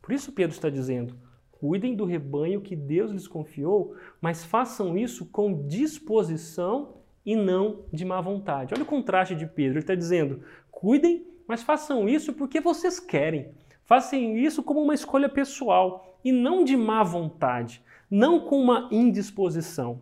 Por 0.02 0.14
isso 0.14 0.32
Pedro 0.32 0.56
está 0.56 0.70
dizendo: 0.70 1.16
cuidem 1.52 1.96
do 1.96 2.06
rebanho 2.06 2.62
que 2.62 2.76
Deus 2.76 3.12
lhes 3.12 3.28
confiou, 3.28 3.96
mas 4.22 4.44
façam 4.44 4.98
isso 4.98 5.26
com 5.26 5.68
disposição 5.68 6.96
e 7.26 7.36
não 7.36 7.86
de 7.92 8.06
má 8.06 8.20
vontade. 8.22 8.74
Olha 8.74 8.84
o 8.84 8.88
contraste 8.88 9.36
de 9.36 9.46
Pedro. 9.46 9.74
Ele 9.74 9.80
está 9.80 9.96
dizendo: 9.96 10.42
cuidem 10.72 11.30
mas 11.50 11.64
façam 11.64 12.08
isso 12.08 12.32
porque 12.32 12.62
vocês 12.62 13.00
querem. 13.00 13.50
Façam 13.84 14.38
isso 14.38 14.62
como 14.62 14.84
uma 14.84 14.94
escolha 14.94 15.28
pessoal 15.28 16.16
e 16.24 16.32
não 16.32 16.64
de 16.64 16.78
má 16.78 17.02
vontade, 17.02 17.84
não 18.08 18.42
com 18.42 18.62
uma 18.62 18.88
indisposição. 18.92 20.00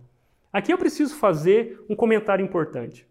Aqui 0.52 0.74
eu 0.74 0.78
preciso 0.78 1.16
fazer 1.16 1.86
um 1.90 1.96
comentário 1.96 2.44
importante. 2.44 3.08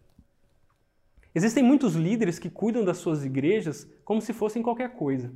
Existem 1.34 1.64
muitos 1.64 1.94
líderes 1.94 2.38
que 2.38 2.50
cuidam 2.50 2.84
das 2.84 2.98
suas 2.98 3.24
igrejas 3.24 3.90
como 4.04 4.20
se 4.20 4.34
fossem 4.34 4.62
qualquer 4.62 4.90
coisa. 4.90 5.32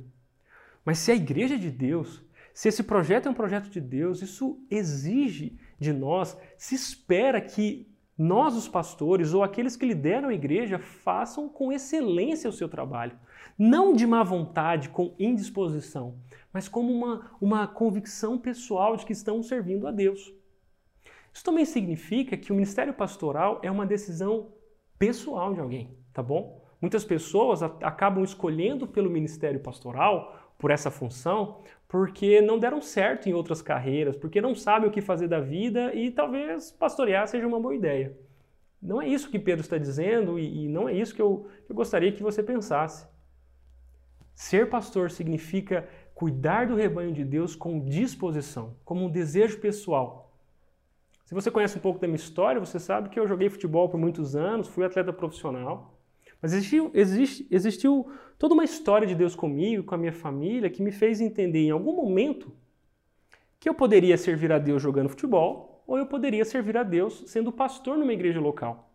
Mas 0.85 0.99
se 0.99 1.11
a 1.11 1.15
igreja 1.15 1.55
é 1.55 1.57
de 1.57 1.69
Deus, 1.69 2.23
se 2.53 2.67
esse 2.67 2.83
projeto 2.83 3.27
é 3.27 3.31
um 3.31 3.35
projeto 3.35 3.69
de 3.69 3.79
Deus, 3.79 4.21
isso 4.21 4.59
exige 4.69 5.57
de 5.79 5.93
nós, 5.93 6.37
se 6.57 6.75
espera 6.75 7.39
que 7.39 7.87
nós, 8.17 8.55
os 8.55 8.67
pastores, 8.67 9.33
ou 9.33 9.43
aqueles 9.43 9.75
que 9.75 9.85
lideram 9.85 10.29
a 10.29 10.33
igreja, 10.33 10.77
façam 10.77 11.49
com 11.49 11.71
excelência 11.71 12.49
o 12.49 12.53
seu 12.53 12.69
trabalho. 12.69 13.17
Não 13.57 13.93
de 13.93 14.05
má 14.05 14.23
vontade, 14.23 14.89
com 14.89 15.15
indisposição, 15.17 16.19
mas 16.53 16.67
como 16.67 16.91
uma, 16.93 17.31
uma 17.39 17.67
convicção 17.67 18.37
pessoal 18.37 18.95
de 18.95 19.05
que 19.05 19.13
estão 19.13 19.41
servindo 19.41 19.87
a 19.87 19.91
Deus. 19.91 20.33
Isso 21.33 21.43
também 21.43 21.65
significa 21.65 22.37
que 22.37 22.51
o 22.51 22.55
ministério 22.55 22.93
pastoral 22.93 23.59
é 23.63 23.71
uma 23.71 23.85
decisão 23.85 24.53
pessoal 24.99 25.53
de 25.53 25.59
alguém, 25.59 25.97
tá 26.13 26.21
bom? 26.21 26.61
Muitas 26.81 27.05
pessoas 27.05 27.61
acabam 27.63 28.23
escolhendo 28.23 28.87
pelo 28.87 29.09
ministério 29.09 29.59
pastoral, 29.59 30.40
por 30.61 30.69
essa 30.69 30.91
função, 30.91 31.63
porque 31.87 32.39
não 32.39 32.59
deram 32.59 32.79
certo 32.79 33.27
em 33.27 33.33
outras 33.33 33.63
carreiras, 33.63 34.15
porque 34.15 34.39
não 34.39 34.53
sabem 34.53 34.87
o 34.87 34.91
que 34.91 35.01
fazer 35.01 35.27
da 35.27 35.39
vida 35.39 35.91
e 35.95 36.11
talvez 36.11 36.71
pastorear 36.71 37.27
seja 37.27 37.47
uma 37.47 37.59
boa 37.59 37.75
ideia. 37.75 38.15
Não 38.79 39.01
é 39.01 39.07
isso 39.07 39.31
que 39.31 39.39
Pedro 39.39 39.61
está 39.61 39.79
dizendo 39.79 40.37
e, 40.37 40.65
e 40.65 40.67
não 40.69 40.87
é 40.87 40.93
isso 40.93 41.15
que 41.15 41.21
eu, 41.21 41.47
eu 41.67 41.73
gostaria 41.73 42.11
que 42.11 42.21
você 42.21 42.43
pensasse. 42.43 43.07
Ser 44.35 44.69
pastor 44.69 45.09
significa 45.09 45.87
cuidar 46.13 46.67
do 46.67 46.75
rebanho 46.75 47.11
de 47.11 47.25
Deus 47.25 47.55
com 47.55 47.83
disposição, 47.83 48.75
como 48.85 49.05
um 49.05 49.09
desejo 49.09 49.59
pessoal. 49.59 50.31
Se 51.25 51.33
você 51.33 51.49
conhece 51.49 51.75
um 51.79 51.81
pouco 51.81 51.99
da 51.99 52.07
minha 52.07 52.17
história, 52.17 52.59
você 52.59 52.79
sabe 52.79 53.09
que 53.09 53.19
eu 53.19 53.27
joguei 53.27 53.49
futebol 53.49 53.89
por 53.89 53.99
muitos 53.99 54.35
anos, 54.35 54.67
fui 54.67 54.85
atleta 54.85 55.11
profissional. 55.11 55.99
Mas 56.41 56.53
existiu, 56.53 56.89
existe, 56.93 57.47
existiu 57.51 58.11
toda 58.37 58.53
uma 58.53 58.63
história 58.63 59.07
de 59.07 59.13
Deus 59.13 59.35
comigo, 59.35 59.83
com 59.83 59.93
a 59.93 59.97
minha 59.97 60.11
família, 60.11 60.69
que 60.69 60.81
me 60.81 60.91
fez 60.91 61.21
entender 61.21 61.67
em 61.67 61.71
algum 61.71 61.95
momento 61.95 62.51
que 63.59 63.69
eu 63.69 63.75
poderia 63.75 64.17
servir 64.17 64.51
a 64.51 64.57
Deus 64.57 64.81
jogando 64.81 65.09
futebol 65.09 65.83
ou 65.85 65.97
eu 65.97 66.07
poderia 66.07 66.43
servir 66.43 66.77
a 66.77 66.83
Deus 66.83 67.23
sendo 67.27 67.51
pastor 67.51 67.97
numa 67.97 68.13
igreja 68.13 68.39
local. 68.39 68.91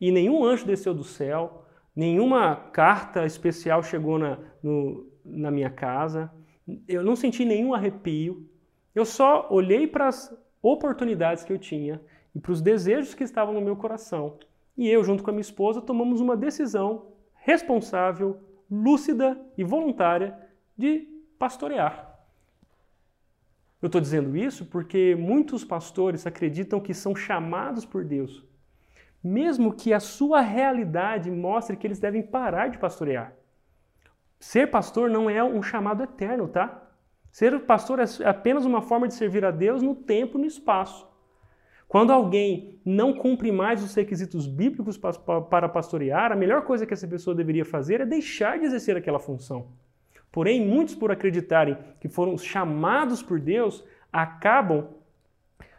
E 0.00 0.10
nenhum 0.10 0.44
anjo 0.44 0.66
desceu 0.66 0.92
do 0.92 1.04
céu, 1.04 1.64
nenhuma 1.94 2.56
carta 2.56 3.24
especial 3.24 3.82
chegou 3.82 4.18
na, 4.18 4.38
no, 4.62 5.06
na 5.24 5.50
minha 5.50 5.70
casa, 5.70 6.32
eu 6.88 7.04
não 7.04 7.14
senti 7.14 7.44
nenhum 7.44 7.74
arrepio, 7.74 8.48
eu 8.94 9.04
só 9.04 9.46
olhei 9.50 9.86
para 9.86 10.08
as 10.08 10.36
oportunidades 10.62 11.44
que 11.44 11.52
eu 11.52 11.58
tinha 11.58 12.00
e 12.34 12.40
para 12.40 12.52
os 12.52 12.60
desejos 12.60 13.14
que 13.14 13.22
estavam 13.22 13.54
no 13.54 13.60
meu 13.60 13.76
coração 13.76 14.38
e 14.76 14.88
eu, 14.88 15.04
junto 15.04 15.22
com 15.22 15.30
a 15.30 15.32
minha 15.32 15.40
esposa, 15.40 15.80
tomamos 15.80 16.20
uma 16.20 16.36
decisão 16.36 17.12
responsável, 17.34 18.40
lúcida 18.70 19.40
e 19.56 19.62
voluntária 19.62 20.36
de 20.76 21.08
pastorear. 21.38 22.14
Eu 23.80 23.86
estou 23.86 24.00
dizendo 24.00 24.36
isso 24.36 24.64
porque 24.64 25.14
muitos 25.14 25.64
pastores 25.64 26.26
acreditam 26.26 26.80
que 26.80 26.94
são 26.94 27.14
chamados 27.14 27.84
por 27.84 28.02
Deus, 28.02 28.42
mesmo 29.22 29.74
que 29.74 29.92
a 29.92 30.00
sua 30.00 30.40
realidade 30.40 31.30
mostre 31.30 31.76
que 31.76 31.86
eles 31.86 31.98
devem 31.98 32.22
parar 32.22 32.68
de 32.68 32.78
pastorear. 32.78 33.34
Ser 34.40 34.70
pastor 34.70 35.10
não 35.10 35.28
é 35.28 35.44
um 35.44 35.62
chamado 35.62 36.02
eterno, 36.02 36.48
tá? 36.48 36.82
Ser 37.30 37.58
pastor 37.66 37.98
é 37.98 38.04
apenas 38.26 38.64
uma 38.64 38.80
forma 38.80 39.06
de 39.06 39.14
servir 39.14 39.44
a 39.44 39.50
Deus 39.50 39.82
no 39.82 39.94
tempo 39.94 40.38
e 40.38 40.40
no 40.40 40.46
espaço. 40.46 41.06
Quando 41.88 42.12
alguém 42.12 42.80
não 42.84 43.14
cumpre 43.14 43.52
mais 43.52 43.82
os 43.82 43.94
requisitos 43.94 44.46
bíblicos 44.46 44.98
para 44.98 45.68
pastorear, 45.68 46.32
a 46.32 46.36
melhor 46.36 46.62
coisa 46.62 46.84
que 46.84 46.92
essa 46.92 47.06
pessoa 47.06 47.36
deveria 47.36 47.64
fazer 47.64 48.00
é 48.00 48.06
deixar 48.06 48.58
de 48.58 48.64
exercer 48.64 48.96
aquela 48.96 49.20
função. 49.20 49.68
Porém, 50.32 50.66
muitos, 50.66 50.96
por 50.96 51.12
acreditarem 51.12 51.78
que 52.00 52.08
foram 52.08 52.36
chamados 52.36 53.22
por 53.22 53.38
Deus, 53.38 53.84
acabam 54.12 54.88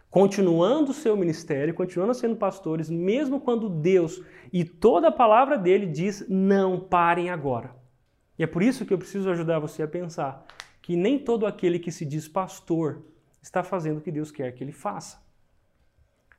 continuando 0.09 0.91
o 0.91 0.93
seu 0.93 1.17
ministério, 1.17 1.73
continuando 1.73 2.13
sendo 2.13 2.37
pastores, 2.37 2.89
mesmo 2.89 3.41
quando 3.41 3.67
Deus 3.67 4.23
e 4.53 4.63
toda 4.63 5.09
a 5.09 5.11
palavra 5.11 5.57
dele 5.57 5.85
diz: 5.85 6.25
não 6.29 6.79
parem 6.79 7.29
agora. 7.29 7.75
E 8.39 8.43
é 8.43 8.47
por 8.47 8.63
isso 8.63 8.85
que 8.85 8.93
eu 8.93 8.97
preciso 8.97 9.29
ajudar 9.29 9.59
você 9.59 9.83
a 9.83 9.87
pensar 9.87 10.45
que 10.81 10.95
nem 10.95 11.19
todo 11.19 11.45
aquele 11.45 11.79
que 11.79 11.91
se 11.91 12.05
diz 12.05 12.27
pastor 12.27 13.01
está 13.41 13.61
fazendo 13.63 13.97
o 13.97 14.01
que 14.01 14.11
Deus 14.11 14.31
quer 14.31 14.53
que 14.53 14.63
ele 14.63 14.71
faça. 14.71 15.24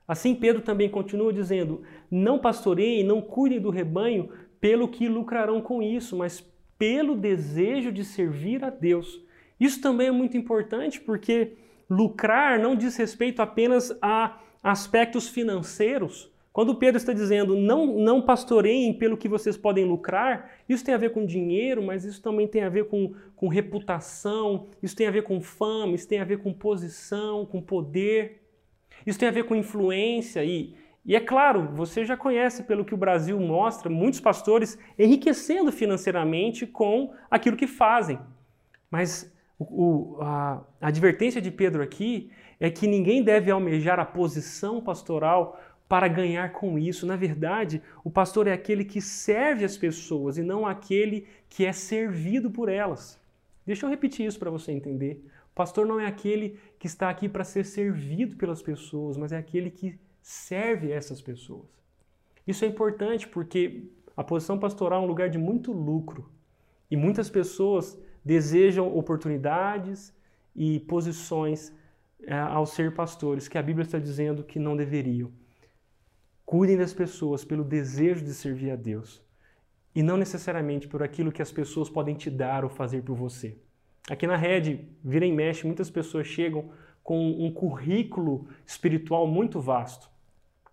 Assim, 0.07 0.35
Pedro 0.35 0.63
também 0.63 0.89
continua 0.89 1.33
dizendo: 1.33 1.83
Não 2.11 2.39
pastoreiem, 2.39 3.05
não 3.05 3.21
cuidem 3.21 3.61
do 3.61 3.71
rebanho 3.71 4.31
pelo 4.61 4.89
que 4.89 5.09
lucrarão 5.09 5.61
com 5.61 5.83
isso, 5.83 6.17
mas 6.17 6.45
pelo 6.79 7.17
desejo 7.17 7.91
de 7.91 8.05
servir 8.05 8.65
a 8.65 8.71
Deus. 8.71 9.25
Isso 9.59 9.81
também 9.81 10.09
é 10.09 10.13
muito 10.13 10.37
importante 10.37 11.01
porque 11.01 11.55
lucrar 11.89 12.59
não 12.59 12.77
diz 12.77 12.97
respeito 12.97 13.41
apenas 13.41 13.97
a 14.03 14.41
aspectos 14.63 15.29
financeiros. 15.29 16.31
Quando 16.53 16.75
Pedro 16.75 16.97
está 16.97 17.13
dizendo 17.13 17.55
não, 17.55 17.87
não 17.87 18.23
pastoreiem 18.23 18.95
pelo 18.95 19.17
que 19.17 19.29
vocês 19.29 19.57
podem 19.57 19.85
lucrar, 19.85 20.53
isso 20.69 20.85
tem 20.85 20.95
a 20.95 20.99
ver 20.99 21.11
com 21.11 21.27
dinheiro, 21.27 21.83
mas 21.83 22.05
isso 22.05 22.23
também 22.23 22.49
tem 22.49 22.63
a 22.63 22.69
ver 22.69 22.87
com, 22.87 23.15
com 23.35 23.49
reputação, 23.49 24.67
isso 24.83 24.97
tem 24.97 25.07
a 25.07 25.11
ver 25.11 25.23
com 25.23 25.41
fama, 25.41 25.95
isso 25.95 26.09
tem 26.09 26.19
a 26.19 26.25
ver 26.25 26.39
com 26.39 26.53
posição, 26.53 27.45
com 27.45 27.61
poder. 27.61 28.46
Isso 29.07 29.19
tem 29.19 29.29
a 29.29 29.33
ver 29.33 29.45
com 29.45 29.55
influência 29.55 30.45
e, 30.45 30.75
e 31.05 31.15
é 31.15 31.21
claro, 31.21 31.69
você 31.75 32.05
já 32.05 32.17
conhece 32.17 32.65
pelo 32.65 32.85
que 32.85 32.93
o 32.93 32.97
Brasil 32.97 33.39
mostra, 33.39 33.89
muitos 33.89 34.19
pastores 34.19 34.77
enriquecendo 34.99 35.71
financeiramente 35.71 36.67
com 36.67 37.15
aquilo 37.31 37.57
que 37.57 37.69
fazem. 37.69 38.19
Mas 38.91 39.33
o, 39.59 40.19
a, 40.21 40.61
a 40.81 40.89
advertência 40.89 41.41
de 41.41 41.53
Pedro 41.53 41.83
aqui 41.83 42.31
é 42.59 42.69
que 42.69 42.89
ninguém 42.89 43.23
deve 43.23 43.51
almejar 43.51 44.01
a 44.01 44.05
posição 44.05 44.81
pastoral 44.81 45.61
para 45.89 46.09
ganhar 46.09 46.53
com 46.53 46.77
isso. 46.77 47.07
Na 47.07 47.15
verdade, 47.15 47.81
o 48.03 48.11
pastor 48.11 48.49
é 48.49 48.53
aquele 48.53 48.85
que 48.85 49.01
serve 49.01 49.65
as 49.65 49.77
pessoas 49.77 50.37
e 50.37 50.43
não 50.43 50.67
aquele 50.67 51.29
que 51.49 51.65
é 51.65 51.73
servido 51.73 52.51
por 52.51 52.69
elas. 52.69 53.21
Deixa 53.65 53.87
eu 53.87 53.91
repetir 53.91 54.27
isso 54.27 54.39
para 54.39 54.51
você 54.51 54.73
entender 54.73 55.23
pastor 55.57 55.87
não 55.87 55.99
é 55.99 56.07
aquele 56.07 56.59
que 56.87 56.93
está 56.93 57.11
aqui 57.11 57.29
para 57.29 57.43
ser 57.43 57.65
servido 57.65 58.37
pelas 58.37 58.63
pessoas, 58.63 59.17
mas 59.17 59.33
é 59.33 59.37
aquele 59.37 59.73
que 59.73 59.99
serve 60.23 60.93
essas 60.93 61.21
pessoas. 61.21 61.67
Isso 62.47 62.65
é 62.65 62.69
importante 62.69 63.27
porque 63.27 63.91
a 64.17 64.23
posição 64.23 64.57
pastoral 64.57 65.03
é 65.03 65.05
um 65.05 65.09
lugar 65.09 65.29
de 65.29 65.37
muito 65.37 65.73
lucro 65.73 66.31
e 66.89 66.97
muitas 66.97 67.29
pessoas 67.29 67.99
desejam 68.25 68.97
oportunidades 68.97 70.15
e 70.55 70.79
posições 70.79 71.73
é, 72.23 72.39
ao 72.39 72.65
ser 72.65 72.95
pastores 72.95 73.49
que 73.49 73.59
a 73.59 73.63
Bíblia 73.63 73.85
está 73.85 73.99
dizendo 73.99 74.45
que 74.45 74.61
não 74.61 74.77
deveriam. 74.77 75.33
Cuidem 76.45 76.77
das 76.77 76.95
pessoas 76.95 77.45
pelo 77.45 77.65
desejo 77.65 78.25
de 78.25 78.33
servir 78.33 78.71
a 78.71 78.77
Deus 78.77 79.21
e 79.93 80.05
não 80.05 80.17
necessariamente 80.17 80.87
por 80.87 81.03
aquilo 81.03 81.33
que 81.33 81.43
as 81.43 81.51
pessoas 81.51 81.91
podem 81.91 82.15
te 82.15 82.31
dar 82.31 82.63
ou 82.63 82.71
fazer 82.71 83.03
por 83.03 83.17
você. 83.17 83.59
Aqui 84.09 84.27
na 84.27 84.37
rede, 84.37 84.89
vira 85.03 85.27
e 85.27 85.33
mexe, 85.33 85.67
muitas 85.67 85.91
pessoas 85.91 86.29
chegam 86.29 86.71
com 87.03 87.19
um 87.19 87.53
currículo 87.53 88.49
espiritual 88.65 89.27
muito 89.27 89.61
vasto. 89.61 90.09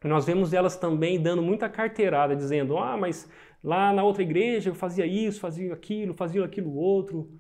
Nós 0.04 0.26
vemos 0.26 0.54
elas 0.54 0.76
também 0.76 1.22
dando 1.22 1.42
muita 1.42 1.68
carteirada, 1.70 2.36
dizendo: 2.36 2.78
ah, 2.78 2.96
mas 2.96 3.30
lá 3.64 3.92
na 3.92 4.04
outra 4.04 4.22
igreja 4.22 4.70
eu 4.70 4.76
fazia 4.76 5.06
isso, 5.06 5.40
fazia 5.40 5.74
aquilo, 5.74 6.14
fazia 6.14 6.44
aquilo 6.44 6.76
outro. 6.76 7.32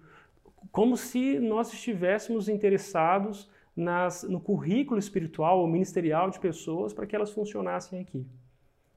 Como 0.71 0.97
se 0.97 1.39
nós 1.39 1.71
estivéssemos 1.73 2.47
interessados 2.47 3.49
nas, 3.75 4.23
no 4.23 4.39
currículo 4.39 4.99
espiritual 4.99 5.59
ou 5.59 5.67
ministerial 5.67 6.29
de 6.29 6.39
pessoas 6.39 6.93
para 6.93 7.05
que 7.05 7.15
elas 7.15 7.31
funcionassem 7.31 7.99
aqui. 7.99 8.25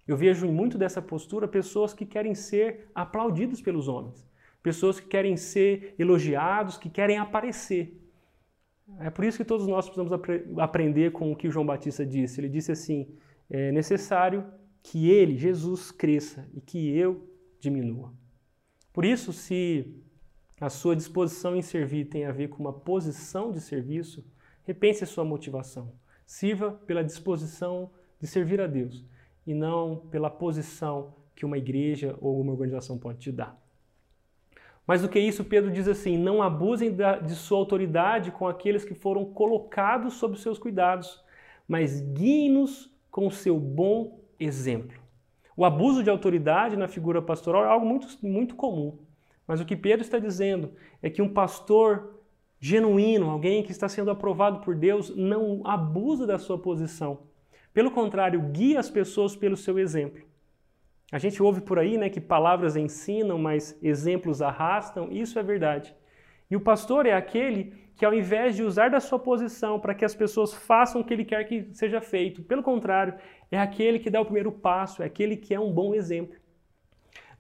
Eu 0.07 0.17
vejo 0.17 0.47
muito 0.47 0.79
dessa 0.79 1.03
postura 1.03 1.49
pessoas 1.49 1.93
que 1.93 2.07
querem 2.07 2.35
ser 2.35 2.89
aplaudidas 2.95 3.61
pelos 3.61 3.89
homens 3.89 4.26
pessoas 4.67 4.99
que 4.99 5.07
querem 5.07 5.37
ser 5.37 5.95
elogiados, 5.97 6.77
que 6.77 6.91
querem 6.91 7.19
aparecer. 7.19 8.03
É 8.99 9.11
por 9.11 9.25
isso 9.25 9.39
que 9.39 9.45
todos 9.45 9.65
nós 9.65 9.85
precisamos 9.85 10.13
apre 10.13 10.45
aprender 10.59 11.13
com 11.13 11.31
o 11.31 11.37
que 11.37 11.47
o 11.47 11.53
João 11.53 11.65
Batista 11.65 12.05
disse. 12.05 12.41
Ele 12.41 12.49
disse 12.49 12.73
assim: 12.73 13.17
é 13.49 13.71
necessário 13.71 14.45
que 14.83 15.09
ele, 15.09 15.39
Jesus, 15.39 15.93
cresça 15.93 16.51
e 16.53 16.61
que 16.61 16.99
eu 16.99 17.33
diminua. 17.61 18.13
Por 18.93 19.05
isso, 19.05 19.33
se 19.33 20.03
a 20.61 20.69
sua 20.69 20.97
disposição 20.97 21.55
em 21.55 21.63
servir 21.63 22.07
tem 22.07 22.25
a 22.25 22.33
ver 22.33 22.49
com 22.49 22.59
uma 22.59 22.73
posição 22.73 23.53
de 23.53 23.61
serviço, 23.61 24.27
repense 24.65 25.05
a 25.05 25.07
sua 25.07 25.25
motivação. 25.25 25.93
Sirva 26.27 26.73
pela 26.73 27.05
disposição 27.05 27.93
de 28.21 28.27
servir 28.27 28.61
a 28.61 28.67
Deus 28.67 29.07
e 29.47 29.55
não 29.55 30.09
pela 30.11 30.29
posição 30.29 31.15
que 31.37 31.47
uma 31.47 31.57
igreja 31.57 32.19
ou 32.21 32.41
uma 32.41 32.51
organização 32.51 32.99
pode 32.99 33.21
te 33.21 33.31
dar. 33.31 33.65
Mais 34.87 35.03
do 35.03 35.09
que 35.09 35.19
isso, 35.19 35.45
Pedro 35.45 35.71
diz 35.71 35.89
assim: 35.89 36.17
não 36.17 36.43
abusem 36.43 36.95
de 36.95 37.35
sua 37.35 37.59
autoridade 37.59 38.31
com 38.31 38.47
aqueles 38.47 38.85
que 38.85 38.95
foram 38.95 39.25
colocados 39.25 40.15
sob 40.15 40.39
seus 40.39 40.59
cuidados, 40.59 41.23
mas 41.67 42.01
guiem-nos 42.01 42.95
com 43.11 43.27
o 43.27 43.33
seu 43.33 43.59
bom 43.59 44.21
exemplo. 44.39 45.01
O 45.57 45.65
abuso 45.65 46.03
de 46.03 46.11
autoridade 46.11 46.77
na 46.77 46.87
figura 46.87 47.23
pastoral 47.23 47.65
é 47.65 47.69
algo 47.69 47.87
muito, 47.87 48.07
muito 48.23 48.55
comum. 48.55 48.99
Mas 49.47 49.61
o 49.61 49.65
que 49.65 49.77
Pedro 49.77 50.03
está 50.03 50.19
dizendo 50.19 50.73
é 51.03 51.09
que 51.09 51.23
um 51.23 51.33
pastor 51.33 52.21
genuíno, 52.61 53.31
alguém 53.31 53.63
que 53.63 53.71
está 53.71 53.89
sendo 53.89 54.11
aprovado 54.11 54.61
por 54.61 54.75
Deus, 54.75 55.15
não 55.15 55.63
abusa 55.65 56.27
da 56.27 56.39
sua 56.39 56.59
posição. 56.59 57.21
Pelo 57.73 57.91
contrário, 57.91 58.41
guia 58.53 58.81
as 58.81 58.91
pessoas 58.91 59.35
pelo 59.35 59.57
seu 59.57 59.79
exemplo. 59.79 60.23
A 61.13 61.19
gente 61.19 61.43
ouve 61.43 61.61
por 61.61 61.79
aí 61.79 61.97
né, 61.97 62.11
que 62.11 62.21
palavras 62.21 62.77
ensinam, 62.77 63.39
mas 63.39 63.79
exemplos 63.83 64.43
arrastam, 64.43 65.11
isso 65.11 65.39
é 65.39 65.43
verdade. 65.43 65.95
E 66.51 66.57
o 66.57 66.61
pastor 66.61 67.07
é 67.07 67.13
aquele 67.13 67.73
que, 67.95 68.05
ao 68.05 68.13
invés 68.13 68.57
de 68.57 68.63
usar 68.63 68.91
da 68.91 69.01
sua 69.01 69.19
posição 69.19 69.79
para 69.81 69.95
que 69.95 70.05
as 70.05 70.15
pessoas 70.15 70.53
façam 70.53 71.01
o 71.01 71.05
que 71.05 71.15
ele 71.15 71.25
quer 71.25 71.45
que 71.45 71.69
seja 71.73 72.01
feito, 72.01 72.43
pelo 72.43 72.63
contrário, 72.63 73.15
é 73.51 73.59
aquele 73.59 73.99
que 73.99 74.11
dá 74.11 74.21
o 74.21 74.25
primeiro 74.25 74.53
passo, 74.53 75.03
é 75.03 75.07
aquele 75.07 75.37
que 75.37 75.55
é 75.55 75.61
um 75.61 75.73
bom 75.73 75.95
exemplo. 75.95 76.37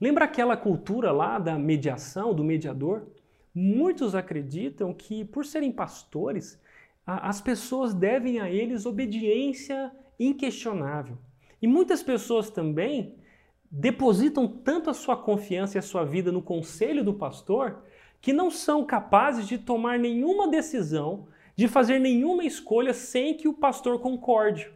Lembra 0.00 0.24
aquela 0.24 0.56
cultura 0.56 1.10
lá 1.10 1.38
da 1.38 1.58
mediação, 1.58 2.34
do 2.34 2.44
mediador? 2.44 3.06
Muitos 3.54 4.14
acreditam 4.14 4.92
que, 4.92 5.24
por 5.24 5.44
serem 5.44 5.72
pastores, 5.72 6.60
as 7.06 7.40
pessoas 7.40 7.94
devem 7.94 8.40
a 8.40 8.50
eles 8.50 8.84
obediência 8.84 9.90
inquestionável. 10.18 11.18
E 11.60 11.66
muitas 11.66 12.02
pessoas 12.02 12.50
também 12.50 13.16
depositam 13.70 14.46
tanto 14.46 14.90
a 14.90 14.94
sua 14.94 15.16
confiança 15.16 15.76
e 15.76 15.80
a 15.80 15.82
sua 15.82 16.04
vida 16.04 16.30
no 16.30 16.42
conselho 16.42 17.04
do 17.04 17.14
pastor 17.14 17.82
que 18.20 18.32
não 18.32 18.50
são 18.50 18.84
capazes 18.84 19.46
de 19.46 19.58
tomar 19.58 19.98
nenhuma 19.98 20.48
decisão, 20.48 21.28
de 21.54 21.68
fazer 21.68 21.98
nenhuma 21.98 22.44
escolha 22.44 22.92
sem 22.92 23.34
que 23.34 23.46
o 23.48 23.54
pastor 23.54 24.00
concorde. 24.00 24.70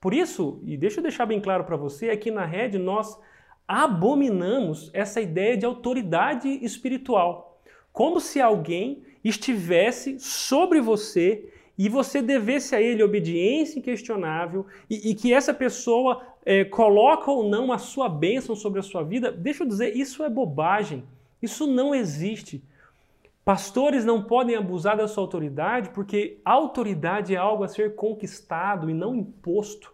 Por 0.00 0.14
isso, 0.14 0.60
e 0.64 0.76
deixa 0.76 0.98
eu 0.98 1.02
deixar 1.02 1.26
bem 1.26 1.40
claro 1.40 1.64
para 1.64 1.76
você, 1.76 2.10
aqui 2.10 2.30
na 2.30 2.44
rede 2.44 2.78
nós 2.78 3.18
abominamos 3.66 4.90
essa 4.94 5.20
ideia 5.20 5.56
de 5.56 5.66
autoridade 5.66 6.48
espiritual, 6.64 7.60
como 7.92 8.20
se 8.20 8.40
alguém 8.40 9.02
estivesse 9.22 10.18
sobre 10.20 10.80
você 10.80 11.52
e 11.76 11.88
você 11.88 12.22
devesse 12.22 12.74
a 12.74 12.80
ele 12.80 13.02
obediência 13.02 13.78
inquestionável 13.78 14.66
e, 14.88 15.10
e 15.10 15.14
que 15.14 15.32
essa 15.32 15.52
pessoa 15.52 16.22
é, 16.48 16.64
coloca 16.64 17.30
ou 17.30 17.46
não 17.46 17.70
a 17.70 17.76
sua 17.76 18.08
bênção 18.08 18.56
sobre 18.56 18.80
a 18.80 18.82
sua 18.82 19.02
vida. 19.02 19.30
Deixa 19.30 19.64
eu 19.64 19.68
dizer, 19.68 19.94
isso 19.94 20.24
é 20.24 20.30
bobagem. 20.30 21.04
Isso 21.42 21.66
não 21.66 21.94
existe. 21.94 22.64
Pastores 23.44 24.02
não 24.02 24.22
podem 24.22 24.56
abusar 24.56 24.96
da 24.96 25.06
sua 25.06 25.24
autoridade 25.24 25.90
porque 25.90 26.40
autoridade 26.42 27.34
é 27.34 27.36
algo 27.36 27.64
a 27.64 27.68
ser 27.68 27.94
conquistado 27.94 28.88
e 28.88 28.94
não 28.94 29.14
imposto. 29.14 29.92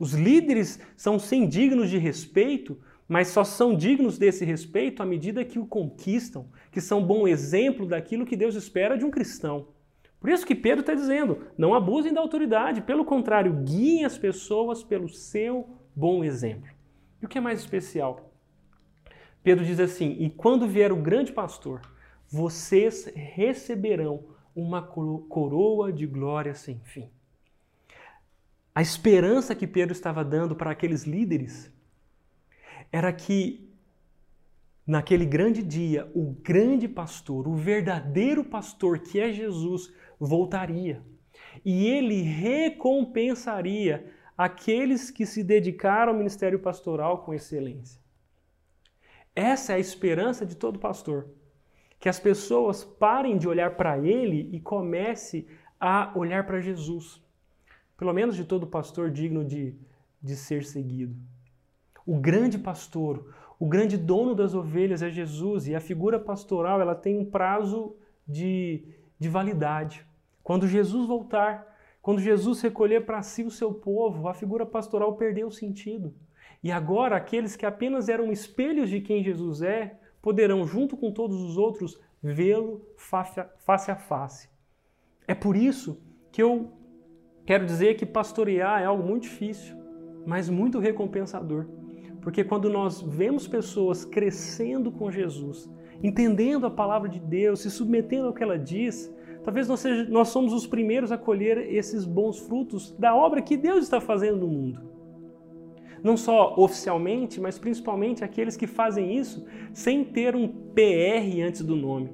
Os 0.00 0.14
líderes 0.14 0.80
são 0.96 1.16
sim 1.16 1.46
dignos 1.48 1.90
de 1.90 1.96
respeito, 1.96 2.76
mas 3.06 3.28
só 3.28 3.44
são 3.44 3.72
dignos 3.72 4.18
desse 4.18 4.44
respeito 4.44 5.00
à 5.00 5.06
medida 5.06 5.44
que 5.44 5.60
o 5.60 5.66
conquistam, 5.66 6.48
que 6.72 6.80
são 6.80 7.06
bom 7.06 7.28
exemplo 7.28 7.86
daquilo 7.86 8.26
que 8.26 8.36
Deus 8.36 8.56
espera 8.56 8.98
de 8.98 9.04
um 9.04 9.12
cristão. 9.12 9.68
Por 10.26 10.32
isso 10.32 10.44
que 10.44 10.56
Pedro 10.56 10.80
está 10.80 10.92
dizendo: 10.92 11.46
não 11.56 11.72
abusem 11.72 12.12
da 12.12 12.20
autoridade, 12.20 12.82
pelo 12.82 13.04
contrário, 13.04 13.62
guiem 13.62 14.04
as 14.04 14.18
pessoas 14.18 14.82
pelo 14.82 15.08
seu 15.08 15.78
bom 15.94 16.24
exemplo. 16.24 16.68
E 17.22 17.26
o 17.26 17.28
que 17.28 17.38
é 17.38 17.40
mais 17.40 17.60
especial? 17.60 18.32
Pedro 19.40 19.64
diz 19.64 19.78
assim: 19.78 20.16
e 20.18 20.28
quando 20.28 20.66
vier 20.66 20.90
o 20.90 21.00
grande 21.00 21.32
pastor, 21.32 21.80
vocês 22.28 23.06
receberão 23.14 24.24
uma 24.52 24.82
coroa 24.82 25.92
de 25.92 26.08
glória 26.08 26.56
sem 26.56 26.80
fim. 26.80 27.08
A 28.74 28.82
esperança 28.82 29.54
que 29.54 29.64
Pedro 29.64 29.92
estava 29.92 30.24
dando 30.24 30.56
para 30.56 30.72
aqueles 30.72 31.04
líderes 31.04 31.72
era 32.90 33.12
que 33.12 33.70
naquele 34.84 35.24
grande 35.24 35.62
dia 35.62 36.10
o 36.16 36.32
grande 36.42 36.88
pastor, 36.88 37.46
o 37.46 37.54
verdadeiro 37.54 38.42
pastor 38.42 38.98
que 38.98 39.20
é 39.20 39.32
Jesus, 39.32 39.94
voltaria 40.18 41.02
e 41.64 41.86
ele 41.86 42.22
recompensaria 42.22 44.12
aqueles 44.36 45.10
que 45.10 45.24
se 45.24 45.42
dedicaram 45.42 46.12
ao 46.12 46.18
ministério 46.18 46.58
pastoral 46.58 47.24
com 47.24 47.32
excelência. 47.32 48.00
Essa 49.34 49.72
é 49.72 49.76
a 49.76 49.80
esperança 49.80 50.44
de 50.44 50.56
todo 50.56 50.78
pastor 50.78 51.28
que 51.98 52.08
as 52.08 52.20
pessoas 52.20 52.84
parem 52.84 53.38
de 53.38 53.48
olhar 53.48 53.76
para 53.76 53.98
ele 53.98 54.50
e 54.52 54.60
comece 54.60 55.46
a 55.80 56.12
olhar 56.14 56.46
para 56.46 56.60
Jesus. 56.60 57.22
Pelo 57.96 58.12
menos 58.12 58.36
de 58.36 58.44
todo 58.44 58.66
pastor 58.66 59.10
digno 59.10 59.44
de, 59.44 59.74
de 60.22 60.36
ser 60.36 60.64
seguido. 60.64 61.16
O 62.04 62.18
grande 62.18 62.58
pastor, 62.58 63.34
o 63.58 63.66
grande 63.66 63.96
dono 63.96 64.34
das 64.34 64.54
ovelhas 64.54 65.02
é 65.02 65.10
Jesus 65.10 65.66
e 65.66 65.74
a 65.74 65.80
figura 65.80 66.20
pastoral 66.20 66.80
ela 66.80 66.94
tem 66.94 67.18
um 67.18 67.24
prazo 67.24 67.96
de, 68.28 68.84
de 69.18 69.28
validade. 69.28 70.06
Quando 70.42 70.68
Jesus 70.68 71.06
voltar, 71.06 71.76
quando 72.00 72.20
Jesus 72.20 72.60
recolher 72.60 73.04
para 73.04 73.22
si 73.22 73.42
o 73.42 73.50
seu 73.50 73.74
povo, 73.74 74.28
a 74.28 74.34
figura 74.34 74.64
pastoral 74.64 75.16
perdeu 75.16 75.48
o 75.48 75.52
sentido. 75.52 76.14
E 76.62 76.70
agora 76.70 77.16
aqueles 77.16 77.56
que 77.56 77.66
apenas 77.66 78.08
eram 78.08 78.30
espelhos 78.30 78.88
de 78.88 79.00
quem 79.00 79.22
Jesus 79.22 79.62
é, 79.62 79.98
poderão, 80.22 80.66
junto 80.66 80.96
com 80.96 81.12
todos 81.12 81.40
os 81.40 81.56
outros, 81.56 82.00
vê-lo 82.22 82.84
face 82.96 83.90
a 83.90 83.96
face. 83.96 84.48
É 85.26 85.34
por 85.34 85.56
isso 85.56 86.00
que 86.32 86.42
eu 86.42 86.72
quero 87.44 87.66
dizer 87.66 87.94
que 87.96 88.06
pastorear 88.06 88.82
é 88.82 88.84
algo 88.84 89.02
muito 89.02 89.24
difícil, 89.24 89.76
mas 90.26 90.48
muito 90.48 90.78
recompensador. 90.78 91.66
Porque 92.20 92.42
quando 92.42 92.68
nós 92.68 93.00
vemos 93.00 93.46
pessoas 93.46 94.04
crescendo 94.04 94.90
com 94.90 95.10
Jesus, 95.10 95.70
entendendo 96.02 96.66
a 96.66 96.70
palavra 96.70 97.08
de 97.08 97.20
Deus, 97.20 97.60
se 97.60 97.70
submetendo 97.70 98.28
ao 98.28 98.32
que 98.32 98.42
ela 98.42 98.58
diz, 98.58 99.14
talvez 99.44 99.68
nós, 99.68 99.80
seja, 99.80 100.08
nós 100.10 100.28
somos 100.28 100.52
os 100.52 100.66
primeiros 100.66 101.12
a 101.12 101.18
colher 101.18 101.58
esses 101.72 102.04
bons 102.04 102.38
frutos 102.38 102.94
da 102.98 103.14
obra 103.14 103.42
que 103.42 103.56
Deus 103.56 103.84
está 103.84 104.00
fazendo 104.00 104.38
no 104.38 104.48
mundo 104.48 104.96
não 106.06 106.16
só 106.16 106.54
oficialmente, 106.56 107.40
mas 107.40 107.58
principalmente 107.58 108.22
aqueles 108.22 108.56
que 108.56 108.66
fazem 108.68 109.16
isso 109.16 109.44
sem 109.72 110.04
ter 110.04 110.36
um 110.36 110.46
PR 110.46 111.42
antes 111.44 111.62
do 111.62 111.74
nome. 111.74 112.10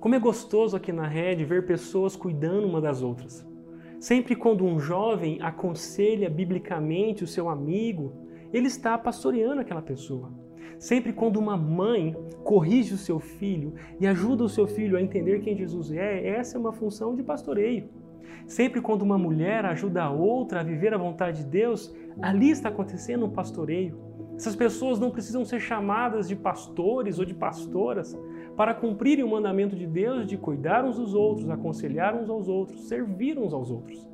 Como 0.00 0.14
é 0.14 0.18
gostoso 0.18 0.74
aqui 0.74 0.90
na 0.90 1.06
rede 1.06 1.44
ver 1.44 1.66
pessoas 1.66 2.16
cuidando 2.16 2.66
uma 2.66 2.80
das 2.80 3.02
outras. 3.02 3.46
Sempre 4.00 4.34
quando 4.34 4.64
um 4.64 4.80
jovem 4.80 5.38
aconselha 5.40 6.30
biblicamente 6.30 7.22
o 7.22 7.26
seu 7.26 7.48
amigo, 7.48 8.12
ele 8.52 8.66
está 8.66 8.96
pastoreando 8.96 9.60
aquela 9.60 9.82
pessoa. 9.82 10.32
Sempre 10.78 11.12
quando 11.12 11.36
uma 11.38 11.56
mãe 11.56 12.16
corrige 12.44 12.94
o 12.94 12.98
seu 12.98 13.20
filho 13.20 13.74
e 14.00 14.06
ajuda 14.06 14.44
o 14.44 14.48
seu 14.48 14.66
filho 14.66 14.96
a 14.96 15.02
entender 15.02 15.40
quem 15.40 15.56
Jesus 15.56 15.92
é, 15.92 16.26
essa 16.26 16.56
é 16.56 16.60
uma 16.60 16.72
função 16.72 17.14
de 17.14 17.22
pastoreio. 17.22 17.88
Sempre 18.46 18.80
quando 18.80 19.02
uma 19.02 19.16
mulher 19.16 19.64
ajuda 19.64 20.02
a 20.02 20.10
outra 20.10 20.60
a 20.60 20.64
viver 20.64 20.92
a 20.92 20.98
vontade 20.98 21.44
de 21.44 21.50
Deus, 21.50 21.94
ali 22.20 22.50
está 22.50 22.68
acontecendo 22.68 23.26
um 23.26 23.30
pastoreio. 23.30 23.98
Essas 24.36 24.56
pessoas 24.56 24.98
não 24.98 25.10
precisam 25.10 25.44
ser 25.44 25.60
chamadas 25.60 26.28
de 26.28 26.34
pastores 26.34 27.18
ou 27.18 27.24
de 27.24 27.34
pastoras 27.34 28.18
para 28.56 28.74
cumprirem 28.74 29.24
o 29.24 29.30
mandamento 29.30 29.76
de 29.76 29.86
Deus 29.86 30.26
de 30.26 30.36
cuidar 30.36 30.84
uns 30.84 30.96
dos 30.96 31.14
outros, 31.14 31.48
aconselhar 31.48 32.14
uns 32.14 32.28
aos 32.28 32.48
outros, 32.48 32.88
servir 32.88 33.38
uns 33.38 33.52
aos 33.52 33.70
outros. 33.70 34.10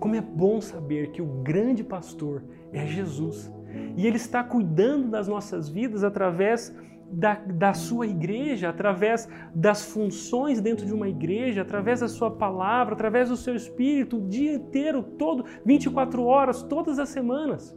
Como 0.00 0.14
é 0.14 0.20
bom 0.20 0.60
saber 0.60 1.10
que 1.12 1.20
o 1.20 1.26
grande 1.26 1.84
pastor 1.84 2.42
é 2.72 2.86
Jesus 2.86 3.52
e 3.96 4.06
ele 4.06 4.16
está 4.16 4.42
cuidando 4.42 5.08
das 5.08 5.28
nossas 5.28 5.68
vidas 5.68 6.04
através 6.04 6.74
da, 7.10 7.34
da 7.34 7.72
sua 7.72 8.06
igreja, 8.06 8.68
através 8.68 9.28
das 9.54 9.84
funções 9.86 10.60
dentro 10.60 10.86
de 10.86 10.92
uma 10.92 11.08
igreja, 11.08 11.62
através 11.62 12.00
da 12.00 12.08
sua 12.08 12.30
palavra, 12.30 12.94
através 12.94 13.28
do 13.28 13.36
seu 13.36 13.54
espírito, 13.54 14.18
o 14.18 14.28
dia 14.28 14.54
inteiro, 14.54 15.02
todo, 15.02 15.44
24 15.64 16.22
horas, 16.24 16.62
todas 16.62 16.98
as 16.98 17.08
semanas. 17.08 17.76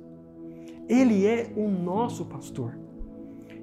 Ele 0.88 1.26
é 1.26 1.52
o 1.56 1.70
nosso 1.70 2.26
pastor. 2.26 2.78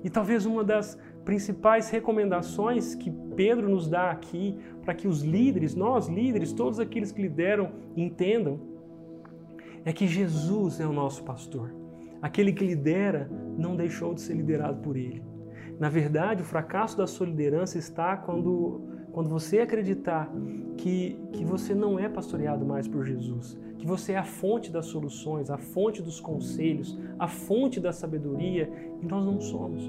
E 0.02 0.08
talvez 0.08 0.46
uma 0.46 0.64
das 0.64 0.98
principais 1.24 1.90
recomendações 1.90 2.94
que 2.94 3.10
Pedro 3.36 3.68
nos 3.68 3.88
dá 3.88 4.10
aqui 4.10 4.56
para 4.82 4.94
que 4.94 5.06
os 5.06 5.22
líderes, 5.22 5.74
nós 5.74 6.08
líderes, 6.08 6.52
todos 6.52 6.80
aqueles 6.80 7.12
que 7.12 7.20
lideram, 7.20 7.72
entendam, 7.94 8.58
é 9.84 9.92
que 9.92 10.06
Jesus 10.06 10.80
é 10.80 10.86
o 10.86 10.92
nosso 10.92 11.22
pastor. 11.24 11.77
Aquele 12.20 12.52
que 12.52 12.64
lidera 12.64 13.30
não 13.56 13.76
deixou 13.76 14.14
de 14.14 14.20
ser 14.20 14.34
liderado 14.34 14.78
por 14.78 14.96
ele. 14.96 15.22
Na 15.78 15.88
verdade, 15.88 16.42
o 16.42 16.44
fracasso 16.44 16.96
da 16.96 17.06
sua 17.06 17.26
liderança 17.26 17.78
está 17.78 18.16
quando, 18.16 18.80
quando 19.12 19.30
você 19.30 19.60
acreditar 19.60 20.30
que, 20.76 21.16
que 21.32 21.44
você 21.44 21.74
não 21.74 21.98
é 21.98 22.08
pastoreado 22.08 22.66
mais 22.66 22.88
por 22.88 23.04
Jesus, 23.04 23.56
que 23.78 23.86
você 23.86 24.12
é 24.12 24.18
a 24.18 24.24
fonte 24.24 24.72
das 24.72 24.86
soluções, 24.86 25.50
a 25.50 25.56
fonte 25.56 26.02
dos 26.02 26.18
conselhos, 26.18 26.98
a 27.18 27.28
fonte 27.28 27.78
da 27.78 27.92
sabedoria, 27.92 28.68
e 29.00 29.06
nós 29.06 29.24
não 29.24 29.40
somos. 29.40 29.88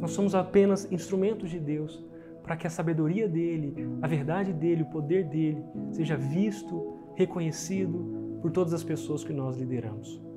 Nós 0.00 0.10
somos 0.10 0.34
apenas 0.34 0.90
instrumentos 0.90 1.48
de 1.50 1.60
Deus 1.60 2.04
para 2.42 2.56
que 2.56 2.66
a 2.66 2.70
sabedoria 2.70 3.28
dele, 3.28 3.86
a 4.02 4.08
verdade 4.08 4.52
dele, 4.52 4.82
o 4.82 4.90
poder 4.90 5.24
dele 5.28 5.62
seja 5.92 6.16
visto, 6.16 6.96
reconhecido 7.14 8.38
por 8.42 8.50
todas 8.50 8.74
as 8.74 8.82
pessoas 8.82 9.22
que 9.22 9.32
nós 9.32 9.56
lideramos. 9.56 10.31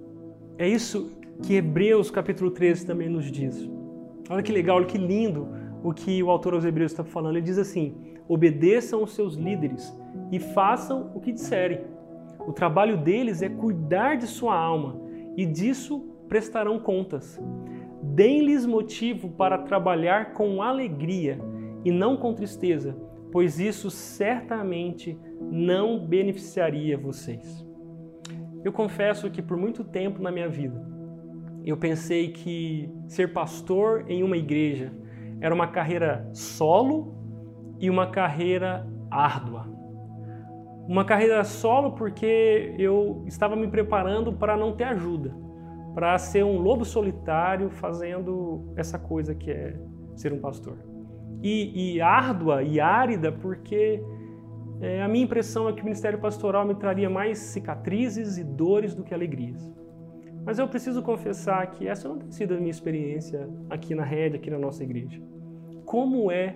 É 0.57 0.67
isso 0.67 1.11
que 1.43 1.55
Hebreus 1.55 2.09
capítulo 2.09 2.49
13 2.49 2.85
também 2.85 3.09
nos 3.09 3.29
diz. 3.29 3.69
Olha 4.29 4.41
que 4.41 4.53
legal, 4.53 4.77
olha 4.77 4.85
que 4.85 4.97
lindo 4.97 5.49
o 5.83 5.93
que 5.93 6.23
o 6.23 6.29
autor 6.29 6.53
aos 6.53 6.63
Hebreus 6.63 6.91
está 6.91 7.03
falando. 7.03 7.35
Ele 7.35 7.45
diz 7.45 7.57
assim: 7.57 7.95
obedeçam 8.27 9.03
os 9.03 9.13
seus 9.13 9.35
líderes 9.35 9.93
e 10.31 10.39
façam 10.39 11.11
o 11.13 11.19
que 11.19 11.33
disserem. 11.33 11.81
O 12.47 12.53
trabalho 12.53 12.95
deles 12.97 13.41
é 13.41 13.49
cuidar 13.49 14.15
de 14.15 14.27
sua 14.27 14.55
alma 14.55 14.97
e 15.35 15.45
disso 15.45 15.99
prestarão 16.29 16.79
contas. 16.79 17.37
Deem-lhes 18.01 18.65
motivo 18.65 19.29
para 19.29 19.57
trabalhar 19.57 20.33
com 20.33 20.61
alegria 20.61 21.37
e 21.83 21.91
não 21.91 22.15
com 22.15 22.33
tristeza, 22.33 22.95
pois 23.31 23.59
isso 23.59 23.89
certamente 23.89 25.17
não 25.51 25.99
beneficiaria 25.99 26.97
vocês. 26.97 27.64
Eu 28.66 28.74
confesso 28.74 29.30
que 29.30 29.43
por 29.43 29.55
muito 29.55 29.84
tempo 29.84 30.20
na 30.20 30.32
minha 30.32 30.49
vida 30.49 30.84
eu 31.63 31.78
pensei 31.78 32.30
que 32.30 32.91
ser 33.07 33.32
pastor 33.32 34.05
em 34.09 34.24
uma 34.24 34.36
igreja 34.36 34.91
era 35.39 35.53
uma 35.53 35.68
carreira 35.68 36.28
solo 36.34 37.13
e 37.80 37.91
uma 37.91 38.07
carreira 38.07 38.88
árdua. 39.11 39.68
Uma 40.88 41.05
carreira 41.05 41.43
solo 41.43 41.91
porque 41.91 42.74
eu 42.80 43.24
estava 43.28 43.55
me 43.55 43.68
preparando 43.68 44.34
para 44.34 44.57
não 44.57 44.76
ter 44.76 44.86
ajuda, 44.86 45.32
para 45.93 46.18
ser 46.18 46.43
um 46.43 46.57
lobo 46.57 46.84
solitário 46.84 47.70
fazendo 47.70 48.74
essa 48.76 48.97
coisa 48.97 49.36
que 49.36 49.51
é 49.51 49.80
ser 50.16 50.34
um 50.34 50.39
pastor. 50.39 50.80
E, 51.43 51.97
e 51.97 52.01
árdua 52.01 52.63
e 52.63 52.80
árida 52.80 53.32
porque 53.32 54.01
é, 54.82 55.01
a 55.01 55.07
minha 55.07 55.23
impressão 55.23 55.69
é 55.69 55.73
que 55.73 55.82
o 55.82 55.86
ministério 55.86 56.19
pastoral 56.19 56.65
me 56.65 56.76
traria 56.76 57.09
mais 57.09 57.38
cicatrizes 57.38 58.38
e 58.38 58.43
dores 58.43 58.93
do 58.93 59.03
que 59.03 59.13
alegrias. 59.13 59.73
Mas 60.45 60.59
eu 60.59 60.67
preciso 60.67 61.01
confessar 61.01 61.65
que 61.71 61.88
essa 61.88 62.07
não 62.07 62.19
tem 62.19 62.32
sido 62.32 62.53
a 62.53 62.57
minha 62.57 62.69
experiência 62.69 63.49
aqui 63.69 63.95
na 63.95 64.03
rede, 64.03 64.36
aqui 64.36 64.51
na 64.51 64.59
nossa 64.59 64.84
igreja. 64.84 65.19
Como 65.86 66.32
é 66.32 66.55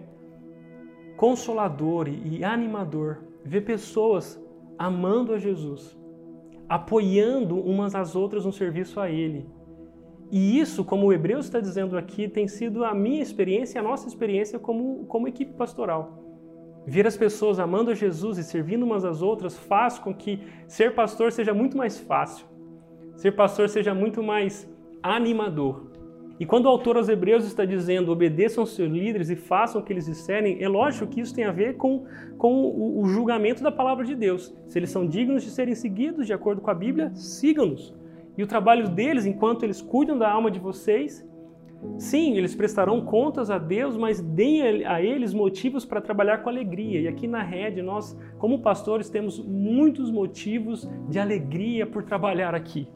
consolador 1.17 2.07
e 2.07 2.43
animador 2.43 3.23
ver 3.43 3.61
pessoas 3.61 4.39
amando 4.77 5.33
a 5.33 5.37
Jesus, 5.37 5.97
apoiando 6.67 7.59
umas 7.59 7.95
às 7.95 8.15
outras 8.15 8.45
no 8.45 8.51
serviço 8.51 8.99
a 8.99 9.09
Ele. 9.09 9.49
E 10.31 10.59
isso, 10.59 10.85
como 10.85 11.07
o 11.07 11.13
Hebreus 11.13 11.45
está 11.45 11.59
dizendo 11.59 11.97
aqui, 11.97 12.27
tem 12.27 12.47
sido 12.47 12.85
a 12.85 12.93
minha 12.93 13.21
experiência, 13.21 13.81
a 13.81 13.83
nossa 13.83 14.07
experiência 14.07 14.59
como, 14.59 15.05
como 15.07 15.27
equipe 15.27 15.53
pastoral. 15.53 16.28
Ver 16.89 17.05
as 17.05 17.15
pessoas 17.15 17.59
amando 17.59 17.91
a 17.91 17.93
Jesus 17.93 18.39
e 18.39 18.43
servindo 18.43 18.83
umas 18.83 19.05
às 19.05 19.21
outras 19.21 19.55
faz 19.55 19.99
com 19.99 20.11
que 20.11 20.39
ser 20.67 20.95
pastor 20.95 21.31
seja 21.31 21.53
muito 21.53 21.77
mais 21.77 21.99
fácil, 21.99 22.47
ser 23.15 23.33
pastor 23.33 23.69
seja 23.69 23.93
muito 23.93 24.23
mais 24.23 24.67
animador. 25.03 25.91
E 26.39 26.47
quando 26.47 26.65
o 26.65 26.69
autor 26.69 26.97
aos 26.97 27.07
Hebreus 27.07 27.45
está 27.45 27.63
dizendo 27.63 28.11
obedeçam 28.11 28.63
aos 28.63 28.73
seus 28.73 28.89
líderes 28.91 29.29
e 29.29 29.35
façam 29.35 29.79
o 29.79 29.83
que 29.83 29.93
eles 29.93 30.07
disserem, 30.07 30.63
é 30.63 30.67
lógico 30.67 31.05
que 31.05 31.21
isso 31.21 31.35
tem 31.35 31.43
a 31.43 31.51
ver 31.51 31.75
com, 31.77 32.07
com 32.39 32.53
o, 32.55 33.01
o 33.01 33.05
julgamento 33.05 33.61
da 33.61 33.71
palavra 33.71 34.03
de 34.03 34.15
Deus. 34.15 34.51
Se 34.65 34.79
eles 34.79 34.89
são 34.89 35.05
dignos 35.05 35.43
de 35.43 35.51
serem 35.51 35.75
seguidos 35.75 36.25
de 36.25 36.33
acordo 36.33 36.59
com 36.59 36.71
a 36.71 36.73
Bíblia, 36.73 37.11
sigam-nos. 37.13 37.93
E 38.35 38.41
o 38.41 38.47
trabalho 38.47 38.89
deles, 38.89 39.27
enquanto 39.27 39.61
eles 39.61 39.79
cuidam 39.79 40.17
da 40.17 40.31
alma 40.31 40.49
de 40.49 40.59
vocês, 40.59 41.23
sim, 41.97 42.37
eles 42.37 42.55
prestarão 42.55 43.01
contas 43.01 43.49
a 43.49 43.57
Deus, 43.57 43.95
mas 43.95 44.21
deem 44.21 44.85
a 44.85 45.01
eles 45.01 45.33
motivos 45.33 45.85
para 45.85 46.01
trabalhar 46.01 46.39
com 46.39 46.49
alegria. 46.49 47.01
E 47.01 47.07
aqui 47.07 47.27
na 47.27 47.41
rede, 47.41 47.81
nós, 47.81 48.17
como 48.37 48.59
pastores, 48.59 49.09
temos 49.09 49.39
muitos 49.39 50.11
motivos 50.11 50.89
de 51.09 51.19
alegria 51.19 51.85
por 51.85 52.03
trabalhar 52.03 52.53
aqui. 52.53 52.87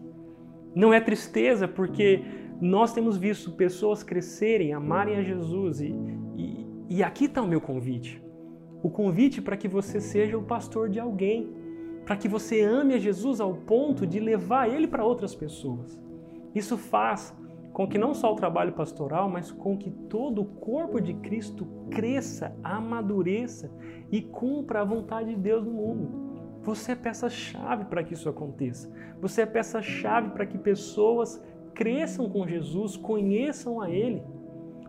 Não 0.75 0.93
é 0.93 0.99
tristeza, 0.99 1.67
porque 1.67 2.21
nós 2.59 2.93
temos 2.93 3.17
visto 3.17 3.51
pessoas 3.51 4.03
crescerem, 4.03 4.73
amarem 4.73 5.17
a 5.17 5.21
Jesus 5.21 5.81
e, 5.81 5.95
e, 6.36 6.65
e 6.89 7.03
aqui 7.03 7.25
está 7.25 7.41
o 7.41 7.47
meu 7.47 7.61
convite. 7.61 8.23
O 8.81 8.89
convite 8.89 9.41
para 9.41 9.57
que 9.57 9.67
você 9.67 10.01
seja 10.01 10.38
o 10.38 10.43
pastor 10.43 10.89
de 10.89 10.99
alguém, 10.99 11.51
para 12.05 12.17
que 12.17 12.27
você 12.27 12.61
ame 12.61 12.93
a 12.93 12.97
Jesus 12.97 13.39
ao 13.39 13.53
ponto 13.53 14.05
de 14.05 14.19
levar 14.19 14.69
ele 14.69 14.88
para 14.88 15.05
outras 15.05 15.34
pessoas. 15.34 16.01
Isso 16.53 16.77
faz 16.77 17.36
com 17.74 17.88
que 17.88 17.97
não 17.97 18.13
só 18.13 18.32
o 18.32 18.36
trabalho 18.36 18.74
pastoral, 18.74 19.28
mas 19.28 19.51
com 19.51 19.76
que 19.76 19.89
todo 19.89 20.41
o 20.41 20.45
corpo 20.45 21.01
de 21.01 21.15
Cristo 21.15 21.65
cresça, 21.89 22.55
amadureça 22.63 23.71
e 24.11 24.21
cumpra 24.21 24.82
a 24.82 24.86
vontade 24.86 25.30
de 25.30 25.36
Deus 25.36 25.65
no 25.65 25.71
mundo. 25.71 26.24
Você 26.61 26.91
é 26.91 26.95
peça-chave 26.95 27.86
para 27.86 28.03
que 28.03 28.13
isso 28.13 28.30
aconteça. 28.30 28.89
Você 29.19 29.41
é 29.41 29.45
peça-chave 29.45 30.30
para 30.30 30.45
que 30.45 30.57
pessoas 30.57 31.43
cresçam 31.74 32.30
com 32.30 32.47
Jesus, 32.47 32.95
conheçam 32.95 33.82
a 33.82 33.89
Ele. 33.89 34.24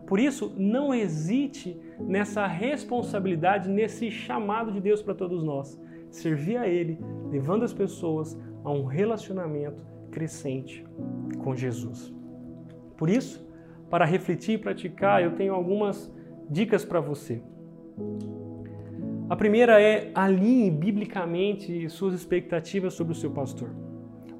Por 0.05 0.19
isso, 0.19 0.53
não 0.55 0.93
hesite 0.93 1.77
nessa 1.99 2.45
responsabilidade, 2.45 3.67
nesse 3.67 4.11
chamado 4.11 4.71
de 4.71 4.79
Deus 4.79 5.01
para 5.01 5.15
todos 5.15 5.43
nós. 5.43 5.81
Servir 6.11 6.57
a 6.57 6.67
Ele, 6.67 6.99
levando 7.31 7.63
as 7.63 7.73
pessoas 7.73 8.39
a 8.63 8.71
um 8.71 8.85
relacionamento 8.85 9.83
crescente 10.11 10.85
com 11.43 11.55
Jesus. 11.55 12.14
Por 12.97 13.09
isso, 13.09 13.45
para 13.89 14.05
refletir 14.05 14.53
e 14.53 14.57
praticar, 14.57 15.21
eu 15.21 15.31
tenho 15.31 15.53
algumas 15.53 16.11
dicas 16.49 16.83
para 16.83 16.99
você. 16.99 17.41
A 19.29 19.35
primeira 19.35 19.81
é 19.81 20.11
alinhe 20.13 20.69
biblicamente 20.69 21.89
suas 21.89 22.13
expectativas 22.13 22.93
sobre 22.93 23.13
o 23.13 23.15
seu 23.15 23.31
pastor. 23.31 23.69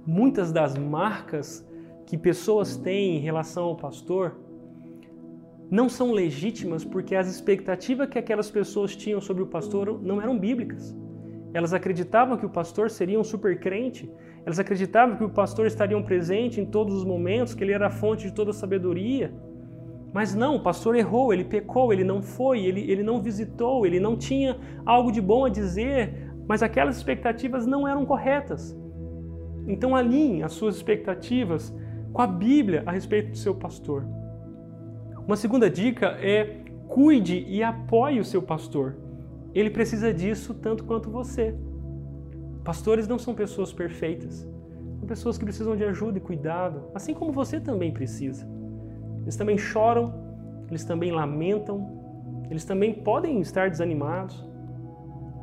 Muitas 0.06 0.51
das 0.51 0.78
marcas 0.78 1.68
que 2.06 2.18
pessoas 2.18 2.78
têm 2.78 3.18
em 3.18 3.20
relação 3.20 3.66
ao 3.66 3.76
pastor 3.76 4.38
não 5.72 5.89
são 5.89 6.12
legítimas 6.12 6.86
porque 6.86 7.16
as 7.16 7.28
expectativas 7.28 8.08
que 8.08 8.20
aquelas 8.20 8.51
pessoas 8.51 8.95
tinham 8.95 9.20
sobre 9.20 9.41
o 9.41 9.47
pastor 9.47 9.99
não 10.03 10.22
eram 10.22 10.38
bíblicas. 10.38 10.95
Elas 11.53 11.74
acreditavam 11.74 12.38
que 12.38 12.45
o 12.45 12.49
pastor 12.49 12.91
seria 12.91 13.20
um 13.20 13.24
super 13.24 13.60
crente, 13.60 14.12
elas 14.46 14.60
acreditavam 14.60 15.18
que 15.18 15.24
o 15.24 15.30
pastor 15.30 15.66
estaria 15.66 16.00
presente 16.04 16.62
em 16.62 16.66
todos 16.66 16.93
os 16.93 17.04
momentos, 17.04 17.56
que 17.56 17.64
ele 17.64 17.74
era 17.74 17.88
a 17.88 17.89
fonte 17.89 18.28
de 18.28 18.34
toda 18.34 18.52
a 18.52 18.54
sabedoria. 18.54 19.34
Mas 20.14 20.36
não, 20.36 20.58
o 20.58 20.60
pastor 20.62 20.96
errou, 20.96 21.34
ele 21.34 21.43
pecou, 21.43 21.91
ele 21.91 22.04
não 22.04 22.22
foi, 22.22 22.64
ele, 22.64 22.89
ele 22.89 23.02
não 23.02 23.22
visitou, 23.22 23.86
ele 23.86 24.00
não 24.00 24.16
tinha 24.16 24.56
algo 24.86 25.12
de 25.12 25.20
bom 25.20 25.46
a 25.46 25.50
dizer, 25.50 26.32
mas 26.48 26.62
aquelas 26.62 26.96
expectativas 26.96 27.66
não 27.66 27.88
eram 27.88 28.06
corretas. 28.06 28.78
Então 29.68 29.96
alinhe 29.96 30.43
as 30.43 30.54
suas 30.54 30.76
expectativas 30.76 31.76
com 32.14 32.22
a 32.22 32.28
Bíblia 32.28 32.84
a 32.86 32.91
respeito 32.91 33.32
do 33.32 33.38
seu 33.38 33.56
pastor. 33.56 34.06
Uma 35.26 35.36
segunda 35.36 35.70
dica 35.72 36.18
é 36.22 36.62
cuide 36.88 37.43
e 37.50 37.64
apoie 37.64 38.20
o 38.20 38.26
seu 38.26 38.43
pastor. 38.43 38.96
Ele 39.56 39.72
precisa 39.72 40.14
disso 40.14 40.54
tanto 40.54 40.84
quanto 40.84 41.10
você. 41.10 41.56
Pastores 42.66 43.07
não 43.07 43.20
são 43.20 43.36
pessoas 43.36 43.72
perfeitas. 43.72 44.49
São 44.97 45.07
pessoas 45.07 45.38
que 45.38 45.45
precisam 45.45 45.76
de 45.76 45.84
ajuda 45.84 46.18
e 46.18 46.22
cuidado, 46.22 46.89
assim 46.95 47.13
como 47.13 47.32
você 47.32 47.59
também 47.59 47.93
precisa. 47.93 48.45
Eles 49.22 49.36
também 49.36 49.55
choram, 49.55 50.11
eles 50.68 50.84
também 50.84 51.11
lamentam, 51.11 52.47
eles 52.49 52.66
também 52.66 52.91
podem 52.91 53.39
estar 53.39 53.70
desanimados. 53.70 54.43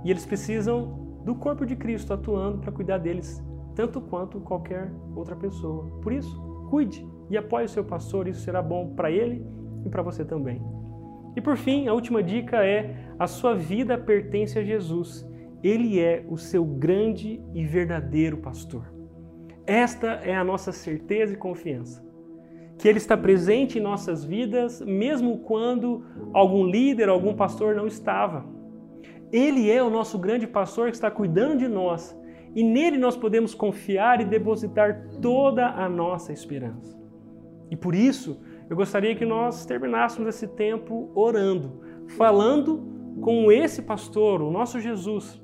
E 0.04 0.10
eles 0.10 0.26
precisam 0.26 1.20
do 1.24 1.36
corpo 1.36 1.64
de 1.64 1.76
Cristo 1.76 2.12
atuando 2.12 2.58
para 2.58 2.72
cuidar 2.72 2.98
deles, 2.98 3.40
tanto 3.76 4.00
quanto 4.00 4.40
qualquer 4.40 4.92
outra 5.14 5.36
pessoa. 5.36 5.84
Por 6.02 6.12
isso, 6.12 6.66
cuide 6.68 7.06
e 7.30 7.36
apoie 7.36 7.66
o 7.66 7.68
seu 7.68 7.84
pastor, 7.84 8.26
isso 8.26 8.40
será 8.40 8.60
bom 8.60 8.94
para 8.96 9.12
ele 9.12 9.46
e 9.84 9.88
para 9.88 10.02
você 10.02 10.24
também. 10.24 10.60
E 11.36 11.40
por 11.40 11.56
fim, 11.56 11.86
a 11.86 11.94
última 11.94 12.20
dica 12.20 12.64
é: 12.64 12.96
a 13.16 13.28
sua 13.28 13.54
vida 13.54 13.96
pertence 13.96 14.58
a 14.58 14.64
Jesus. 14.64 15.24
Ele 15.62 16.00
é 16.00 16.24
o 16.28 16.36
seu 16.36 16.64
grande 16.64 17.40
e 17.54 17.64
verdadeiro 17.64 18.38
pastor. 18.38 18.92
Esta 19.66 20.08
é 20.24 20.34
a 20.34 20.42
nossa 20.42 20.72
certeza 20.72 21.34
e 21.34 21.36
confiança. 21.36 22.04
Que 22.78 22.88
Ele 22.88 22.98
está 22.98 23.16
presente 23.16 23.78
em 23.78 23.82
nossas 23.82 24.24
vidas, 24.24 24.80
mesmo 24.80 25.38
quando 25.38 26.04
algum 26.32 26.66
líder, 26.66 27.08
algum 27.08 27.34
pastor 27.34 27.74
não 27.74 27.86
estava. 27.86 28.44
Ele 29.32 29.70
é 29.70 29.82
o 29.82 29.90
nosso 29.90 30.18
grande 30.18 30.46
pastor 30.46 30.88
que 30.88 30.96
está 30.96 31.10
cuidando 31.10 31.58
de 31.58 31.68
nós 31.68 32.16
e 32.54 32.62
nele 32.62 32.98
nós 32.98 33.16
podemos 33.16 33.54
confiar 33.54 34.20
e 34.20 34.24
depositar 34.24 35.08
toda 35.20 35.68
a 35.68 35.88
nossa 35.88 36.32
esperança. 36.32 37.00
E 37.70 37.76
por 37.76 37.94
isso, 37.94 38.40
eu 38.68 38.76
gostaria 38.76 39.14
que 39.14 39.24
nós 39.24 39.64
terminássemos 39.64 40.28
esse 40.28 40.46
tempo 40.46 41.10
orando, 41.14 41.80
falando 42.16 43.16
com 43.22 43.50
esse 43.50 43.82
pastor, 43.82 44.42
o 44.42 44.50
nosso 44.50 44.80
Jesus, 44.80 45.41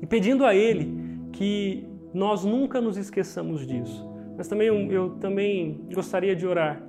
e 0.00 0.06
pedindo 0.06 0.44
a 0.44 0.54
ele 0.54 0.94
que 1.32 1.86
nós 2.12 2.44
nunca 2.44 2.80
nos 2.80 2.96
esqueçamos 2.96 3.66
disso. 3.66 4.08
Mas 4.36 4.48
também 4.48 4.68
eu 4.68 5.10
também 5.20 5.80
gostaria 5.94 6.34
de 6.36 6.46
orar 6.46 6.82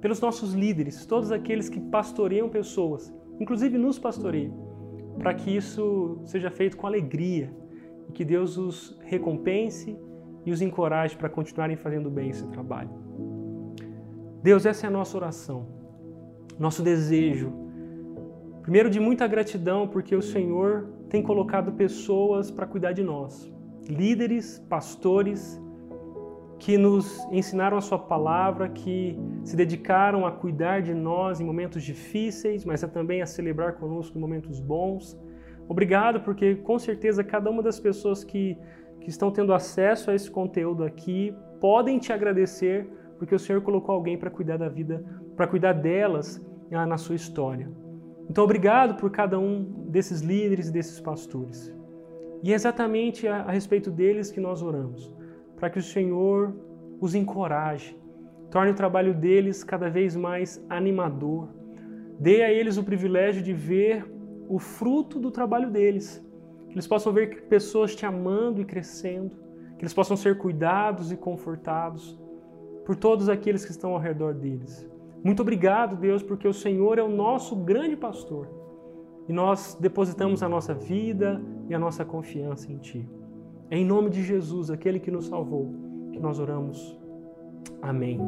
pelos 0.00 0.20
nossos 0.20 0.52
líderes, 0.52 1.06
todos 1.06 1.30
aqueles 1.30 1.68
que 1.68 1.80
pastoreiam 1.80 2.48
pessoas, 2.48 3.14
inclusive 3.38 3.78
nos 3.78 3.98
pastoreiam, 3.98 4.52
para 5.18 5.32
que 5.32 5.54
isso 5.54 6.18
seja 6.24 6.50
feito 6.50 6.76
com 6.76 6.86
alegria 6.86 7.54
e 8.08 8.12
que 8.12 8.24
Deus 8.24 8.58
os 8.58 8.98
recompense 9.02 9.96
e 10.44 10.50
os 10.50 10.60
encoraje 10.60 11.16
para 11.16 11.28
continuarem 11.28 11.76
fazendo 11.76 12.10
bem 12.10 12.30
esse 12.30 12.46
trabalho. 12.48 12.90
Deus, 14.42 14.66
essa 14.66 14.86
é 14.86 14.88
a 14.88 14.90
nossa 14.90 15.16
oração, 15.16 15.68
nosso 16.58 16.82
desejo. 16.82 17.52
Primeiro, 18.62 18.90
de 18.90 18.98
muita 18.98 19.26
gratidão, 19.28 19.86
porque 19.86 20.16
o 20.16 20.22
Senhor 20.22 20.88
tem 21.12 21.22
colocado 21.22 21.72
pessoas 21.72 22.50
para 22.50 22.66
cuidar 22.66 22.92
de 22.92 23.02
nós, 23.02 23.52
líderes, 23.86 24.58
pastores, 24.66 25.60
que 26.58 26.78
nos 26.78 27.22
ensinaram 27.30 27.76
a 27.76 27.82
Sua 27.82 27.98
palavra, 27.98 28.70
que 28.70 29.18
se 29.44 29.54
dedicaram 29.54 30.24
a 30.24 30.32
cuidar 30.32 30.80
de 30.80 30.94
nós 30.94 31.38
em 31.38 31.44
momentos 31.44 31.82
difíceis, 31.82 32.64
mas 32.64 32.80
também 32.80 33.20
a 33.20 33.26
celebrar 33.26 33.74
conosco 33.74 34.18
momentos 34.18 34.58
bons. 34.58 35.20
Obrigado, 35.68 36.22
porque 36.22 36.54
com 36.54 36.78
certeza 36.78 37.22
cada 37.22 37.50
uma 37.50 37.62
das 37.62 37.78
pessoas 37.78 38.24
que, 38.24 38.56
que 38.98 39.10
estão 39.10 39.30
tendo 39.30 39.52
acesso 39.52 40.10
a 40.10 40.14
esse 40.14 40.30
conteúdo 40.30 40.82
aqui 40.82 41.36
podem 41.60 41.98
te 41.98 42.10
agradecer, 42.10 42.88
porque 43.18 43.34
o 43.34 43.38
Senhor 43.38 43.60
colocou 43.60 43.94
alguém 43.94 44.16
para 44.16 44.30
cuidar 44.30 44.56
da 44.56 44.70
vida, 44.70 45.04
para 45.36 45.46
cuidar 45.46 45.74
delas 45.74 46.42
ah, 46.72 46.86
na 46.86 46.96
sua 46.96 47.16
história. 47.16 47.81
Então, 48.28 48.44
obrigado 48.44 48.96
por 48.96 49.10
cada 49.10 49.38
um 49.38 49.62
desses 49.88 50.20
líderes 50.20 50.68
e 50.68 50.72
desses 50.72 51.00
pastores. 51.00 51.72
E 52.42 52.52
é 52.52 52.54
exatamente 52.54 53.26
a, 53.28 53.42
a 53.42 53.50
respeito 53.50 53.90
deles 53.90 54.30
que 54.30 54.40
nós 54.40 54.62
oramos 54.62 55.14
para 55.62 55.70
que 55.70 55.78
o 55.78 55.82
Senhor 55.82 56.52
os 57.00 57.14
encoraje, 57.14 57.96
torne 58.50 58.72
o 58.72 58.74
trabalho 58.74 59.14
deles 59.14 59.62
cada 59.62 59.88
vez 59.88 60.16
mais 60.16 60.60
animador, 60.68 61.48
dê 62.18 62.42
a 62.42 62.50
eles 62.50 62.76
o 62.76 62.82
privilégio 62.82 63.40
de 63.42 63.52
ver 63.52 64.04
o 64.48 64.58
fruto 64.58 65.20
do 65.20 65.30
trabalho 65.30 65.70
deles, 65.70 66.20
que 66.68 66.74
eles 66.74 66.86
possam 66.86 67.12
ver 67.12 67.44
pessoas 67.44 67.94
te 67.94 68.04
amando 68.04 68.60
e 68.60 68.64
crescendo, 68.64 69.36
que 69.78 69.84
eles 69.84 69.94
possam 69.94 70.16
ser 70.16 70.36
cuidados 70.36 71.12
e 71.12 71.16
confortados 71.16 72.20
por 72.84 72.96
todos 72.96 73.28
aqueles 73.28 73.64
que 73.64 73.70
estão 73.70 73.92
ao 73.92 74.00
redor 74.00 74.34
deles. 74.34 74.84
Muito 75.24 75.42
obrigado, 75.42 75.96
Deus, 75.96 76.22
porque 76.22 76.48
o 76.48 76.52
Senhor 76.52 76.98
é 76.98 77.02
o 77.02 77.08
nosso 77.08 77.54
grande 77.56 77.96
pastor 77.96 78.48
e 79.28 79.32
nós 79.32 79.76
depositamos 79.80 80.42
a 80.42 80.48
nossa 80.48 80.74
vida 80.74 81.40
e 81.68 81.74
a 81.74 81.78
nossa 81.78 82.04
confiança 82.04 82.70
em 82.72 82.78
Ti. 82.78 83.08
É 83.70 83.78
em 83.78 83.84
nome 83.84 84.10
de 84.10 84.22
Jesus, 84.22 84.70
aquele 84.70 84.98
que 84.98 85.10
nos 85.10 85.26
salvou, 85.26 85.72
que 86.12 86.18
nós 86.18 86.38
oramos. 86.38 86.98
Amém. 87.80 88.20